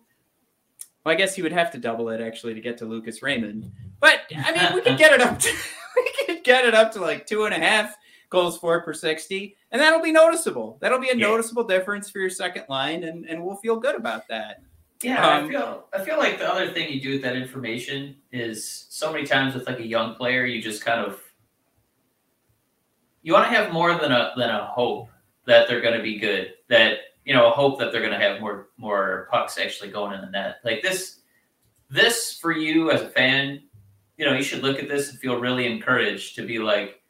well, 1.05 1.12
I 1.12 1.14
guess 1.14 1.35
he 1.35 1.42
would 1.42 1.53
have 1.53 1.70
to 1.73 1.79
double 1.79 2.09
it 2.11 2.20
actually 2.20 2.55
to 2.55 2.61
get 2.61 2.79
to 2.79 2.85
Lucas 2.85 3.23
Raymond. 3.23 3.70
But 4.01 4.20
I 4.37 4.53
mean, 4.53 4.75
we 4.75 4.81
could 4.81 4.99
get 4.99 5.12
it 5.12 5.20
up 5.20 5.38
to 5.40 5.51
we 5.97 6.12
could 6.27 6.44
get 6.44 6.64
it 6.64 6.75
up 6.75 6.92
to 6.92 7.01
like 7.01 7.27
two 7.27 7.44
and 7.44 7.55
a 7.55 7.59
half 7.59 7.94
goals 8.31 8.59
for 8.59 8.81
per 8.83 8.92
60, 8.92 9.57
and 9.70 9.81
that'll 9.81 10.03
be 10.03 10.11
noticeable. 10.12 10.79
That'll 10.81 10.99
be 10.99 11.11
a 11.11 11.16
Yeah. 11.16 11.27
noticeable 11.29 11.64
difference 11.64 12.11
for 12.11 12.18
your 12.18 12.31
second 12.31 12.64
line, 12.68 13.05
and, 13.05 13.25
and 13.27 13.44
we'll 13.44 13.57
feel 13.57 13.77
good 13.77 13.94
about 13.94 14.27
that. 14.29 14.62
Yeah, 15.02 15.26
Um, 15.26 15.44
I 15.44 15.48
feel 15.48 15.88
I 15.92 16.04
feel 16.04 16.18
like 16.18 16.38
the 16.38 16.50
other 16.50 16.70
thing 16.70 16.90
you 16.90 17.00
do 17.00 17.12
with 17.12 17.22
that 17.22 17.37
information 17.37 18.16
is 18.33 18.87
so 18.88 19.12
many 19.12 19.26
times 19.26 19.54
with 19.54 19.66
like 19.66 19.80
a 19.80 19.87
young 19.87 20.14
player, 20.14 20.46
you 20.46 20.62
just 20.62 20.85
kind 20.85 21.00
of 21.04 21.20
you 23.22 23.33
want 23.33 23.50
to 23.50 23.57
have 23.57 23.72
more 23.72 23.94
than 23.98 24.12
a 24.12 24.33
than 24.37 24.50
a 24.50 24.66
hope 24.66 25.09
that 25.46 25.68
they're 25.68 25.80
going 25.80 25.96
to 25.96 26.02
be 26.02 26.18
good. 26.18 26.54
That 26.68 26.98
you 27.24 27.35
know, 27.35 27.48
a 27.48 27.50
hope 27.50 27.78
that 27.78 27.90
they're 27.92 28.00
going 28.02 28.18
to 28.18 28.18
have 28.18 28.40
more 28.40 28.68
more 28.76 29.28
pucks 29.30 29.59
actually 29.59 29.90
going 29.90 30.12
in 30.12 30.20
the 30.20 30.30
net. 30.30 30.57
Like 30.64 30.83
this, 30.83 31.20
this 31.90 32.38
for 32.38 32.52
you 32.52 32.90
as 32.90 33.02
a 33.02 33.09
fan, 33.09 33.62
you 34.16 34.24
know, 34.26 34.35
you 34.35 34.42
should 34.42 34.62
look 34.62 34.78
at 34.78 34.88
this 34.88 35.11
and 35.11 35.18
feel 35.18 35.40
really 35.40 35.66
encouraged 35.66 36.37
to 36.37 36.46
be 36.46 36.59
like, 36.59 37.02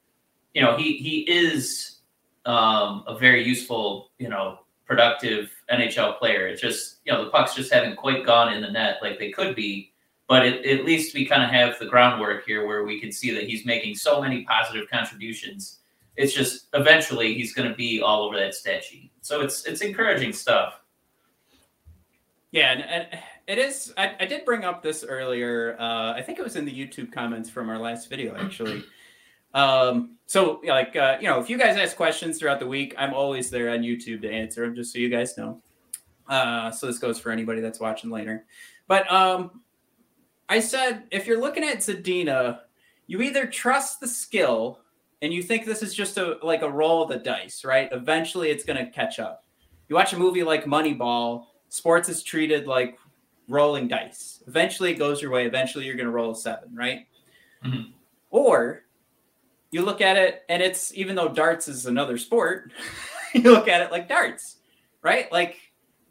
you 0.52 0.62
know, 0.62 0.76
he 0.76 0.96
he 0.96 1.20
is 1.22 1.98
um, 2.46 3.04
a 3.06 3.16
very 3.18 3.44
useful, 3.44 4.10
you 4.18 4.28
know, 4.28 4.60
productive 4.86 5.50
NHL 5.70 6.18
player. 6.18 6.46
It's 6.46 6.60
just, 6.60 6.96
you 7.04 7.12
know, 7.12 7.24
the 7.24 7.30
pucks 7.30 7.54
just 7.54 7.72
haven't 7.72 7.96
quite 7.96 8.24
gone 8.24 8.52
in 8.52 8.60
the 8.60 8.70
net 8.70 8.98
like 9.02 9.18
they 9.18 9.30
could 9.30 9.54
be. 9.54 9.92
But 10.28 10.46
it, 10.46 10.66
at 10.66 10.86
least 10.86 11.14
we 11.14 11.26
kind 11.26 11.42
of 11.42 11.50
have 11.50 11.78
the 11.78 11.86
groundwork 11.86 12.46
here 12.46 12.66
where 12.66 12.84
we 12.84 12.98
can 12.98 13.12
see 13.12 13.30
that 13.34 13.44
he's 13.44 13.66
making 13.66 13.94
so 13.96 14.22
many 14.22 14.44
positive 14.44 14.88
contributions. 14.90 15.80
It's 16.16 16.32
just 16.32 16.68
eventually 16.72 17.34
he's 17.34 17.52
going 17.52 17.68
to 17.68 17.74
be 17.74 18.00
all 18.00 18.22
over 18.22 18.36
that 18.38 18.54
stat 18.54 18.84
sheet. 18.84 19.10
So 19.20 19.40
it's 19.42 19.66
it's 19.66 19.80
encouraging 19.80 20.32
stuff. 20.32 20.80
Yeah, 22.52 22.72
and, 22.72 22.82
and 22.82 23.20
it 23.48 23.58
is. 23.58 23.92
I, 23.98 24.14
I 24.20 24.26
did 24.26 24.44
bring 24.44 24.64
up 24.64 24.82
this 24.82 25.04
earlier. 25.04 25.76
Uh, 25.78 26.12
I 26.12 26.22
think 26.22 26.38
it 26.38 26.42
was 26.42 26.56
in 26.56 26.64
the 26.64 26.72
YouTube 26.72 27.12
comments 27.12 27.50
from 27.50 27.68
our 27.68 27.78
last 27.78 28.08
video, 28.08 28.36
actually. 28.36 28.84
Um, 29.54 30.16
so, 30.26 30.60
like, 30.66 30.96
uh, 30.96 31.16
you 31.20 31.28
know, 31.28 31.40
if 31.40 31.48
you 31.48 31.56
guys 31.56 31.76
ask 31.76 31.96
questions 31.96 32.38
throughout 32.38 32.58
the 32.58 32.66
week, 32.66 32.94
I'm 32.98 33.14
always 33.14 33.50
there 33.50 33.70
on 33.70 33.80
YouTube 33.80 34.22
to 34.22 34.30
answer 34.30 34.62
them, 34.62 34.74
just 34.74 34.92
so 34.92 34.98
you 34.98 35.08
guys 35.08 35.38
know. 35.38 35.60
Uh, 36.28 36.70
so 36.70 36.86
this 36.86 36.98
goes 36.98 37.18
for 37.20 37.30
anybody 37.30 37.60
that's 37.60 37.78
watching 37.78 38.10
later. 38.10 38.46
But 38.88 39.10
um, 39.12 39.62
I 40.48 40.60
said 40.60 41.04
if 41.10 41.26
you're 41.26 41.40
looking 41.40 41.64
at 41.64 41.78
Zadina, 41.78 42.60
you 43.06 43.20
either 43.20 43.46
trust 43.46 44.00
the 44.00 44.08
skill 44.08 44.80
and 45.22 45.32
you 45.32 45.42
think 45.42 45.64
this 45.64 45.82
is 45.82 45.94
just 45.94 46.18
a 46.18 46.38
like 46.42 46.62
a 46.62 46.70
roll 46.70 47.02
of 47.02 47.10
the 47.10 47.18
dice, 47.18 47.64
right? 47.64 47.88
Eventually, 47.92 48.50
it's 48.50 48.64
going 48.64 48.78
to 48.84 48.90
catch 48.90 49.18
up. 49.18 49.44
You 49.88 49.96
watch 49.96 50.12
a 50.12 50.18
movie 50.18 50.42
like 50.42 50.64
Moneyball 50.64 51.46
sports 51.68 52.08
is 52.08 52.22
treated 52.22 52.66
like 52.66 52.98
rolling 53.48 53.88
dice. 53.88 54.42
Eventually, 54.46 54.92
it 54.92 54.98
goes 54.98 55.20
your 55.20 55.30
way. 55.30 55.46
Eventually, 55.46 55.84
you're 55.84 55.96
going 55.96 56.06
to 56.06 56.12
roll 56.12 56.32
a 56.32 56.36
seven, 56.36 56.74
right? 56.74 57.06
Mhm. 57.64 57.92
Or 58.30 58.83
you 59.74 59.82
look 59.82 60.00
at 60.00 60.16
it, 60.16 60.44
and 60.48 60.62
it's 60.62 60.94
even 60.94 61.16
though 61.16 61.28
darts 61.28 61.66
is 61.66 61.86
another 61.86 62.16
sport, 62.16 62.70
you 63.34 63.42
look 63.42 63.66
at 63.66 63.82
it 63.82 63.90
like 63.90 64.08
darts, 64.08 64.58
right? 65.02 65.30
Like 65.32 65.56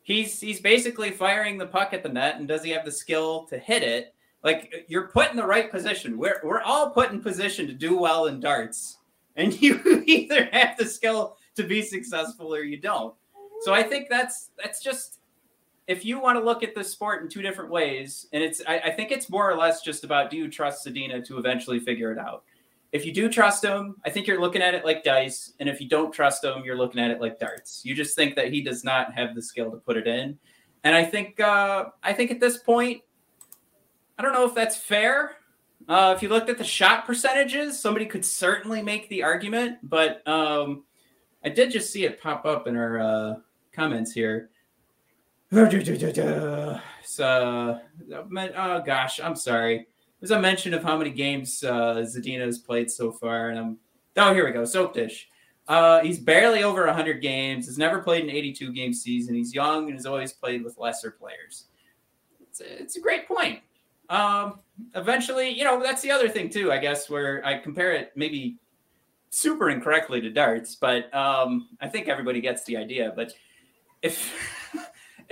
he's 0.02 0.42
he's 0.42 0.60
basically 0.60 1.12
firing 1.12 1.58
the 1.58 1.66
puck 1.66 1.94
at 1.94 2.04
the 2.04 2.10
net, 2.10 2.36
and 2.36 2.46
does 2.46 2.62
he 2.62 2.72
have 2.72 2.84
the 2.84 2.92
skill 2.92 3.46
to 3.46 3.58
hit 3.58 3.82
it? 3.82 4.14
Like 4.44 4.86
you're 4.90 5.08
put 5.08 5.32
in 5.32 5.38
the 5.38 5.48
right 5.48 5.72
position. 5.72 6.18
We're 6.18 6.42
we're 6.44 6.62
all 6.62 6.90
put 6.90 7.12
in 7.12 7.22
position 7.22 7.66
to 7.68 7.74
do 7.74 7.98
well 7.98 8.26
in 8.26 8.42
darts, 8.42 8.98
and 9.38 9.54
you 9.62 10.04
either 10.08 10.50
have 10.52 10.76
the 10.78 10.86
skill 10.86 11.38
to 11.56 11.64
be 11.64 11.82
successful 11.82 12.54
or 12.54 12.64
you 12.64 12.76
don't. 12.76 13.16
So 13.62 13.74
I 13.74 13.82
think 13.82 14.10
that's 14.10 14.50
that's 14.62 14.84
just 14.84 15.20
if 15.88 16.04
you 16.04 16.20
want 16.20 16.38
to 16.38 16.44
look 16.44 16.64
at 16.64 16.76
this 16.76 16.92
sport 16.92 17.24
in 17.24 17.30
two 17.30 17.42
different 17.42 17.72
ways, 17.72 18.28
and 18.34 18.44
it's 18.44 18.62
I, 18.68 18.80
I 18.80 18.92
think 18.92 19.14
it's 19.14 19.30
more 19.30 19.50
or 19.50 19.56
less 19.56 19.82
just 19.82 20.04
about 20.04 20.30
do 20.30 20.36
you 20.36 20.50
trust 20.50 20.86
Zadina 20.86 21.26
to 21.28 21.38
eventually 21.38 21.80
figure 21.80 22.12
it 22.12 22.18
out. 22.20 22.44
If 22.94 23.08
you 23.08 23.12
do 23.12 23.28
trust 23.28 23.64
him, 23.64 23.96
I 24.06 24.12
think 24.12 24.28
you're 24.28 24.40
looking 24.40 24.62
at 24.62 24.76
it 24.76 24.86
like 24.86 25.04
dice, 25.04 25.54
and 25.60 25.68
if 25.68 25.82
you 25.82 25.90
don't 25.90 26.14
trust 26.14 26.44
him, 26.44 26.64
you're 26.64 26.78
looking 26.78 27.02
at 27.02 27.10
it 27.10 27.20
like 27.20 27.40
darts. 27.40 27.82
You 27.84 27.96
just 27.96 28.16
think 28.16 28.36
that 28.36 28.54
he 28.54 28.62
does 28.62 28.84
not 28.84 29.14
have 29.16 29.34
the 29.34 29.42
skill 29.42 29.72
to 29.72 29.78
put 29.78 29.98
it 29.98 30.08
in, 30.08 30.38
and 30.84 30.96
I 30.96 31.04
think 31.04 31.40
uh, 31.40 31.86
I 32.04 32.14
think 32.14 32.30
at 32.30 32.40
this 32.40 32.60
point, 32.60 33.02
I 34.18 34.22
don't 34.22 34.32
know 34.32 34.46
if 34.46 34.54
that's 34.54 34.78
fair. 34.78 35.38
Uh, 35.90 36.14
if 36.16 36.22
you 36.22 36.30
looked 36.30 36.50
at 36.50 36.60
the 36.60 36.64
shot 36.64 37.06
percentages, 37.06 37.80
somebody 37.80 38.06
could 38.06 38.24
certainly 38.24 38.82
make 38.82 39.10
the 39.10 39.24
argument, 39.24 39.80
but 39.84 40.26
um, 40.28 40.84
I 41.44 41.50
did 41.50 41.72
just 41.72 41.92
see 41.92 42.06
it 42.06 42.22
pop 42.22 42.46
up 42.46 42.68
in 42.68 42.78
our 42.78 43.00
uh, 43.00 43.36
comments 43.74 44.12
here. 44.12 44.50
So, 47.06 47.80
oh 48.10 48.82
gosh, 48.82 49.20
I'm 49.20 49.36
sorry. 49.36 49.88
There's 50.24 50.32
a 50.32 50.40
mention 50.40 50.74
of 50.74 50.84
how 50.84 50.98
many 50.98 51.10
games 51.10 51.66
uh, 51.66 51.96
Zadina 51.96 52.46
has 52.46 52.58
played 52.58 52.90
so 52.90 53.12
far, 53.12 53.50
and 53.50 53.60
I'm 53.60 53.78
oh 54.16 54.34
here 54.34 54.46
we 54.46 54.54
go. 54.54 54.64
Soap 54.64 54.94
dish. 54.94 55.28
Uh, 55.68 56.00
he's 56.00 56.18
barely 56.18 56.64
over 56.64 56.86
100 56.86 57.22
games. 57.22 57.66
Has 57.66 57.78
never 57.78 58.02
played 58.02 58.24
an 58.24 58.30
82 58.30 58.72
game 58.72 58.94
season. 58.94 59.36
He's 59.36 59.54
young 59.54 59.88
and 59.88 59.96
has 59.96 60.06
always 60.06 60.32
played 60.32 60.64
with 60.64 60.78
lesser 60.78 61.12
players. 61.12 61.66
It's 62.40 62.62
a, 62.62 62.82
it's 62.82 62.96
a 62.96 63.02
great 63.02 63.28
point. 63.28 63.60
Um, 64.08 64.62
eventually, 64.96 65.50
you 65.50 65.66
know, 65.66 65.84
that's 65.84 66.02
the 66.02 66.12
other 66.12 66.30
thing 66.30 66.50
too. 66.50 66.72
I 66.72 66.78
guess 66.78 67.10
where 67.10 67.46
I 67.46 67.58
compare 67.58 67.92
it 67.92 68.14
maybe 68.16 68.60
super 69.30 69.72
incorrectly 69.72 70.22
to 70.22 70.30
darts, 70.30 70.74
but 70.74 71.14
um, 71.14 71.68
I 71.82 71.90
think 71.90 72.08
everybody 72.08 72.40
gets 72.40 72.64
the 72.64 72.78
idea. 72.78 73.12
But 73.14 73.34
if 74.02 74.32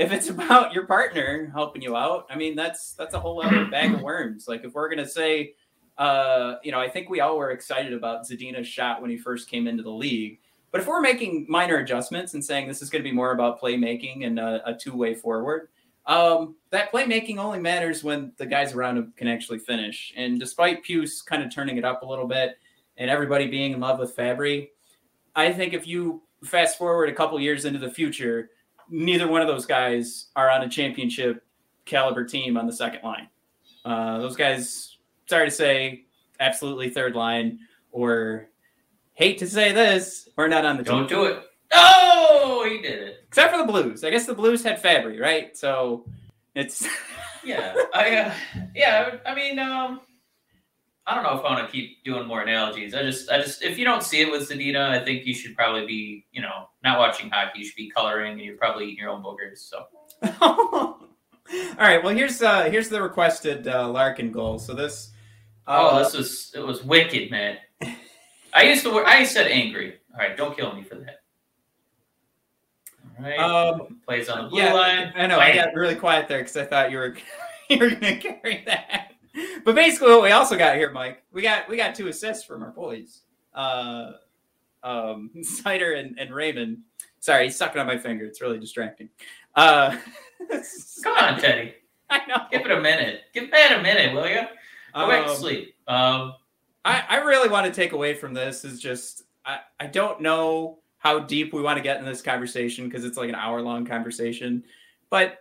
if 0.01 0.11
it's 0.11 0.29
about 0.29 0.73
your 0.73 0.87
partner 0.87 1.51
helping 1.53 1.81
you 1.81 1.95
out, 1.95 2.25
I 2.29 2.35
mean 2.35 2.55
that's 2.55 2.93
that's 2.93 3.13
a 3.13 3.19
whole 3.19 3.43
other 3.45 3.65
bag 3.71 3.93
of 3.93 4.01
worms. 4.01 4.47
Like 4.47 4.63
if 4.63 4.73
we're 4.73 4.89
gonna 4.89 5.07
say, 5.07 5.53
uh, 5.97 6.55
you 6.63 6.71
know, 6.71 6.79
I 6.79 6.89
think 6.89 7.09
we 7.09 7.19
all 7.19 7.37
were 7.37 7.51
excited 7.51 7.93
about 7.93 8.25
Zadina's 8.25 8.67
shot 8.67 9.01
when 9.01 9.11
he 9.11 9.17
first 9.17 9.49
came 9.49 9.67
into 9.67 9.83
the 9.83 9.91
league. 9.91 10.39
But 10.71 10.81
if 10.81 10.87
we're 10.87 11.01
making 11.01 11.45
minor 11.49 11.77
adjustments 11.77 12.33
and 12.33 12.43
saying 12.43 12.67
this 12.67 12.81
is 12.81 12.89
going 12.89 13.03
to 13.03 13.09
be 13.09 13.15
more 13.15 13.33
about 13.33 13.61
playmaking 13.61 14.25
and 14.25 14.39
a, 14.39 14.61
a 14.65 14.73
two-way 14.73 15.13
forward, 15.13 15.67
um, 16.05 16.55
that 16.69 16.93
playmaking 16.93 17.37
only 17.37 17.59
matters 17.59 18.05
when 18.05 18.31
the 18.37 18.45
guys 18.45 18.73
around 18.73 18.97
him 18.97 19.13
can 19.17 19.27
actually 19.27 19.59
finish. 19.59 20.13
And 20.15 20.39
despite 20.39 20.85
Pius 20.85 21.21
kind 21.21 21.43
of 21.43 21.53
turning 21.53 21.75
it 21.75 21.83
up 21.83 22.03
a 22.03 22.05
little 22.05 22.25
bit 22.25 22.57
and 22.95 23.09
everybody 23.09 23.47
being 23.47 23.73
in 23.73 23.81
love 23.81 23.99
with 23.99 24.15
Fabbri, 24.15 24.69
I 25.35 25.51
think 25.51 25.73
if 25.73 25.85
you 25.85 26.23
fast 26.41 26.77
forward 26.77 27.09
a 27.09 27.13
couple 27.13 27.37
years 27.37 27.65
into 27.65 27.79
the 27.79 27.91
future, 27.91 28.49
neither 28.91 29.27
one 29.27 29.41
of 29.41 29.47
those 29.47 29.65
guys 29.65 30.27
are 30.35 30.51
on 30.51 30.61
a 30.61 30.69
championship 30.69 31.43
caliber 31.85 32.23
team 32.23 32.57
on 32.57 32.67
the 32.67 32.73
second 32.73 33.01
line. 33.03 33.27
Uh, 33.83 34.19
those 34.19 34.35
guys, 34.35 34.97
sorry 35.27 35.47
to 35.49 35.51
say, 35.55 36.03
absolutely 36.39 36.89
third 36.89 37.15
line, 37.15 37.57
or 37.91 38.47
hate 39.13 39.39
to 39.39 39.47
say 39.47 39.71
this, 39.71 40.29
we're 40.35 40.47
not 40.47 40.65
on 40.65 40.77
the 40.77 40.83
Don't 40.83 41.07
team. 41.07 41.17
do 41.17 41.25
it. 41.25 41.43
Oh, 41.73 42.67
he 42.69 42.81
did 42.81 43.01
it. 43.01 43.23
Except 43.27 43.51
for 43.51 43.57
the 43.57 43.63
Blues. 43.71 44.03
I 44.03 44.09
guess 44.09 44.25
the 44.25 44.33
Blues 44.35 44.63
had 44.63 44.81
Fabbri, 44.81 45.19
right? 45.19 45.55
So 45.57 46.05
it's 46.53 46.85
Yeah, 47.43 47.73
I 47.93 48.15
uh, 48.17 48.33
yeah, 48.75 49.17
I 49.25 49.33
mean, 49.33 49.57
um, 49.57 50.01
I 51.07 51.15
don't 51.15 51.23
know 51.23 51.37
if 51.37 51.43
I 51.43 51.53
want 51.53 51.65
to 51.65 51.71
keep 51.71 52.03
doing 52.03 52.27
more 52.27 52.41
analogies. 52.41 52.93
I 52.93 53.01
just, 53.01 53.29
I 53.31 53.41
just, 53.41 53.63
if 53.63 53.77
you 53.77 53.85
don't 53.85 54.03
see 54.03 54.21
it 54.21 54.31
with 54.31 54.47
Zadina, 54.47 54.89
I 54.89 55.03
think 55.03 55.25
you 55.25 55.33
should 55.33 55.55
probably 55.55 55.85
be, 55.85 56.25
you 56.31 56.41
know, 56.41 56.69
not 56.83 56.99
watching 56.99 57.29
hockey. 57.29 57.59
You 57.59 57.65
should 57.65 57.75
be 57.75 57.89
coloring, 57.89 58.33
and 58.33 58.41
you're 58.41 58.57
probably 58.57 58.85
eating 58.85 58.99
your 58.99 59.09
own 59.09 59.23
boogers. 59.23 59.57
So 59.57 59.87
All 61.53 61.87
right. 61.87 62.03
Well, 62.03 62.13
here's 62.15 62.41
uh 62.41 62.65
here's 62.65 62.89
the 62.89 63.01
requested 63.01 63.67
uh, 63.67 63.87
Larkin 63.89 64.31
goal. 64.31 64.59
So 64.59 64.73
this. 64.73 65.11
Oh, 65.67 65.87
Uh, 65.87 66.03
this 66.03 66.13
was 66.13 66.51
it 66.55 66.61
was 66.61 66.83
wicked, 66.83 67.31
man. 67.31 67.57
I 68.53 68.63
used 68.63 68.83
to. 68.83 68.91
I 68.99 69.23
said 69.23 69.47
angry. 69.47 69.95
All 70.13 70.19
right, 70.19 70.35
don't 70.35 70.55
kill 70.55 70.73
me 70.73 70.83
for 70.83 70.95
that. 70.95 71.21
All 73.17 73.25
right, 73.25 73.39
um, 73.39 73.99
plays 74.05 74.29
on 74.29 74.43
the 74.43 74.49
blue 74.49 74.61
yeah, 74.61 74.73
line. 74.73 75.13
I 75.15 75.27
know. 75.27 75.39
I 75.39 75.53
got 75.53 75.73
really 75.73 75.95
quiet 75.95 76.27
there 76.27 76.39
because 76.39 76.57
I 76.57 76.65
thought 76.65 76.91
you 76.91 76.97
were 76.97 77.15
you 77.69 77.79
were 77.79 77.89
gonna 77.89 78.17
carry 78.17 78.63
that. 78.65 79.13
But 79.63 79.75
basically, 79.75 80.09
what 80.09 80.23
we 80.23 80.31
also 80.31 80.57
got 80.57 80.75
here, 80.75 80.91
Mike, 80.91 81.23
we 81.31 81.41
got 81.41 81.69
we 81.69 81.77
got 81.77 81.95
two 81.95 82.07
assists 82.07 82.43
from 82.43 82.63
our 82.63 82.71
boys, 82.71 83.21
uh, 83.53 84.11
um, 84.83 85.29
Seider 85.37 85.99
and, 85.99 86.17
and 86.19 86.33
Raymond. 86.33 86.79
Sorry, 87.19 87.45
he's 87.45 87.55
sucking 87.55 87.79
on 87.79 87.87
my 87.87 87.97
finger. 87.97 88.25
It's 88.25 88.41
really 88.41 88.59
distracting. 88.59 89.09
Uh, 89.55 89.97
Come 91.03 91.17
on, 91.17 91.39
Teddy. 91.39 91.75
I 92.09 92.25
know. 92.27 92.43
Give 92.51 92.65
it 92.65 92.71
a 92.71 92.81
minute. 92.81 93.21
Give 93.33 93.49
Matt 93.51 93.79
a 93.79 93.81
minute, 93.81 94.13
will 94.13 94.27
you? 94.27 94.41
Go 94.93 95.07
back 95.07 95.25
to 95.25 95.31
Um, 95.31 95.37
sleep. 95.37 95.75
Um, 95.87 96.33
I, 96.83 97.03
I 97.07 97.15
really 97.17 97.47
want 97.47 97.65
to 97.67 97.71
take 97.71 97.93
away 97.93 98.13
from 98.15 98.33
this 98.33 98.65
is 98.65 98.79
just 98.79 99.23
I, 99.45 99.59
I 99.79 99.87
don't 99.87 100.19
know 100.21 100.79
how 100.97 101.19
deep 101.19 101.53
we 101.53 101.61
want 101.61 101.77
to 101.77 101.83
get 101.83 101.99
in 101.99 102.05
this 102.05 102.21
conversation 102.21 102.87
because 102.87 103.05
it's 103.05 103.17
like 103.17 103.29
an 103.29 103.35
hour 103.35 103.61
long 103.61 103.85
conversation. 103.85 104.63
But 105.09 105.39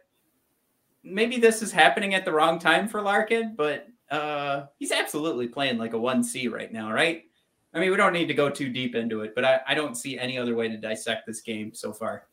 maybe 1.03 1.39
this 1.39 1.63
is 1.63 1.73
happening 1.73 2.15
at 2.15 2.25
the 2.25 2.33
wrong 2.33 2.59
time 2.59 2.89
for 2.89 3.01
Larkin, 3.03 3.55
but 3.57 3.87
uh 4.11 4.67
he's 4.79 4.91
absolutely 4.91 5.47
playing 5.47 5.79
like 5.79 5.95
a 5.95 5.99
1C 5.99 6.51
right 6.51 6.73
now, 6.73 6.91
right? 6.93 7.25
I 7.73 7.79
mean, 7.79 7.91
we 7.91 7.97
don't 7.97 8.13
need 8.13 8.27
to 8.27 8.35
go 8.35 8.51
too 8.51 8.69
deep 8.69 8.95
into 8.97 9.21
it, 9.21 9.33
but 9.35 9.45
I, 9.45 9.61
I 9.69 9.75
don't 9.75 9.97
see 9.97 10.19
any 10.19 10.37
other 10.37 10.57
way 10.57 10.69
to 10.69 10.77
dissect 10.77 11.27
this 11.27 11.41
game 11.41 11.73
so 11.73 11.93
far. 11.93 12.25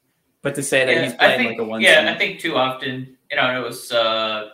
But 0.42 0.56
to 0.56 0.64
say 0.64 0.86
that 0.86 0.92
yeah, 0.96 1.04
he's 1.04 1.14
playing 1.14 1.40
think, 1.40 1.60
like 1.60 1.68
a 1.68 1.72
1C. 1.72 1.82
yeah, 1.84 2.12
I 2.14 2.18
think 2.18 2.40
too 2.40 2.56
often, 2.56 3.18
you 3.30 3.38
know, 3.38 3.60
it 3.60 3.64
was 3.64 3.92
uh, 3.92 4.50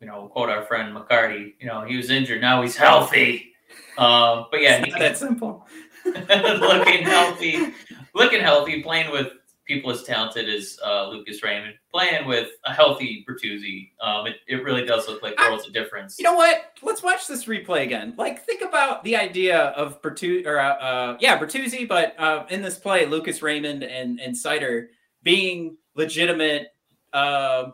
you 0.00 0.06
know, 0.06 0.28
quote 0.28 0.48
our 0.48 0.64
friend 0.64 0.96
McCarty. 0.96 1.54
You 1.60 1.66
know, 1.66 1.84
he 1.84 1.96
was 1.96 2.10
injured, 2.10 2.40
now 2.40 2.62
he's 2.62 2.76
healthy. 2.76 3.52
Um, 3.98 4.46
but 4.50 4.62
yeah, 4.62 4.76
It's 4.84 4.94
he, 4.94 5.00
that 5.00 5.18
simple. 5.18 5.66
looking 6.04 7.02
healthy, 7.02 7.72
looking 8.14 8.40
healthy, 8.40 8.82
playing 8.82 9.10
with 9.10 9.28
people 9.70 9.92
as 9.92 10.02
talented 10.02 10.48
as 10.48 10.76
uh, 10.84 11.08
Lucas 11.08 11.44
Raymond, 11.44 11.74
playing 11.92 12.26
with 12.26 12.48
a 12.64 12.72
healthy 12.72 13.24
Bertuzzi. 13.28 13.90
Um, 14.02 14.26
it, 14.26 14.36
it 14.48 14.64
really 14.64 14.84
does 14.84 15.06
look 15.06 15.22
like 15.22 15.38
worlds 15.38 15.64
of 15.64 15.72
difference. 15.72 16.18
You 16.18 16.24
know 16.24 16.34
what? 16.34 16.72
Let's 16.82 17.04
watch 17.04 17.28
this 17.28 17.44
replay 17.44 17.82
again. 17.82 18.14
Like, 18.18 18.44
think 18.44 18.62
about 18.62 19.04
the 19.04 19.16
idea 19.16 19.58
of 19.58 20.02
Bertuzzi, 20.02 20.44
or 20.44 20.58
uh, 20.58 20.74
uh, 20.74 21.16
yeah, 21.20 21.38
Bertuzzi, 21.38 21.86
but 21.86 22.18
uh, 22.18 22.46
in 22.50 22.62
this 22.62 22.78
play, 22.78 23.06
Lucas 23.06 23.42
Raymond 23.42 23.84
and 23.84 24.18
and 24.18 24.34
Seider 24.34 24.88
being 25.22 25.76
legitimate 25.94 26.68
uh, 27.12 27.70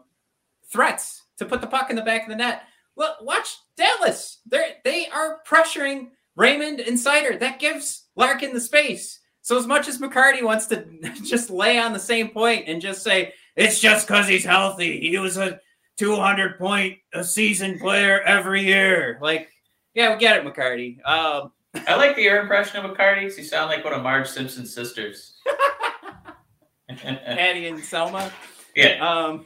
threats 0.71 1.23
to 1.39 1.47
put 1.47 1.63
the 1.63 1.67
puck 1.67 1.89
in 1.89 1.97
the 1.97 2.03
back 2.03 2.25
of 2.25 2.29
the 2.29 2.37
net. 2.37 2.65
Well, 2.95 3.17
watch 3.23 3.57
Dallas. 3.79 4.41
They 4.45 4.75
they 4.85 5.09
are 5.09 5.41
pressuring 5.47 6.09
Raymond 6.37 6.81
and 6.81 6.99
Seider. 6.99 7.41
That 7.41 7.59
gives 7.59 8.05
Larkin 8.17 8.53
the 8.53 8.61
space. 8.61 9.19
So 9.47 9.57
as 9.57 9.69
much 9.69 9.87
as 9.87 9.99
McCarty 9.99 10.43
wants 10.43 10.67
to 10.67 10.85
just 11.23 11.51
lay 11.51 11.79
on 11.79 11.93
the 11.93 12.01
same 12.01 12.31
point 12.31 12.65
and 12.67 12.83
just 12.83 13.05
say 13.05 13.33
it's 13.55 13.79
just 13.79 14.09
because 14.09 14.27
he's 14.27 14.45
healthy, 14.45 14.99
he 14.99 15.17
was 15.19 15.37
a 15.37 15.61
200 15.99 16.59
point 16.59 16.99
a 17.15 17.23
season 17.23 17.79
player 17.79 18.21
every 18.23 18.65
year. 18.65 19.21
Like, 19.23 19.49
yeah, 19.95 20.13
we 20.13 20.19
get 20.19 20.37
it, 20.37 20.45
McCarty. 20.45 20.99
Um, 21.09 21.53
I 21.87 21.95
like 21.95 22.17
your 22.17 22.41
impression 22.41 22.85
of 22.85 22.91
McCarty 22.91 23.23
'cause 23.23 23.39
you 23.39 23.45
sound 23.45 23.71
like 23.71 23.85
one 23.85 23.93
of 23.93 24.03
Marge 24.03 24.27
Simpson's 24.27 24.75
sisters. 24.75 25.35
Patty 26.89 27.69
and 27.69 27.79
Selma. 27.85 28.33
yeah. 28.75 28.99
Um, 28.99 29.45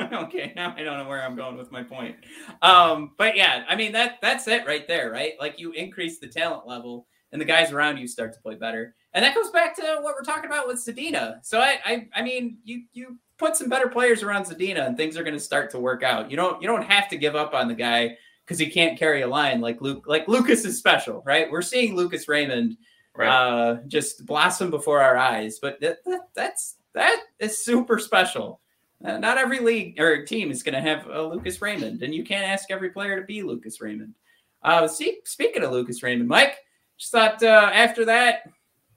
okay, 0.00 0.54
now 0.56 0.74
I 0.78 0.82
don't 0.82 0.96
know 0.96 1.06
where 1.06 1.22
I'm 1.22 1.36
going 1.36 1.58
with 1.58 1.70
my 1.70 1.82
point. 1.82 2.16
Um, 2.62 3.12
but 3.18 3.36
yeah, 3.36 3.64
I 3.68 3.76
mean 3.76 3.92
that 3.92 4.16
that's 4.22 4.48
it 4.48 4.66
right 4.66 4.88
there, 4.88 5.10
right? 5.10 5.34
Like 5.38 5.60
you 5.60 5.72
increase 5.72 6.20
the 6.20 6.28
talent 6.28 6.66
level, 6.66 7.06
and 7.32 7.40
the 7.40 7.44
guys 7.46 7.72
around 7.72 7.98
you 7.98 8.06
start 8.08 8.32
to 8.34 8.40
play 8.40 8.54
better, 8.54 8.94
and 9.14 9.24
that 9.24 9.34
goes 9.34 9.50
back 9.50 9.74
to 9.76 9.82
what 10.02 10.14
we're 10.14 10.22
talking 10.24 10.50
about 10.50 10.66
with 10.66 10.76
Zadina. 10.78 11.38
So 11.42 11.60
I, 11.60 11.78
I, 11.84 12.08
I 12.14 12.22
mean, 12.22 12.58
you 12.64 12.82
you 12.92 13.18
put 13.38 13.56
some 13.56 13.68
better 13.68 13.88
players 13.88 14.22
around 14.22 14.44
Zadina, 14.44 14.86
and 14.86 14.96
things 14.96 15.16
are 15.16 15.22
going 15.24 15.34
to 15.34 15.40
start 15.40 15.70
to 15.70 15.78
work 15.78 16.02
out. 16.02 16.30
You 16.30 16.36
don't 16.36 16.60
you 16.60 16.68
don't 16.68 16.84
have 16.84 17.08
to 17.10 17.16
give 17.16 17.36
up 17.36 17.54
on 17.54 17.68
the 17.68 17.74
guy 17.74 18.16
because 18.44 18.58
he 18.58 18.68
can't 18.68 18.98
carry 18.98 19.22
a 19.22 19.28
line 19.28 19.60
like 19.60 19.80
Luke. 19.80 20.04
Like 20.06 20.26
Lucas 20.28 20.64
is 20.64 20.76
special, 20.78 21.22
right? 21.24 21.50
We're 21.50 21.62
seeing 21.62 21.94
Lucas 21.96 22.28
Raymond 22.28 22.76
Right. 23.12 23.28
uh, 23.28 23.78
just 23.88 24.24
blossom 24.24 24.70
before 24.70 25.02
our 25.02 25.16
eyes. 25.16 25.58
But 25.58 25.80
that, 25.80 25.98
that, 26.04 26.28
that's 26.32 26.76
that 26.94 27.24
is 27.40 27.62
super 27.64 27.98
special. 27.98 28.60
Uh, 29.04 29.18
not 29.18 29.36
every 29.36 29.58
league 29.58 29.98
or 30.00 30.24
team 30.24 30.50
is 30.50 30.62
going 30.62 30.74
to 30.74 30.80
have 30.80 31.06
a 31.08 31.22
Lucas 31.22 31.60
Raymond, 31.60 32.02
and 32.02 32.14
you 32.14 32.22
can't 32.24 32.46
ask 32.46 32.70
every 32.70 32.90
player 32.90 33.18
to 33.18 33.26
be 33.26 33.42
Lucas 33.42 33.80
Raymond. 33.80 34.14
Uh, 34.62 34.86
see, 34.86 35.18
speaking 35.24 35.62
of 35.64 35.72
Lucas 35.72 36.02
Raymond, 36.02 36.28
Mike, 36.28 36.58
just 37.00 37.12
thought 37.12 37.42
uh, 37.42 37.70
after 37.72 38.04
that 38.04 38.42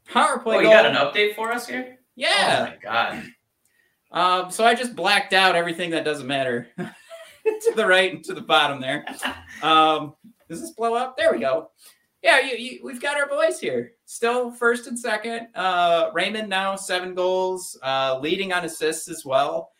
power 0.06 0.38
play 0.40 0.58
oh, 0.58 0.60
you 0.60 0.66
goal, 0.66 0.74
got 0.74 0.86
an 0.86 0.96
update 0.96 1.36
for 1.36 1.54
us 1.54 1.66
here? 1.66 2.00
Yeah. 2.16 2.58
Oh 2.60 2.72
my 2.72 2.78
god. 2.84 3.24
Um, 4.12 4.52
so 4.52 4.66
I 4.66 4.76
just 4.76 4.96
blacked 4.96 5.32
out 5.32 5.56
everything 5.56 5.90
that 5.92 6.04
doesn't 6.04 6.28
matter 6.28 6.68
to 6.78 7.74
the 7.76 7.88
right 7.88 8.14
and 8.14 8.24
to 8.26 8.34
the 8.34 8.42
bottom 8.42 8.80
there. 8.80 9.06
Um, 9.62 10.16
does 10.50 10.60
this 10.60 10.72
blow 10.72 10.94
up? 10.94 11.16
There 11.16 11.32
we 11.32 11.40
go. 11.40 11.72
Yeah, 12.22 12.42
you, 12.42 12.58
you, 12.58 12.80
we've 12.84 13.02
got 13.02 13.16
our 13.16 13.30
boys 13.30 13.62
here. 13.62 13.94
Still 14.04 14.52
first 14.52 14.88
and 14.88 15.00
second. 15.00 15.48
Uh, 15.56 16.10
Raymond 16.14 16.50
now 16.50 16.76
seven 16.76 17.14
goals, 17.14 17.80
uh, 17.82 18.20
leading 18.22 18.52
on 18.52 18.66
assists 18.66 19.08
as 19.08 19.24
well. 19.24 19.72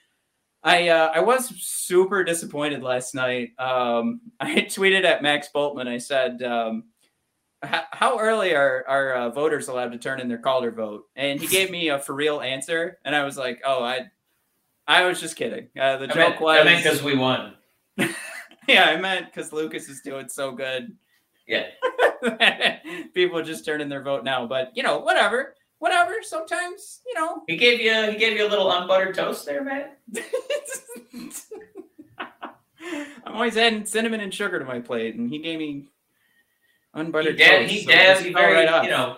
I 0.64 0.88
uh, 0.88 1.12
I 1.14 1.20
was 1.20 1.50
super 1.62 2.24
disappointed 2.24 2.82
last 2.82 3.14
night. 3.14 3.50
Um, 3.60 4.22
I 4.40 4.56
tweeted 4.62 5.04
at 5.04 5.22
Max 5.22 5.50
Bultman. 5.54 5.90
I 5.90 5.98
said, 5.98 6.42
um, 6.44 6.86
"H- 7.64 7.84
"How 7.92 8.20
early 8.20 8.56
are 8.56 8.84
are 8.88 9.14
uh, 9.14 9.30
voters 9.30 9.68
allowed 9.68 9.92
to 9.94 9.98
turn 9.98 10.20
in 10.20 10.28
their 10.28 10.38
Calder 10.38 10.72
vote?" 10.72 11.08
And 11.16 11.40
he 11.40 11.48
gave 11.48 11.72
me 11.72 11.90
a 11.90 12.00
for 12.00 12.14
real 12.14 12.42
answer, 12.42 13.00
and 13.06 13.16
I 13.16 13.24
was 13.24 13.38
like, 13.38 13.62
"Oh, 13.66 13.84
I 13.84 14.12
I 14.88 15.06
was 15.06 15.20
just 15.20 15.36
kidding." 15.36 15.70
Uh, 15.80 15.98
the 15.98 16.06
I 16.06 16.08
joke 16.08 16.16
meant, 16.18 16.42
was, 16.42 16.60
I 16.60 16.64
meant 16.64 16.84
because 16.84 17.04
we 17.04 17.16
won. 17.18 17.56
yeah, 18.68 18.86
I 18.86 18.98
meant 18.98 19.28
because 19.28 19.54
Lucas 19.54 19.90
is 19.90 20.02
doing 20.02 20.30
so 20.30 20.52
good. 20.52 20.96
Yeah. 21.48 21.68
People 23.14 23.44
just 23.44 23.66
turn 23.66 23.82
in 23.82 23.90
their 23.90 24.02
vote 24.02 24.24
now, 24.24 24.46
but 24.48 24.72
you 24.76 24.84
know, 24.84 25.00
whatever, 25.00 25.56
whatever. 25.80 26.16
Sometimes, 26.22 27.02
you 27.06 27.14
know, 27.16 27.44
He 27.48 27.58
gave 27.58 27.82
you 27.82 28.12
he 28.12 28.18
gave 28.18 28.38
you 28.38 28.48
a 28.48 28.50
little 28.50 28.72
unbuttered 28.72 29.16
toast 29.16 29.46
there, 29.46 29.64
man. 29.64 29.90
I'm 33.26 33.36
always 33.36 33.56
adding 33.58 33.86
cinnamon 33.86 34.20
and 34.20 34.34
sugar 34.34 34.60
to 34.60 34.66
my 34.66 34.80
plate, 34.80 35.16
and 35.16 35.30
he 35.30 35.40
gave 35.40 35.60
me 35.60 35.86
unbuttered 36.94 37.34
He, 37.40 37.44
dab, 37.44 37.62
toast, 37.62 37.72
he 37.72 37.84
so 37.84 38.24
he 38.24 38.34
very, 38.34 38.66
right 38.66 38.84
you 38.84 38.90
know, 38.90 39.18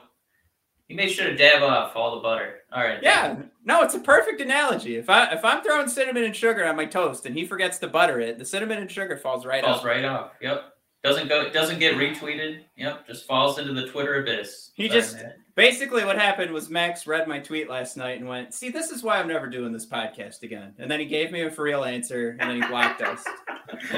he 0.87 0.93
made 0.93 1.09
sure 1.09 1.27
to 1.27 1.35
dab 1.35 1.63
off 1.63 1.95
all 1.95 2.15
the 2.15 2.21
butter. 2.21 2.59
All 2.71 2.83
right. 2.83 2.99
Yeah, 3.01 3.37
no, 3.63 3.81
it's 3.81 3.95
a 3.95 3.99
perfect 3.99 4.41
analogy. 4.41 4.97
If 4.97 5.09
I 5.09 5.31
if 5.33 5.43
I'm 5.43 5.63
throwing 5.63 5.87
cinnamon 5.87 6.23
and 6.23 6.35
sugar 6.35 6.65
on 6.65 6.75
my 6.75 6.85
toast 6.85 7.25
and 7.25 7.35
he 7.35 7.45
forgets 7.45 7.77
to 7.79 7.87
butter 7.87 8.19
it, 8.19 8.37
the 8.37 8.45
cinnamon 8.45 8.77
and 8.79 8.91
sugar 8.91 9.17
falls 9.17 9.45
right 9.45 9.63
falls 9.63 9.79
off. 9.79 9.85
right 9.85 10.05
off. 10.05 10.31
Yep. 10.41 10.63
Doesn't 11.03 11.27
go. 11.27 11.49
Doesn't 11.49 11.79
get 11.79 11.95
retweeted. 11.95 12.61
Yep. 12.77 13.07
Just 13.07 13.25
falls 13.25 13.59
into 13.59 13.73
the 13.73 13.87
Twitter 13.87 14.21
abyss. 14.21 14.71
He 14.75 14.87
Sorry, 14.87 14.99
just- 15.01 15.15
man. 15.15 15.33
Basically, 15.55 16.03
what 16.03 16.17
happened 16.17 16.51
was 16.51 16.69
Max 16.69 17.07
read 17.07 17.29
my 17.29 17.39
tweet 17.39 17.69
last 17.69 17.95
night 17.95 18.19
and 18.19 18.27
went, 18.27 18.53
"See, 18.53 18.69
this 18.69 18.91
is 18.91 19.03
why 19.03 19.19
I'm 19.19 19.27
never 19.29 19.47
doing 19.47 19.71
this 19.71 19.85
podcast 19.85 20.43
again." 20.43 20.73
And 20.79 20.91
then 20.91 20.99
he 20.99 21.05
gave 21.05 21.31
me 21.31 21.43
a 21.43 21.49
for 21.49 21.63
real 21.63 21.85
answer, 21.85 22.35
and 22.37 22.49
then 22.49 22.61
he 22.61 22.67
blocked 22.67 23.01
us. 23.01 23.23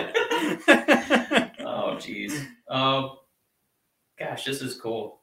oh, 1.59 1.97
jeez. 1.97 2.45
Um, 2.69 3.17
gosh, 4.20 4.45
this 4.45 4.61
is 4.61 4.80
cool. 4.80 5.22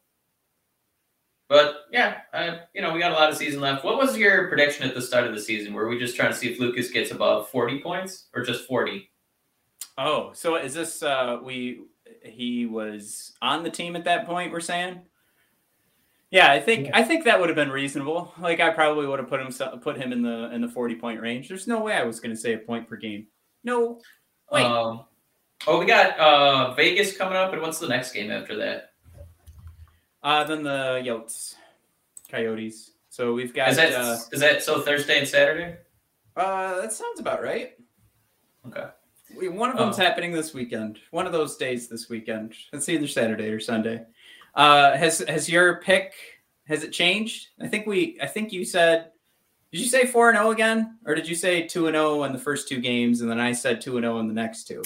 But 1.48 1.82
yeah, 1.92 2.18
uh, 2.32 2.58
you 2.74 2.80
know, 2.80 2.92
we 2.92 3.00
got 3.00 3.12
a 3.12 3.14
lot 3.14 3.30
of 3.30 3.36
season 3.36 3.60
left. 3.60 3.84
What 3.84 3.98
was 3.98 4.16
your 4.16 4.48
prediction 4.48 4.88
at 4.88 4.94
the 4.94 5.02
start 5.02 5.26
of 5.26 5.34
the 5.34 5.40
season? 5.40 5.74
Were 5.74 5.88
we 5.88 5.98
just 5.98 6.16
trying 6.16 6.32
to 6.32 6.36
see 6.36 6.50
if 6.50 6.58
Lucas 6.58 6.90
gets 6.90 7.10
above 7.10 7.50
forty 7.50 7.80
points 7.80 8.28
or 8.34 8.42
just 8.42 8.66
forty? 8.66 9.10
oh, 9.98 10.30
so 10.32 10.56
is 10.56 10.74
this 10.74 11.02
uh 11.02 11.38
we 11.42 11.82
he 12.22 12.66
was 12.66 13.32
on 13.42 13.62
the 13.62 13.70
team 13.70 13.96
at 13.96 14.04
that 14.04 14.26
point, 14.26 14.52
we're 14.52 14.60
saying? 14.60 15.00
Yeah, 16.30 16.50
I 16.50 16.58
think 16.58 16.90
I 16.92 17.02
think 17.02 17.24
that 17.24 17.38
would 17.38 17.48
have 17.48 17.56
been 17.56 17.70
reasonable. 17.70 18.32
Like 18.40 18.60
I 18.60 18.70
probably 18.70 19.06
would 19.06 19.18
have 19.18 19.28
put 19.28 19.40
him 19.40 19.80
put 19.80 19.96
him 19.96 20.12
in 20.12 20.22
the 20.22 20.50
in 20.52 20.60
the 20.60 20.68
40 20.68 20.96
point 20.96 21.20
range. 21.20 21.48
There's 21.48 21.68
no 21.68 21.80
way 21.80 21.94
I 21.94 22.04
was 22.04 22.20
going 22.20 22.34
to 22.34 22.40
say 22.40 22.54
a 22.54 22.58
point 22.58 22.88
per 22.88 22.96
game. 22.96 23.26
No. 23.62 24.00
Wait. 24.50 24.64
Um, 24.64 25.04
oh, 25.66 25.78
we 25.78 25.86
got 25.86 26.18
uh, 26.18 26.74
Vegas 26.74 27.16
coming 27.16 27.36
up, 27.36 27.52
and 27.52 27.62
what's 27.62 27.78
the 27.78 27.88
next 27.88 28.12
game 28.12 28.30
after 28.30 28.56
that? 28.56 28.92
Uh, 30.22 30.44
then 30.44 30.62
the 30.62 31.02
Yotes, 31.04 31.54
Coyotes. 32.30 32.92
So 33.10 33.32
we've 33.34 33.54
got. 33.54 33.68
Is 33.70 33.76
that 33.76 33.92
uh, 33.94 34.16
is 34.32 34.40
that 34.40 34.62
so 34.62 34.80
Thursday 34.80 35.18
and 35.18 35.28
Saturday? 35.28 35.76
uh, 36.36 36.80
that 36.80 36.92
sounds 36.92 37.20
about 37.20 37.42
right. 37.42 37.72
Okay. 38.66 38.86
We, 39.36 39.48
one 39.48 39.70
of 39.70 39.76
them's 39.78 39.98
Oh. 39.98 40.02
happening 40.02 40.32
this 40.32 40.54
weekend. 40.54 40.98
One 41.10 41.26
of 41.26 41.32
those 41.32 41.56
days 41.56 41.88
this 41.88 42.08
weekend. 42.08 42.54
It's 42.72 42.88
either 42.88 43.06
Saturday 43.06 43.48
or 43.50 43.60
Sunday. 43.60 44.04
Uh, 44.54 44.96
has 44.96 45.18
has 45.28 45.48
your 45.48 45.80
pick? 45.80 46.12
Has 46.66 46.82
it 46.82 46.92
changed? 46.92 47.48
I 47.60 47.68
think 47.68 47.86
we. 47.86 48.18
I 48.22 48.26
think 48.26 48.52
you 48.52 48.64
said. 48.64 49.10
Did 49.72 49.80
you 49.80 49.88
say 49.88 50.06
four 50.06 50.28
and 50.30 50.38
zero 50.38 50.52
again, 50.52 50.98
or 51.04 51.16
did 51.16 51.28
you 51.28 51.34
say 51.34 51.66
two 51.66 51.88
and 51.88 51.96
zero 51.96 52.22
in 52.24 52.32
the 52.32 52.38
first 52.38 52.68
two 52.68 52.80
games, 52.80 53.20
and 53.22 53.30
then 53.30 53.40
I 53.40 53.50
said 53.52 53.80
two 53.80 53.96
and 53.96 54.04
zero 54.04 54.18
in 54.20 54.28
the 54.28 54.34
next 54.34 54.64
two? 54.68 54.82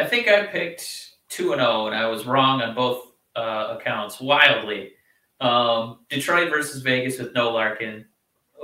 I 0.00 0.06
think 0.06 0.28
I 0.28 0.46
picked 0.46 1.10
two 1.28 1.52
and 1.52 1.60
zero, 1.60 1.86
and 1.86 1.94
I 1.94 2.06
was 2.06 2.26
wrong 2.26 2.62
on 2.62 2.74
both 2.74 3.12
uh, 3.36 3.76
accounts 3.78 4.18
wildly. 4.18 4.92
Um, 5.40 6.00
Detroit 6.08 6.48
versus 6.48 6.82
Vegas 6.82 7.18
with 7.18 7.34
no 7.34 7.50
Larkin. 7.50 8.06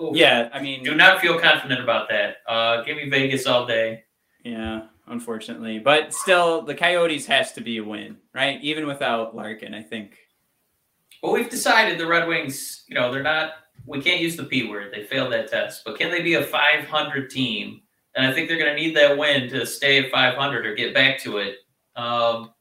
Oof. 0.03 0.17
Yeah, 0.17 0.49
I 0.53 0.63
mean, 0.63 0.83
Do 0.83 0.95
not 0.95 1.21
feel 1.21 1.39
confident 1.39 1.83
about 1.83 2.09
that. 2.09 2.37
Uh, 2.49 2.83
give 2.83 2.97
me 2.97 3.11
Vegas 3.11 3.47
all 3.47 3.67
day. 3.67 4.05
Yeah, 4.45 4.85
unfortunately, 5.09 5.79
but 5.79 6.15
still, 6.15 6.63
the 6.63 6.75
Coyotes 6.75 7.27
has 7.27 7.53
to 7.53 7.61
be 7.61 7.79
a 7.79 7.85
win, 7.85 8.17
right? 8.35 8.59
Even 8.63 8.87
without 8.87 9.37
Larkin, 9.37 9.75
I 9.75 9.83
think. 9.83 10.17
Well, 11.23 11.33
we've 11.33 11.51
decided 11.51 11.99
the 11.99 12.07
Red 12.07 12.29
Wings, 12.29 12.85
you 12.89 12.95
know, 12.95 13.13
they're 13.13 13.23
not, 13.23 13.53
we 13.85 14.01
can't 14.01 14.21
use 14.21 14.37
the 14.37 14.45
P 14.45 14.69
word. 14.69 14.93
They 14.93 15.05
failed 15.05 15.33
that 15.33 15.49
test. 15.51 15.83
But 15.85 15.99
can 15.99 16.11
they 16.11 16.23
be 16.23 16.35
a 16.35 16.43
500 16.43 17.31
team? 17.31 17.83
And 18.17 18.27
I 18.27 18.33
think 18.33 18.49
they're 18.49 18.59
going 18.59 18.75
to 18.75 18.83
need 18.83 18.97
that 18.97 19.17
win 19.17 19.49
to 19.51 19.65
stay 19.67 20.03
at 20.03 20.11
500 20.11 20.67
or 20.67 20.75
get 20.75 20.95
back 20.95 21.21
to 21.21 21.39
it. 21.39 21.59
Um, 21.97 22.53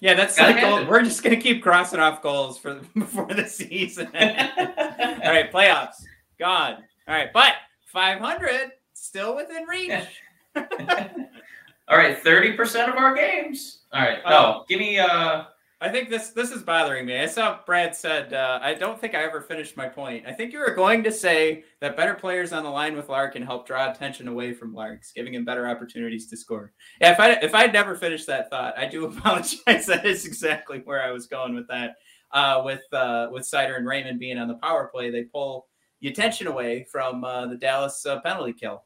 Yeah, 0.00 0.14
that's 0.14 0.36
the 0.36 0.58
goal. 0.60 0.86
We're 0.86 1.02
just 1.02 1.22
gonna 1.22 1.36
keep 1.36 1.62
crossing 1.62 2.00
off 2.00 2.22
goals 2.22 2.58
for 2.58 2.74
before 2.94 3.26
the 3.26 3.46
season. 3.46 4.06
All 4.14 5.32
right, 5.32 5.50
playoffs 5.52 6.02
gone. 6.38 6.76
All 7.08 7.14
right, 7.14 7.32
but 7.32 7.54
500 7.86 8.70
still 8.94 9.34
within 9.34 9.64
reach. 9.64 9.92
all 10.56 11.96
right, 11.96 12.22
30% 12.22 12.88
of 12.88 12.96
our 12.96 13.14
games. 13.14 13.80
All 13.92 14.02
right. 14.02 14.18
Oh. 14.26 14.64
Give 14.68 14.78
me, 14.78 14.98
uh, 14.98 15.44
I 15.80 15.88
think 15.90 16.10
this 16.10 16.30
this 16.30 16.50
is 16.50 16.62
bothering 16.64 17.06
me. 17.06 17.20
I 17.20 17.26
saw 17.26 17.60
Brad 17.64 17.94
said 17.94 18.32
uh, 18.32 18.58
I 18.60 18.74
don't 18.74 19.00
think 19.00 19.14
I 19.14 19.22
ever 19.22 19.40
finished 19.40 19.76
my 19.76 19.88
point. 19.88 20.26
I 20.26 20.32
think 20.32 20.52
you 20.52 20.58
were 20.58 20.74
going 20.74 21.04
to 21.04 21.12
say 21.12 21.62
that 21.80 21.96
better 21.96 22.14
players 22.14 22.52
on 22.52 22.64
the 22.64 22.70
line 22.70 22.96
with 22.96 23.08
Larkin 23.08 23.42
help 23.42 23.64
draw 23.64 23.88
attention 23.88 24.26
away 24.26 24.52
from 24.52 24.74
Larks, 24.74 25.12
giving 25.12 25.34
him 25.34 25.44
better 25.44 25.68
opportunities 25.68 26.28
to 26.30 26.36
score. 26.36 26.72
Yeah, 27.00 27.12
if 27.12 27.20
I 27.20 27.30
if 27.34 27.54
I'd 27.54 27.72
never 27.72 27.94
finished 27.94 28.26
that 28.26 28.50
thought, 28.50 28.76
I 28.76 28.86
do 28.86 29.06
apologize. 29.16 29.86
that 29.86 30.04
is 30.04 30.26
exactly 30.26 30.80
where 30.84 31.00
I 31.02 31.12
was 31.12 31.28
going 31.28 31.54
with 31.54 31.68
that. 31.68 31.94
Uh, 32.32 32.60
with 32.64 32.82
uh, 32.92 33.28
with 33.30 33.44
Seider 33.44 33.76
and 33.76 33.86
Raymond 33.86 34.18
being 34.18 34.36
on 34.36 34.48
the 34.48 34.56
power 34.56 34.90
play, 34.92 35.10
they 35.10 35.24
pull 35.24 35.68
the 36.00 36.08
attention 36.08 36.48
away 36.48 36.86
from 36.90 37.22
uh, 37.22 37.46
the 37.46 37.56
Dallas 37.56 38.04
uh, 38.04 38.20
penalty 38.20 38.52
kill. 38.52 38.84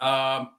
Um, 0.00 0.50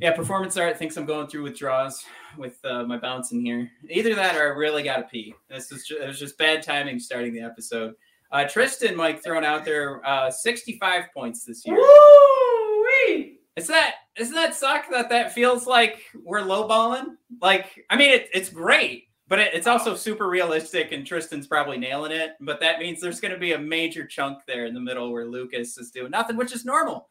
yeah, 0.00 0.12
performance 0.14 0.56
art 0.56 0.78
thinks 0.78 0.96
I'm 0.96 1.04
going 1.04 1.26
through 1.26 1.42
withdrawals 1.42 2.04
with 2.36 2.58
uh, 2.64 2.84
my 2.84 2.96
bouncing 2.96 3.44
here. 3.44 3.70
Either 3.88 4.14
that 4.14 4.36
or 4.36 4.52
I 4.52 4.56
really 4.56 4.82
got 4.82 4.96
to 4.96 5.02
pee. 5.04 5.34
This 5.48 5.72
is 5.72 5.86
just, 5.86 6.00
it 6.00 6.06
was 6.06 6.18
just 6.18 6.38
bad 6.38 6.62
timing 6.62 6.98
starting 6.98 7.32
the 7.32 7.40
episode. 7.40 7.94
Uh, 8.32 8.44
Tristan, 8.46 8.96
Mike, 8.96 9.22
thrown 9.22 9.44
out 9.44 9.64
there 9.64 10.06
uh, 10.06 10.30
65 10.30 11.04
points 11.12 11.44
this 11.44 11.66
year. 11.66 11.76
Woo-wee! 11.76 13.38
Is 13.56 13.66
that 13.66 13.94
doesn't 14.16 14.34
that 14.34 14.54
suck 14.54 14.84
that 14.90 15.08
that 15.08 15.32
feels 15.32 15.66
like 15.66 16.02
we're 16.24 16.40
lowballing? 16.40 17.16
Like, 17.42 17.84
I 17.90 17.96
mean, 17.96 18.12
it, 18.12 18.28
it's 18.32 18.48
great, 18.48 19.08
but 19.26 19.40
it, 19.40 19.54
it's 19.54 19.66
also 19.66 19.96
super 19.96 20.28
realistic, 20.28 20.92
and 20.92 21.04
Tristan's 21.04 21.48
probably 21.48 21.76
nailing 21.76 22.12
it. 22.12 22.32
But 22.40 22.60
that 22.60 22.78
means 22.78 23.00
there's 23.00 23.20
going 23.20 23.34
to 23.34 23.40
be 23.40 23.52
a 23.52 23.58
major 23.58 24.06
chunk 24.06 24.38
there 24.46 24.66
in 24.66 24.74
the 24.74 24.80
middle 24.80 25.10
where 25.12 25.26
Lucas 25.26 25.76
is 25.76 25.90
doing 25.90 26.12
nothing, 26.12 26.36
which 26.36 26.52
is 26.52 26.64
normal 26.64 27.08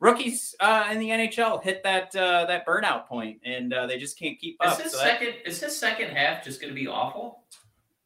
rookies 0.00 0.54
uh, 0.60 0.88
in 0.90 0.98
the 0.98 1.08
NHL 1.08 1.62
hit 1.62 1.82
that 1.84 2.14
uh, 2.16 2.46
that 2.46 2.66
burnout 2.66 3.06
point, 3.06 3.40
and 3.44 3.72
uh, 3.72 3.86
they 3.86 3.98
just 3.98 4.18
can't 4.18 4.38
keep 4.38 4.56
Is 4.64 4.72
up. 4.72 4.80
his 4.82 4.92
So 4.92 4.98
second 4.98 5.34
is 5.44 5.60
his 5.60 5.76
second 5.76 6.10
half 6.10 6.44
just 6.44 6.60
going 6.60 6.72
to 6.74 6.78
be 6.80 6.86
awful? 6.86 7.44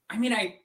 I 0.09 0.18
mean, 0.18 0.32
I 0.32 0.59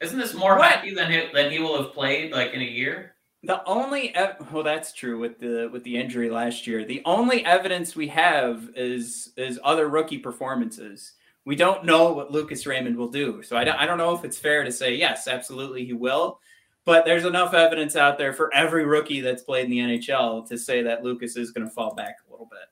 Isn't 0.00 0.18
this 0.18 0.34
more 0.34 0.56
What? 0.58 0.72
hockey 0.72 0.94
than 0.94 1.10
he, 1.10 1.28
than 1.32 1.50
he 1.50 1.58
will 1.58 1.82
have 1.82 1.92
played 1.92 2.32
like 2.32 2.52
in 2.52 2.60
a 2.60 2.64
year? 2.64 3.14
the 3.44 3.62
only 3.66 4.12
ev- 4.16 4.48
well, 4.52 4.64
that's 4.64 4.92
true 4.92 5.18
with 5.20 5.38
the 5.38 5.68
with 5.72 5.84
the 5.84 5.96
injury 5.96 6.28
last 6.28 6.66
year. 6.66 6.84
The 6.84 7.02
only 7.04 7.44
evidence 7.44 7.94
we 7.94 8.08
have 8.08 8.68
is 8.74 9.32
is 9.36 9.60
other 9.62 9.88
rookie 9.88 10.18
performances. 10.18 11.12
We 11.44 11.54
don't 11.56 11.84
know 11.84 12.12
what 12.12 12.30
Lucas 12.32 12.66
Raymond 12.66 12.96
will 12.96 13.08
do, 13.08 13.42
so 13.42 13.56
I 13.56 13.64
don't, 13.64 13.76
I 13.76 13.86
don't 13.86 13.96
know 13.96 14.14
if 14.14 14.24
it's 14.24 14.36
fair 14.38 14.64
to 14.64 14.72
say 14.72 14.96
yes, 14.96 15.28
absolutely 15.28 15.84
he 15.84 15.92
will. 15.94 16.40
But 16.88 17.04
there's 17.04 17.26
enough 17.26 17.52
evidence 17.52 17.96
out 17.96 18.16
there 18.16 18.32
for 18.32 18.50
every 18.54 18.86
rookie 18.86 19.20
that's 19.20 19.42
played 19.42 19.66
in 19.66 19.70
the 19.70 19.78
NHL 19.80 20.48
to 20.48 20.56
say 20.56 20.80
that 20.84 21.04
Lucas 21.04 21.36
is 21.36 21.50
going 21.50 21.68
to 21.68 21.70
fall 21.70 21.94
back 21.94 22.16
a 22.26 22.30
little 22.30 22.48
bit. 22.50 22.62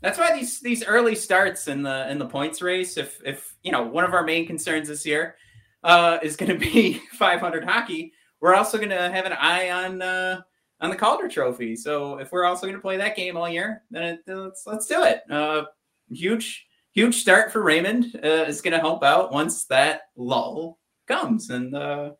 That's 0.00 0.16
why 0.16 0.32
these 0.32 0.60
these 0.60 0.84
early 0.84 1.16
starts 1.16 1.66
in 1.66 1.82
the 1.82 2.08
in 2.08 2.20
the 2.20 2.26
points 2.26 2.62
race, 2.62 2.96
if 2.96 3.20
if 3.26 3.56
you 3.64 3.72
know 3.72 3.82
one 3.82 4.04
of 4.04 4.14
our 4.14 4.22
main 4.22 4.46
concerns 4.46 4.86
this 4.86 5.04
year 5.04 5.34
uh, 5.82 6.18
is 6.22 6.36
going 6.36 6.52
to 6.52 6.56
be 6.56 7.02
500 7.14 7.64
hockey, 7.64 8.12
we're 8.40 8.54
also 8.54 8.78
going 8.78 8.90
to 8.90 9.10
have 9.10 9.26
an 9.26 9.32
eye 9.32 9.70
on 9.70 10.00
uh, 10.00 10.40
on 10.80 10.90
the 10.90 10.96
Calder 10.96 11.26
Trophy. 11.26 11.74
So 11.74 12.18
if 12.18 12.30
we're 12.30 12.44
also 12.44 12.68
going 12.68 12.76
to 12.76 12.80
play 12.80 12.96
that 12.96 13.16
game 13.16 13.36
all 13.36 13.48
year, 13.48 13.82
then 13.90 14.04
it, 14.04 14.20
let's 14.28 14.68
let's 14.68 14.86
do 14.86 15.02
it. 15.02 15.22
Uh, 15.28 15.64
huge 16.12 16.64
huge 16.92 17.16
start 17.16 17.50
for 17.50 17.60
Raymond 17.60 18.20
uh, 18.22 18.44
is 18.46 18.62
going 18.62 18.74
to 18.74 18.78
help 18.78 19.02
out 19.02 19.32
once 19.32 19.64
that 19.64 20.02
lull 20.14 20.78
comes, 21.08 21.50
and 21.50 21.74
uh, 21.74 22.12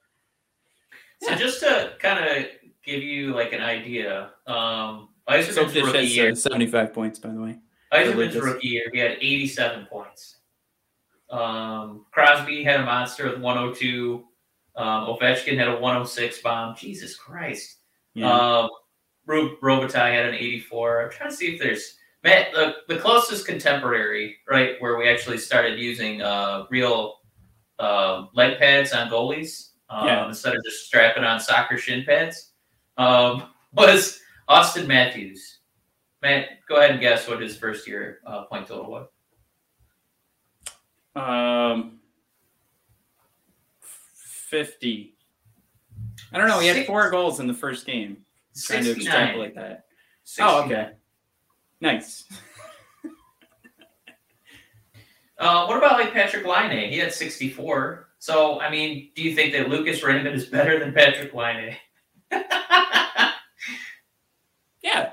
So 1.20 1.34
just 1.34 1.60
to 1.60 1.92
kind 1.98 2.24
of 2.24 2.46
give 2.84 3.02
you 3.02 3.34
like 3.34 3.52
an 3.52 3.60
idea, 3.60 4.30
um, 4.46 5.08
so 5.28 5.34
Yzerman's 5.34 5.74
rookie 5.74 5.98
has 5.98 6.16
year, 6.16 6.32
uh, 6.32 6.34
75 6.34 6.94
points, 6.94 7.18
by 7.18 7.30
the 7.30 7.40
way. 7.40 7.58
Yzerman's 7.92 8.36
rookie 8.36 8.68
year, 8.68 8.86
he 8.92 8.98
had 8.98 9.12
87 9.20 9.86
points. 9.86 10.36
Um, 11.30 12.06
Crosby 12.10 12.64
had 12.64 12.80
a 12.80 12.84
monster 12.84 13.28
with 13.28 13.40
102. 13.40 14.24
Um, 14.76 15.06
Ovechkin 15.06 15.58
had 15.58 15.68
a 15.68 15.72
106 15.72 16.40
bomb. 16.40 16.76
Jesus 16.76 17.16
Christ. 17.16 17.78
Yeah. 18.14 18.32
Um, 18.32 18.70
Ro- 19.26 19.56
Robitaille 19.62 20.12
had 20.12 20.26
an 20.26 20.34
84. 20.34 21.04
I'm 21.04 21.10
trying 21.10 21.30
to 21.30 21.36
see 21.36 21.54
if 21.54 21.60
there's 21.60 21.96
Matt, 22.24 22.52
the, 22.52 22.76
the 22.88 22.98
closest 22.98 23.46
contemporary, 23.46 24.36
right, 24.48 24.80
where 24.80 24.96
we 24.96 25.08
actually 25.08 25.38
started 25.38 25.78
using 25.78 26.22
uh, 26.22 26.64
real 26.70 27.16
uh, 27.78 28.26
leg 28.34 28.58
pads 28.58 28.92
on 28.92 29.08
goalies 29.08 29.67
um, 29.90 30.06
Yeah. 30.06 30.26
instead 30.28 30.54
of 30.54 30.64
just 30.64 30.86
strapping 30.86 31.24
on 31.24 31.40
soccer 31.40 31.76
shin 31.78 32.04
pads, 32.04 32.52
um, 32.96 33.50
was 33.72 34.20
Auston 34.48 34.86
Matthews. 34.86 35.58
Matt, 36.22 36.48
go 36.68 36.76
ahead 36.76 36.90
and 36.92 37.00
guess 37.00 37.28
what 37.28 37.40
his 37.40 37.56
first 37.56 37.86
year 37.86 38.18
uh, 38.26 38.44
point 38.44 38.66
total 38.66 38.90
was. 38.90 39.08
Um, 41.14 42.00
50. 43.80 45.14
I 46.32 46.38
don't 46.38 46.48
know. 46.48 46.58
He 46.60 46.66
had 46.68 46.86
four 46.86 47.10
goals 47.10 47.40
in 47.40 47.46
the 47.46 47.54
first 47.54 47.86
game. 47.86 48.18
Trying 48.60 48.84
to 48.84 48.92
extrapolate 48.92 49.54
that. 49.54 49.84
Oh, 50.40 50.64
okay. 50.64 50.90
Nice. 51.80 52.24
Uh, 55.38 55.66
what 55.66 55.78
about 55.78 56.00
like 56.00 56.12
Patrik 56.12 56.44
Laine? 56.44 56.90
He 56.90 56.98
had 56.98 57.12
64. 57.12 58.07
So, 58.18 58.60
I 58.60 58.70
mean, 58.70 59.10
do 59.14 59.22
you 59.22 59.34
think 59.34 59.52
that 59.52 59.68
Lucas 59.68 60.02
Raymond 60.02 60.34
is 60.34 60.46
better 60.46 60.78
than 60.78 60.92
Patrik 60.92 61.32
Laine? 61.34 61.76
Yeah. 64.82 65.12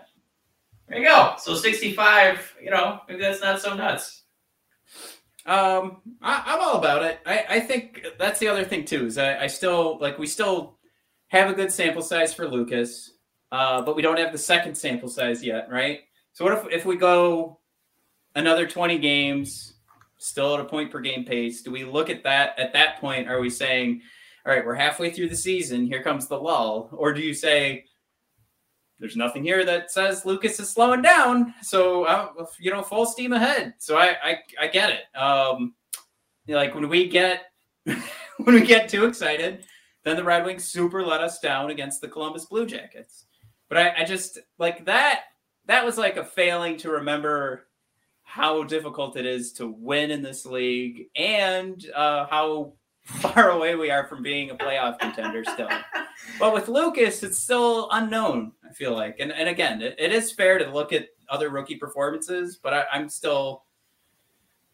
There 0.88 1.00
you 1.00 1.06
go. 1.06 1.36
So 1.38 1.56
65, 1.56 2.56
you 2.62 2.70
know, 2.70 3.00
maybe 3.08 3.22
that's 3.22 3.42
not 3.42 3.60
so 3.60 3.74
nuts. 3.74 4.24
Um, 5.46 6.02
I, 6.22 6.44
I'm 6.46 6.62
all 6.62 6.78
about 6.78 7.04
it. 7.04 7.20
I, 7.26 7.46
I 7.50 7.60
think 7.60 8.06
that's 8.18 8.40
the 8.40 8.48
other 8.48 8.64
thing 8.64 8.86
too. 8.86 9.06
Is 9.06 9.18
I, 9.18 9.44
I 9.44 9.48
still 9.48 10.00
like 10.00 10.18
we 10.18 10.28
still 10.28 10.78
have 11.28 11.50
a 11.50 11.54
good 11.54 11.72
sample 11.72 12.02
size 12.02 12.34
for 12.34 12.48
Lucas, 12.48 13.12
uh, 13.52 13.82
but 13.82 13.96
we 13.96 14.02
don't 14.02 14.18
have 14.18 14.32
the 14.32 14.38
second 14.38 14.76
sample 14.76 15.10
size 15.10 15.44
yet, 15.44 15.70
right? 15.70 16.02
So 16.34 16.46
what 16.46 16.54
if 16.54 16.80
if 16.80 16.86
we 16.86 16.96
go 16.98 17.60
another 18.34 18.68
20 18.68 18.98
games, 18.98 19.75
still 20.26 20.54
at 20.54 20.60
a 20.60 20.66
point 20.66 20.92
per 20.92 21.00
game 21.00 21.26
pace? 21.26 21.62
Do 21.62 21.72
we 21.72 21.86
look 21.86 22.10
at 22.10 22.24
that 22.24 22.58
at 22.60 22.74
that 22.74 23.00
point? 23.00 23.30
Are 23.30 23.40
we 23.40 23.50
saying, 23.50 24.02
all 24.46 24.54
right, 24.54 24.66
we're 24.66 24.76
halfway 24.76 25.12
through 25.12 25.30
the 25.30 25.36
season, 25.36 25.86
here 25.86 26.04
comes 26.04 26.28
the 26.28 26.38
lull, 26.38 26.90
or 26.92 27.14
do 27.14 27.22
you 27.22 27.34
say? 27.34 27.86
There's 28.98 29.18
nothing 29.18 29.44
here 29.44 29.66
that 29.66 29.92
says 29.92 30.26
Lucas 30.26 30.58
is 30.58 30.70
slowing 30.70 31.02
down, 31.02 31.54
so 31.62 32.06
uh, 32.06 32.46
you 32.60 32.72
know, 32.72 32.82
full 32.82 33.06
steam 33.06 33.34
ahead. 33.34 33.74
So 33.78 33.98
I, 33.98 34.16
I, 34.24 34.38
I 34.62 34.68
get 34.68 34.90
it. 34.90 35.18
Um, 35.20 35.74
you 36.46 36.54
know, 36.54 36.62
like 36.62 36.74
when 36.74 36.88
we 36.88 37.10
get 37.10 37.52
when 37.86 38.56
we 38.56 38.62
get 38.62 38.88
too 38.88 39.06
excited, 39.06 39.66
then 40.04 40.16
the 40.16 40.24
Red 40.24 40.46
Wings 40.46 40.64
super 40.64 41.04
let 41.04 41.22
us 41.22 41.40
down 41.40 41.72
against 41.72 42.00
the 42.00 42.08
Columbus 42.08 42.46
Blue 42.46 42.66
Jackets. 42.66 43.26
But 43.68 43.80
I, 43.80 43.94
I 44.00 44.04
just 44.06 44.40
like 44.60 44.86
that. 44.86 45.24
That 45.66 45.84
was 45.84 45.98
like 45.98 46.18
a 46.18 46.24
failing 46.24 46.78
to 46.78 46.92
remember 46.92 47.65
how 48.36 48.64
difficult 48.64 49.16
it 49.16 49.26
is 49.26 49.54
to 49.54 49.66
win 49.66 50.12
in 50.12 50.22
this 50.22 50.46
league 50.46 51.06
and 51.16 51.86
uh, 51.96 52.26
how 52.26 52.74
far 53.06 53.52
away 53.56 53.76
we 53.76 53.90
are 53.90 54.08
from 54.08 54.22
being 54.22 54.50
a 54.50 54.56
playoff 54.56 55.00
contender 55.00 55.44
still. 55.46 55.70
But 56.40 56.54
with 56.54 56.70
Lucas, 56.70 57.24
it's 57.24 57.38
still 57.38 57.88
unknown. 57.92 58.54
I 58.68 58.74
feel 58.74 58.94
like, 58.94 59.20
and 59.20 59.32
and 59.32 59.48
again, 59.48 59.82
it, 59.82 59.96
it 60.00 60.12
is 60.12 60.32
fair 60.32 60.58
to 60.58 60.70
look 60.72 60.92
at 60.92 61.08
other 61.30 61.50
rookie 61.50 61.76
performances, 61.76 62.58
but 62.62 62.74
I, 62.74 62.86
I'm 62.92 63.10
still, 63.10 63.64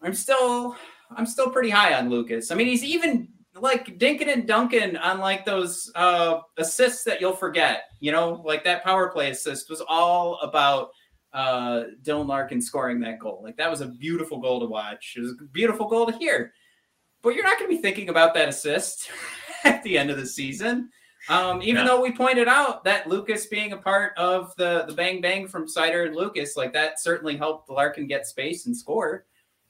I'm 0.01 0.13
still, 0.13 0.75
I'm 1.15 1.25
still 1.25 1.49
pretty 1.49 1.69
high 1.69 1.95
on 1.95 2.09
Lucas. 2.09 2.51
I 2.51 2.55
mean, 2.55 2.67
he's 2.67 2.83
even 2.83 3.27
like 3.55 3.97
dinking 3.97 4.31
and 4.31 4.47
dunking 4.47 4.97
on 4.97 5.19
like 5.19 5.45
those 5.45 5.91
uh, 5.95 6.39
assists 6.57 7.03
that 7.03 7.19
you'll 7.19 7.35
forget. 7.35 7.85
You 7.99 8.11
know, 8.11 8.41
like 8.45 8.63
that 8.63 8.83
power 8.83 9.09
play 9.09 9.31
assist 9.31 9.69
was 9.69 9.81
all 9.87 10.39
about 10.41 10.91
uh, 11.33 11.83
Dylan 12.03 12.27
Larkin 12.27 12.61
scoring 12.61 12.99
that 13.01 13.19
goal. 13.19 13.41
Like 13.43 13.57
that 13.57 13.69
was 13.69 13.81
a 13.81 13.87
beautiful 13.87 14.39
goal 14.39 14.59
to 14.59 14.65
watch. 14.65 15.15
It 15.17 15.21
was 15.21 15.31
a 15.31 15.45
beautiful 15.45 15.87
goal 15.87 16.05
to 16.05 16.17
hear. 16.17 16.53
But 17.21 17.35
you're 17.35 17.43
not 17.43 17.59
going 17.59 17.69
to 17.69 17.75
be 17.75 17.81
thinking 17.81 18.09
about 18.09 18.33
that 18.33 18.49
assist 18.49 19.09
at 19.63 19.83
the 19.83 19.97
end 19.97 20.09
of 20.09 20.17
the 20.17 20.25
season. 20.25 20.89
Um, 21.29 21.61
even 21.61 21.85
though 21.85 22.01
we 22.01 22.11
pointed 22.11 22.47
out 22.47 22.83
that 22.85 23.07
Lucas 23.07 23.45
being 23.45 23.73
a 23.73 23.77
part 23.77 24.17
of 24.17 24.55
the 24.55 24.85
the 24.87 24.93
bang 24.93 25.21
bang 25.21 25.47
from 25.47 25.67
Seider 25.67 26.07
and 26.07 26.15
Lucas, 26.15 26.57
like 26.57 26.73
that 26.73 26.99
certainly 26.99 27.37
helped 27.37 27.69
Larkin 27.69 28.07
get 28.07 28.25
space 28.25 28.65
and 28.65 28.75
score. 28.75 29.25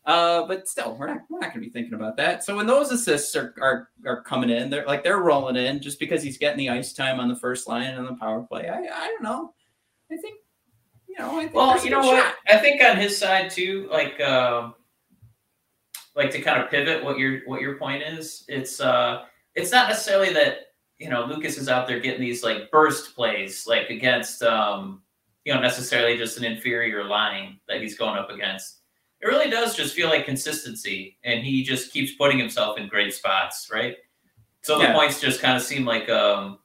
Uh, 0.05 0.47
but 0.47 0.68
still, 0.68 0.95
we're 0.97 1.07
not 1.07 1.22
we're 1.30 1.39
not 1.39 1.53
going 1.53 1.62
to 1.62 1.68
be 1.68 1.70
thinking 1.70 1.93
about 1.93 2.16
that. 2.18 2.43
So 2.43 2.55
when 2.55 2.68
those 2.68 2.91
assists 2.91 3.36
are, 3.36 3.53
are 3.62 3.89
are 4.05 4.22
coming 4.24 4.49
in, 4.49 4.70
they're 4.70 4.86
like 4.86 5.03
they're 5.03 5.20
rolling 5.20 5.57
in 5.57 5.82
just 5.82 5.99
because 5.99 6.24
he's 6.24 6.38
getting 6.38 6.57
the 6.57 6.70
ice 6.70 6.93
time 6.93 7.20
on 7.20 7.28
the 7.28 7.36
first 7.36 7.68
line 7.68 7.89
and 7.89 7.99
on 7.99 8.05
the 8.05 8.20
power 8.20 8.41
play. 8.43 8.70
I 8.70 8.78
I 8.78 9.07
don't 9.07 9.22
know. 9.22 9.53
I 10.09 10.18
think 10.18 10.39
you 11.12 11.20
know. 11.20 11.38
I 11.38 11.41
think 11.43 11.53
Well, 11.53 11.84
you 11.84 11.89
know 11.91 11.99
what? 11.99 12.24
shot. 12.24 12.36
I 12.47 12.57
think 12.57 12.82
on 12.82 12.97
his 12.97 13.18
side 13.18 13.49
too, 13.51 13.88
like 13.91 14.20
um, 14.22 14.76
like 16.16 16.32
to 16.32 16.41
kind 16.41 16.62
of 16.62 16.70
pivot 16.70 17.03
what 17.03 17.18
your 17.18 17.39
what 17.45 17.62
your 17.62 17.76
point 17.78 18.03
is. 18.03 18.43
It's 18.47 18.80
uh, 18.82 19.24
it's 19.55 19.72
not 19.72 19.89
necessarily 19.89 20.34
that 20.34 20.68
you 20.97 21.09
know 21.09 21.26
Lucas 21.26 21.57
is 21.57 21.70
out 21.70 21.88
there 21.88 21.99
getting 21.99 22.22
these 22.22 22.43
like 22.43 22.70
burst 22.72 23.16
plays, 23.16 23.66
like 23.68 23.89
against 23.89 24.43
um, 24.43 25.01
you 25.45 25.53
know 25.53 25.59
necessarily 25.62 26.18
just 26.18 26.38
an 26.38 26.43
inferior 26.43 27.03
line 27.05 27.59
that 27.68 27.82
he's 27.82 27.97
going 27.97 28.18
up 28.18 28.30
against. 28.30 28.80
it 29.22 29.28
really 29.28 29.49
does 29.49 29.76
just 29.76 29.93
feel 29.95 30.09
like 30.09 30.26
consistency, 30.26 31.18
and 31.24 31.43
he 31.43 31.64
just 31.64 31.91
keeps 31.93 32.14
putting 32.14 32.38
himself 32.39 32.78
in 32.80 32.88
great 32.88 33.14
spots, 33.14 33.70
right? 33.72 33.97
So 34.64 34.78
the 34.78 34.84
Yeah. 34.86 34.93
points 34.93 35.20
just 35.22 35.41
kind 35.41 35.55
of 35.57 35.64
seem 35.64 35.86
like 35.86 36.07
um, 36.09 36.59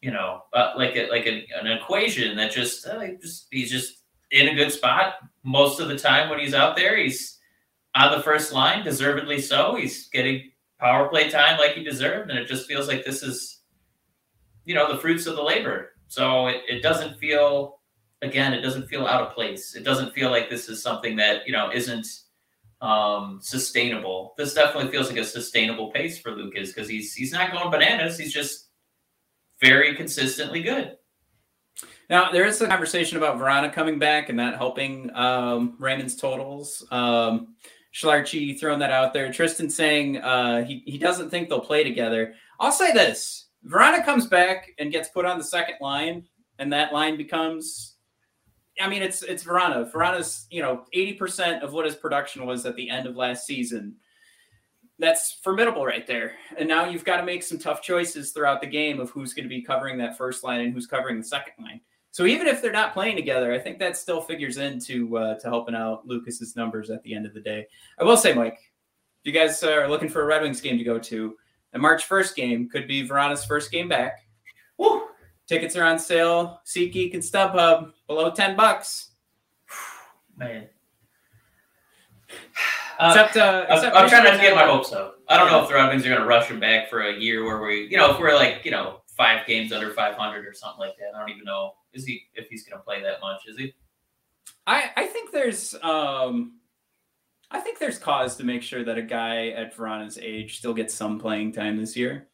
you 0.00 0.10
know, 0.10 0.42
uh, 0.52 0.72
like 0.76 0.96
a, 0.96 1.08
like 1.10 1.26
an 1.26 1.66
equation 1.66 2.36
that 2.36 2.52
just, 2.52 2.86
uh, 2.86 3.06
just 3.20 3.48
he's 3.50 3.70
just 3.70 4.02
in 4.30 4.48
a 4.48 4.54
good 4.54 4.72
spot 4.72 5.14
most 5.42 5.80
of 5.80 5.88
the 5.88 5.98
time 5.98 6.28
when 6.28 6.38
he's 6.38 6.54
out 6.54 6.76
there. 6.76 6.96
He's 6.96 7.38
on 7.94 8.16
the 8.16 8.22
first 8.22 8.52
line, 8.52 8.84
deservedly 8.84 9.40
so. 9.40 9.74
He's 9.74 10.08
getting 10.08 10.50
power 10.78 11.08
play 11.08 11.28
time 11.28 11.58
like 11.58 11.72
he 11.72 11.84
deserved, 11.84 12.30
and 12.30 12.38
it 12.38 12.46
just 12.46 12.66
feels 12.66 12.88
like 12.88 13.04
this 13.04 13.22
is, 13.22 13.60
you 14.64 14.74
know, 14.74 14.90
the 14.90 14.98
fruits 14.98 15.26
of 15.26 15.36
the 15.36 15.42
labor. 15.42 15.92
So 16.08 16.46
it, 16.46 16.62
it 16.68 16.82
doesn't 16.82 17.18
feel, 17.18 17.80
again, 18.22 18.54
it 18.54 18.62
doesn't 18.62 18.88
feel 18.88 19.06
out 19.06 19.22
of 19.22 19.34
place. 19.34 19.74
It 19.74 19.84
doesn't 19.84 20.14
feel 20.14 20.30
like 20.30 20.48
this 20.48 20.68
is 20.68 20.82
something 20.82 21.16
that 21.16 21.46
you 21.46 21.52
know 21.52 21.70
isn't 21.72 22.06
um, 22.80 23.38
sustainable. 23.42 24.34
This 24.38 24.54
definitely 24.54 24.90
feels 24.90 25.08
like 25.08 25.18
a 25.18 25.24
sustainable 25.24 25.90
pace 25.90 26.18
for 26.18 26.32
Lucas 26.32 26.72
because 26.72 26.88
he's 26.88 27.14
he's 27.14 27.32
not 27.32 27.52
going 27.52 27.70
bananas. 27.70 28.18
He's 28.18 28.32
just 28.32 28.69
very 29.60 29.94
consistently 29.94 30.62
good. 30.62 30.96
Now 32.08 32.32
there 32.32 32.44
is 32.44 32.60
a 32.60 32.66
conversation 32.66 33.18
about 33.18 33.38
Vrana 33.38 33.72
coming 33.72 33.98
back 33.98 34.28
and 34.28 34.38
that 34.38 34.56
helping 34.56 35.14
um, 35.14 35.76
Raymond's 35.78 36.16
totals. 36.16 36.84
Um, 36.90 37.54
Schlarchi 37.94 38.58
throwing 38.58 38.80
that 38.80 38.90
out 38.90 39.12
there. 39.12 39.32
Tristan 39.32 39.70
saying 39.70 40.18
uh, 40.18 40.64
he 40.64 40.82
he 40.86 40.98
doesn't 40.98 41.30
think 41.30 41.48
they'll 41.48 41.60
play 41.60 41.84
together. 41.84 42.34
I'll 42.58 42.72
say 42.72 42.92
this: 42.92 43.48
Vrana 43.66 44.04
comes 44.04 44.26
back 44.26 44.70
and 44.78 44.92
gets 44.92 45.08
put 45.08 45.24
on 45.24 45.38
the 45.38 45.44
second 45.44 45.76
line, 45.80 46.24
and 46.58 46.72
that 46.72 46.92
line 46.92 47.16
becomes. 47.16 47.96
I 48.80 48.88
mean, 48.88 49.02
it's 49.02 49.22
it's 49.22 49.44
Vrana. 49.44 49.90
Vrana's 49.90 50.46
you 50.50 50.62
know 50.62 50.84
eighty 50.92 51.14
percent 51.14 51.62
of 51.62 51.72
what 51.72 51.84
his 51.84 51.96
production 51.96 52.46
was 52.46 52.64
at 52.64 52.76
the 52.76 52.88
end 52.88 53.06
of 53.06 53.16
last 53.16 53.46
season. 53.46 53.96
That's 55.00 55.32
formidable 55.32 55.86
right 55.86 56.06
there. 56.06 56.34
And 56.58 56.68
now 56.68 56.84
you've 56.84 57.06
got 57.06 57.16
to 57.16 57.24
make 57.24 57.42
some 57.42 57.58
tough 57.58 57.80
choices 57.80 58.32
throughout 58.32 58.60
the 58.60 58.66
game 58.66 59.00
of 59.00 59.08
who's 59.10 59.32
going 59.32 59.44
to 59.44 59.48
be 59.48 59.62
covering 59.62 59.96
that 59.98 60.18
first 60.18 60.44
line 60.44 60.60
and 60.60 60.74
who's 60.74 60.86
covering 60.86 61.18
the 61.18 61.24
second 61.24 61.54
line. 61.64 61.80
So 62.10 62.26
even 62.26 62.46
if 62.46 62.60
they're 62.60 62.70
not 62.70 62.92
playing 62.92 63.16
together, 63.16 63.52
I 63.52 63.58
think 63.58 63.78
that 63.78 63.96
still 63.96 64.20
figures 64.20 64.58
into 64.58 65.16
uh, 65.16 65.38
to 65.38 65.48
helping 65.48 65.74
out 65.74 66.06
Lucas's 66.06 66.54
numbers 66.54 66.90
at 66.90 67.02
the 67.02 67.14
end 67.14 67.24
of 67.24 67.32
the 67.32 67.40
day. 67.40 67.66
I 67.98 68.04
will 68.04 68.16
say, 68.18 68.34
Mike, 68.34 68.58
if 68.58 69.24
you 69.24 69.32
guys 69.32 69.62
are 69.62 69.88
looking 69.88 70.08
for 70.10 70.20
a 70.20 70.26
Red 70.26 70.42
Wings 70.42 70.60
game 70.60 70.76
to 70.76 70.84
go 70.84 70.98
to, 70.98 71.36
the 71.72 71.78
March 71.78 72.04
first 72.04 72.36
game 72.36 72.68
could 72.68 72.86
be 72.86 73.08
Vrana's 73.08 73.44
first 73.44 73.70
game 73.70 73.88
back. 73.88 74.26
Woo! 74.76 75.04
Tickets 75.46 75.76
are 75.76 75.84
on 75.84 75.98
sale. 75.98 76.60
SeatGeek 76.66 77.14
and 77.14 77.22
StubHub 77.22 77.92
below 78.06 78.32
ten 78.32 78.54
bucks. 78.54 79.12
Man. 80.36 80.66
Uh, 83.00 83.08
Except, 83.08 83.36
uh, 83.38 83.66
I'm, 83.70 83.96
I'm 83.96 84.08
trying 84.10 84.24
not 84.24 84.32
to 84.32 84.42
get 84.42 84.54
my 84.54 84.66
hopes 84.66 84.92
up. 84.92 85.20
I 85.26 85.38
don't 85.38 85.50
know 85.50 85.62
if 85.62 85.68
the 85.68 85.74
Red 85.74 85.88
Wings 85.88 86.04
are 86.04 86.10
going 86.10 86.20
to 86.20 86.26
rush 86.26 86.48
him 86.48 86.60
back 86.60 86.90
for 86.90 87.00
a 87.00 87.18
year 87.18 87.44
where 87.46 87.62
we, 87.62 87.88
you 87.90 87.96
know, 87.96 88.12
if 88.12 88.20
we're 88.20 88.34
like, 88.34 88.62
you 88.64 88.70
know, 88.70 89.00
five 89.16 89.46
games 89.46 89.72
under 89.72 89.90
500 89.90 90.46
or 90.46 90.52
something 90.52 90.80
like 90.80 90.96
that. 90.98 91.16
I 91.16 91.20
don't 91.20 91.30
even 91.30 91.44
know 91.44 91.72
is 91.92 92.04
he 92.04 92.22
if 92.34 92.48
he's 92.48 92.64
going 92.64 92.78
to 92.78 92.84
play 92.84 93.02
that 93.02 93.20
much. 93.20 93.42
Is 93.46 93.56
he? 93.56 93.74
I, 94.66 94.90
I 94.96 95.06
think 95.06 95.32
there's 95.32 95.74
um 95.82 96.58
I 97.50 97.60
think 97.60 97.78
there's 97.78 97.98
cause 97.98 98.36
to 98.36 98.44
make 98.44 98.62
sure 98.62 98.84
that 98.84 98.96
a 98.96 99.02
guy 99.02 99.48
at 99.48 99.76
Vrana's 99.76 100.18
age 100.18 100.58
still 100.58 100.72
gets 100.72 100.94
some 100.94 101.18
playing 101.18 101.52
time 101.52 101.76
this 101.76 101.96
year. 101.96 102.28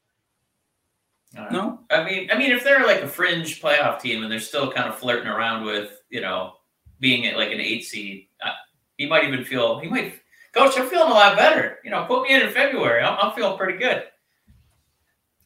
I 1.36 1.52
No? 1.52 1.80
I 1.90 2.04
mean, 2.04 2.30
I 2.30 2.36
mean, 2.36 2.52
if 2.52 2.62
they're 2.62 2.86
like 2.86 3.02
a 3.02 3.08
fringe 3.08 3.60
playoff 3.60 4.00
team 4.00 4.22
and 4.22 4.30
they're 4.30 4.40
still 4.40 4.70
kind 4.70 4.88
of 4.88 4.98
flirting 4.98 5.28
around 5.28 5.64
with, 5.64 6.02
you 6.10 6.20
know, 6.20 6.54
being 7.00 7.26
at 7.26 7.36
like 7.36 7.50
an 7.50 7.60
eight 7.60 7.84
seed, 7.84 8.28
uh, 8.44 8.50
he 8.96 9.06
might 9.06 9.24
even 9.24 9.44
feel 9.44 9.78
he 9.78 9.88
might. 9.88 10.20
Coach, 10.56 10.78
I'm 10.78 10.88
feeling 10.88 11.10
a 11.10 11.14
lot 11.14 11.36
better. 11.36 11.78
You 11.84 11.90
know, 11.90 12.04
put 12.06 12.22
me 12.22 12.34
in 12.34 12.40
in 12.40 12.50
February. 12.50 13.02
I'm, 13.02 13.18
I'm 13.20 13.34
feeling 13.34 13.58
pretty 13.58 13.78
good. 13.78 14.04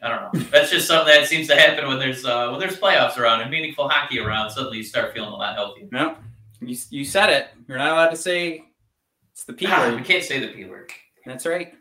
I 0.02 0.08
don't 0.08 0.32
know. 0.32 0.40
That's 0.50 0.70
just 0.70 0.86
something 0.86 1.12
that 1.12 1.26
seems 1.26 1.48
to 1.48 1.56
happen 1.56 1.88
when 1.88 1.98
there's 1.98 2.24
uh, 2.24 2.48
when 2.50 2.60
there's 2.60 2.78
playoffs 2.78 3.18
around 3.18 3.40
and 3.40 3.50
meaningful 3.50 3.88
hockey 3.88 4.20
around. 4.20 4.50
Suddenly, 4.50 4.78
you 4.78 4.84
start 4.84 5.12
feeling 5.12 5.30
a 5.30 5.36
lot 5.36 5.54
healthier. 5.54 5.88
No. 5.90 6.16
You 6.60 6.76
you 6.90 7.04
said 7.04 7.28
it. 7.28 7.48
You're 7.66 7.78
not 7.78 7.90
allowed 7.92 8.10
to 8.10 8.16
say 8.16 8.64
it's 9.32 9.44
the 9.44 9.52
P 9.52 9.66
Ah, 9.68 9.94
we 9.94 10.02
can't 10.02 10.24
say 10.24 10.38
the 10.38 10.48
p 10.48 10.64
word. 10.64 10.90
That's 11.26 11.44
right. 11.44 11.74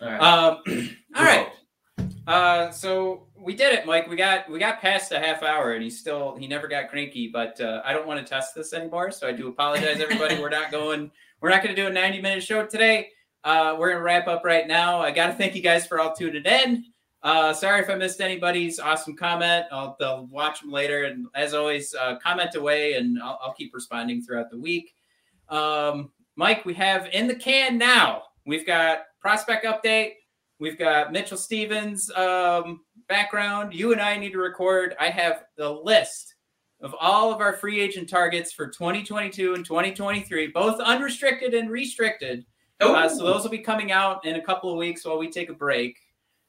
All 0.00 0.08
right. 0.08 0.20
Um 0.20 0.58
all 1.16 1.24
right. 1.24 1.48
Uh, 2.26 2.70
so 2.70 3.26
we 3.36 3.54
did 3.54 3.72
it, 3.72 3.86
Mike. 3.86 4.08
We 4.08 4.16
got 4.16 4.48
we 4.50 4.58
got 4.58 4.80
past 4.80 5.12
a 5.12 5.18
half 5.18 5.42
hour, 5.42 5.72
and 5.72 5.82
he 5.82 5.90
still 5.90 6.36
he 6.36 6.46
never 6.46 6.68
got 6.68 6.88
cranky. 6.88 7.28
But 7.28 7.60
uh, 7.60 7.82
I 7.84 7.92
don't 7.92 8.06
want 8.06 8.24
to 8.24 8.28
test 8.28 8.54
this 8.54 8.72
anymore, 8.72 9.10
so 9.10 9.26
I 9.26 9.32
do 9.32 9.48
apologize, 9.48 10.00
everybody. 10.00 10.38
we're 10.40 10.48
not 10.48 10.70
going. 10.70 11.10
We're 11.42 11.50
not 11.50 11.64
going 11.64 11.74
to 11.74 11.82
do 11.82 11.88
a 11.88 11.92
ninety 11.92 12.22
minute 12.22 12.44
show 12.44 12.64
today. 12.64 13.08
Uh, 13.42 13.74
we're 13.76 13.90
gonna 13.90 14.04
wrap 14.04 14.28
up 14.28 14.44
right 14.44 14.68
now. 14.68 15.00
I 15.00 15.10
got 15.10 15.26
to 15.26 15.32
thank 15.32 15.56
you 15.56 15.60
guys 15.60 15.84
for 15.84 15.98
all 15.98 16.14
tuning 16.14 16.44
in. 16.44 16.84
Uh, 17.24 17.52
sorry 17.52 17.80
if 17.80 17.90
I 17.90 17.96
missed 17.96 18.20
anybody's 18.20 18.78
awesome 18.78 19.16
comment. 19.16 19.66
I'll, 19.72 19.96
I'll 20.00 20.26
watch 20.26 20.60
them 20.60 20.70
later, 20.70 21.04
and 21.04 21.26
as 21.34 21.52
always, 21.52 21.96
uh, 21.96 22.16
comment 22.22 22.54
away, 22.54 22.94
and 22.94 23.20
I'll, 23.20 23.40
I'll 23.42 23.52
keep 23.54 23.74
responding 23.74 24.22
throughout 24.22 24.50
the 24.50 24.58
week. 24.58 24.94
Um, 25.48 26.12
Mike, 26.36 26.64
we 26.64 26.74
have 26.74 27.08
in 27.12 27.26
the 27.26 27.34
can 27.34 27.76
now. 27.76 28.22
We've 28.46 28.66
got 28.66 29.00
prospect 29.20 29.66
update. 29.66 30.12
We've 30.60 30.78
got 30.78 31.12
Mitchell 31.12 31.36
Stephens 31.36 32.08
um, 32.12 32.82
background. 33.08 33.74
You 33.74 33.90
and 33.90 34.00
I 34.00 34.16
need 34.16 34.30
to 34.32 34.38
record. 34.38 34.94
I 35.00 35.08
have 35.08 35.44
the 35.56 35.68
list 35.68 36.31
of 36.82 36.94
all 37.00 37.32
of 37.32 37.40
our 37.40 37.54
free 37.54 37.80
agent 37.80 38.08
targets 38.08 38.52
for 38.52 38.66
2022 38.66 39.54
and 39.54 39.64
2023, 39.64 40.48
both 40.48 40.80
unrestricted 40.80 41.54
and 41.54 41.70
restricted. 41.70 42.44
Uh, 42.80 43.08
so 43.08 43.24
those 43.24 43.44
will 43.44 43.50
be 43.50 43.58
coming 43.58 43.92
out 43.92 44.24
in 44.24 44.36
a 44.36 44.42
couple 44.42 44.70
of 44.70 44.76
weeks 44.76 45.04
while 45.04 45.18
we 45.18 45.30
take 45.30 45.48
a 45.48 45.54
break. 45.54 45.96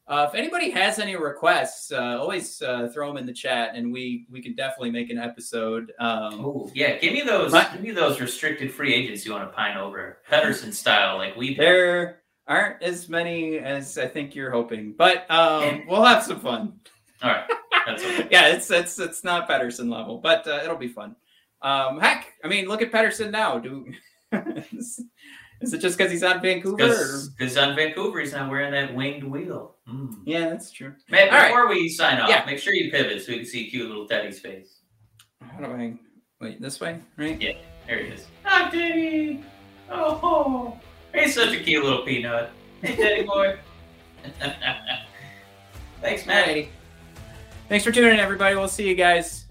Uh, 0.06 0.26
if 0.28 0.36
anybody 0.36 0.70
has 0.70 1.00
any 1.00 1.16
requests, 1.16 1.92
uh, 1.92 2.18
always 2.20 2.62
uh, 2.62 2.90
throw 2.94 3.08
them 3.08 3.16
in 3.16 3.26
the 3.26 3.32
chat, 3.34 3.72
and 3.74 3.94
we 3.94 4.26
we 4.30 4.42
can 4.42 4.54
definitely 4.54 4.92
make 4.92 5.10
an 5.10 5.18
episode. 5.18 5.94
Um, 5.98 6.44
Ooh, 6.44 6.72
yeah, 6.74 6.98
give 6.98 7.14
me 7.14 7.22
those. 7.22 7.54
My- 7.54 7.70
give 7.72 7.82
me 7.82 7.92
those 7.92 8.20
restricted 8.20 8.70
free 8.72 8.94
agents 8.94 9.26
you 9.26 9.32
want 9.32 9.50
to 9.50 9.56
pine 9.56 9.78
over, 9.78 10.18
Pettersson 10.30 10.74
style, 10.74 11.18
like 11.18 11.38
we 11.38 11.56
there 11.56 12.24
aren't 12.48 12.84
as 12.84 13.08
many 13.08 13.60
as 13.60 13.98
I 13.98 14.08
think 14.08 14.36
you're 14.36 14.52
hoping, 14.52 14.94
but 14.98 15.30
um, 15.32 15.84
we'll 15.88 16.04
have 16.04 16.24
some 16.24 16.42
fun. 16.42 16.80
All 17.22 17.32
right, 17.32 17.50
okay. 17.88 18.28
yeah, 18.32 18.48
it's 18.48 18.70
it's 18.72 19.00
it's 19.00 19.24
not 19.24 19.50
Pettersson 19.50 19.92
level, 19.92 20.18
but 20.18 20.48
uh, 20.48 20.62
it'll 20.64 20.78
be 20.78 20.88
fun. 20.88 21.16
Um, 21.62 22.00
heck, 22.00 22.28
I 22.44 22.48
mean, 22.48 22.68
look 22.68 22.82
at 22.82 22.92
Pettersson 22.92 23.32
now. 23.32 23.58
Do 23.60 23.86
is, 24.74 25.02
is 25.62 25.74
it 25.74 25.80
just 25.80 25.98
because 25.98 26.12
he's 26.12 26.24
on 26.24 26.42
Vancouver? 26.42 26.76
Because 27.38 27.58
on 27.58 27.76
Vancouver, 27.76 28.20
he's 28.20 28.34
not 28.34 28.50
wearing 28.50 28.72
that 28.72 28.94
winged 28.94 29.24
wheel. 29.24 29.76
Mm. 29.88 30.16
Yeah, 30.26 30.50
that's 30.50 30.72
true. 30.72 30.94
All 31.12 31.18
right. 31.18 31.48
before 31.48 31.70
we 31.70 31.88
sign 31.90 32.20
off, 32.20 32.30
Yeah. 32.30 32.44
make 32.46 32.60
sure 32.60 32.74
you 32.74 32.92
pivot 32.92 33.22
so 33.22 33.32
we 33.32 33.38
can 33.40 33.46
see 33.46 33.70
cute 33.70 33.88
little 33.88 34.08
Teddy's 34.08 34.40
face. 34.40 34.80
How 35.42 35.60
do 35.60 35.66
I 35.66 35.94
wait 36.42 36.62
this 36.62 36.80
way? 36.82 37.00
Right? 37.18 37.42
Yeah. 37.42 37.54
There 37.88 38.00
he 38.04 38.12
is. 38.12 38.28
Hi, 38.44 38.70
Teddy. 38.70 39.44
Oh, 39.90 40.78
he's 41.14 41.36
such 41.36 41.54
a 41.54 41.60
cute 41.60 41.84
little 41.84 42.04
peanut. 42.04 42.50
Hey, 42.82 42.96
Teddy 42.96 43.24
boy. 43.24 43.58
Thanks, 46.02 46.26
man. 46.26 46.48
Alrighty. 46.48 46.68
Thanks 47.70 47.86
for 47.86 47.92
tuning 47.92 48.12
in, 48.14 48.20
everybody. 48.20 48.56
We'll 48.56 48.68
see 48.68 48.88
you 48.88 48.96
guys 48.96 49.43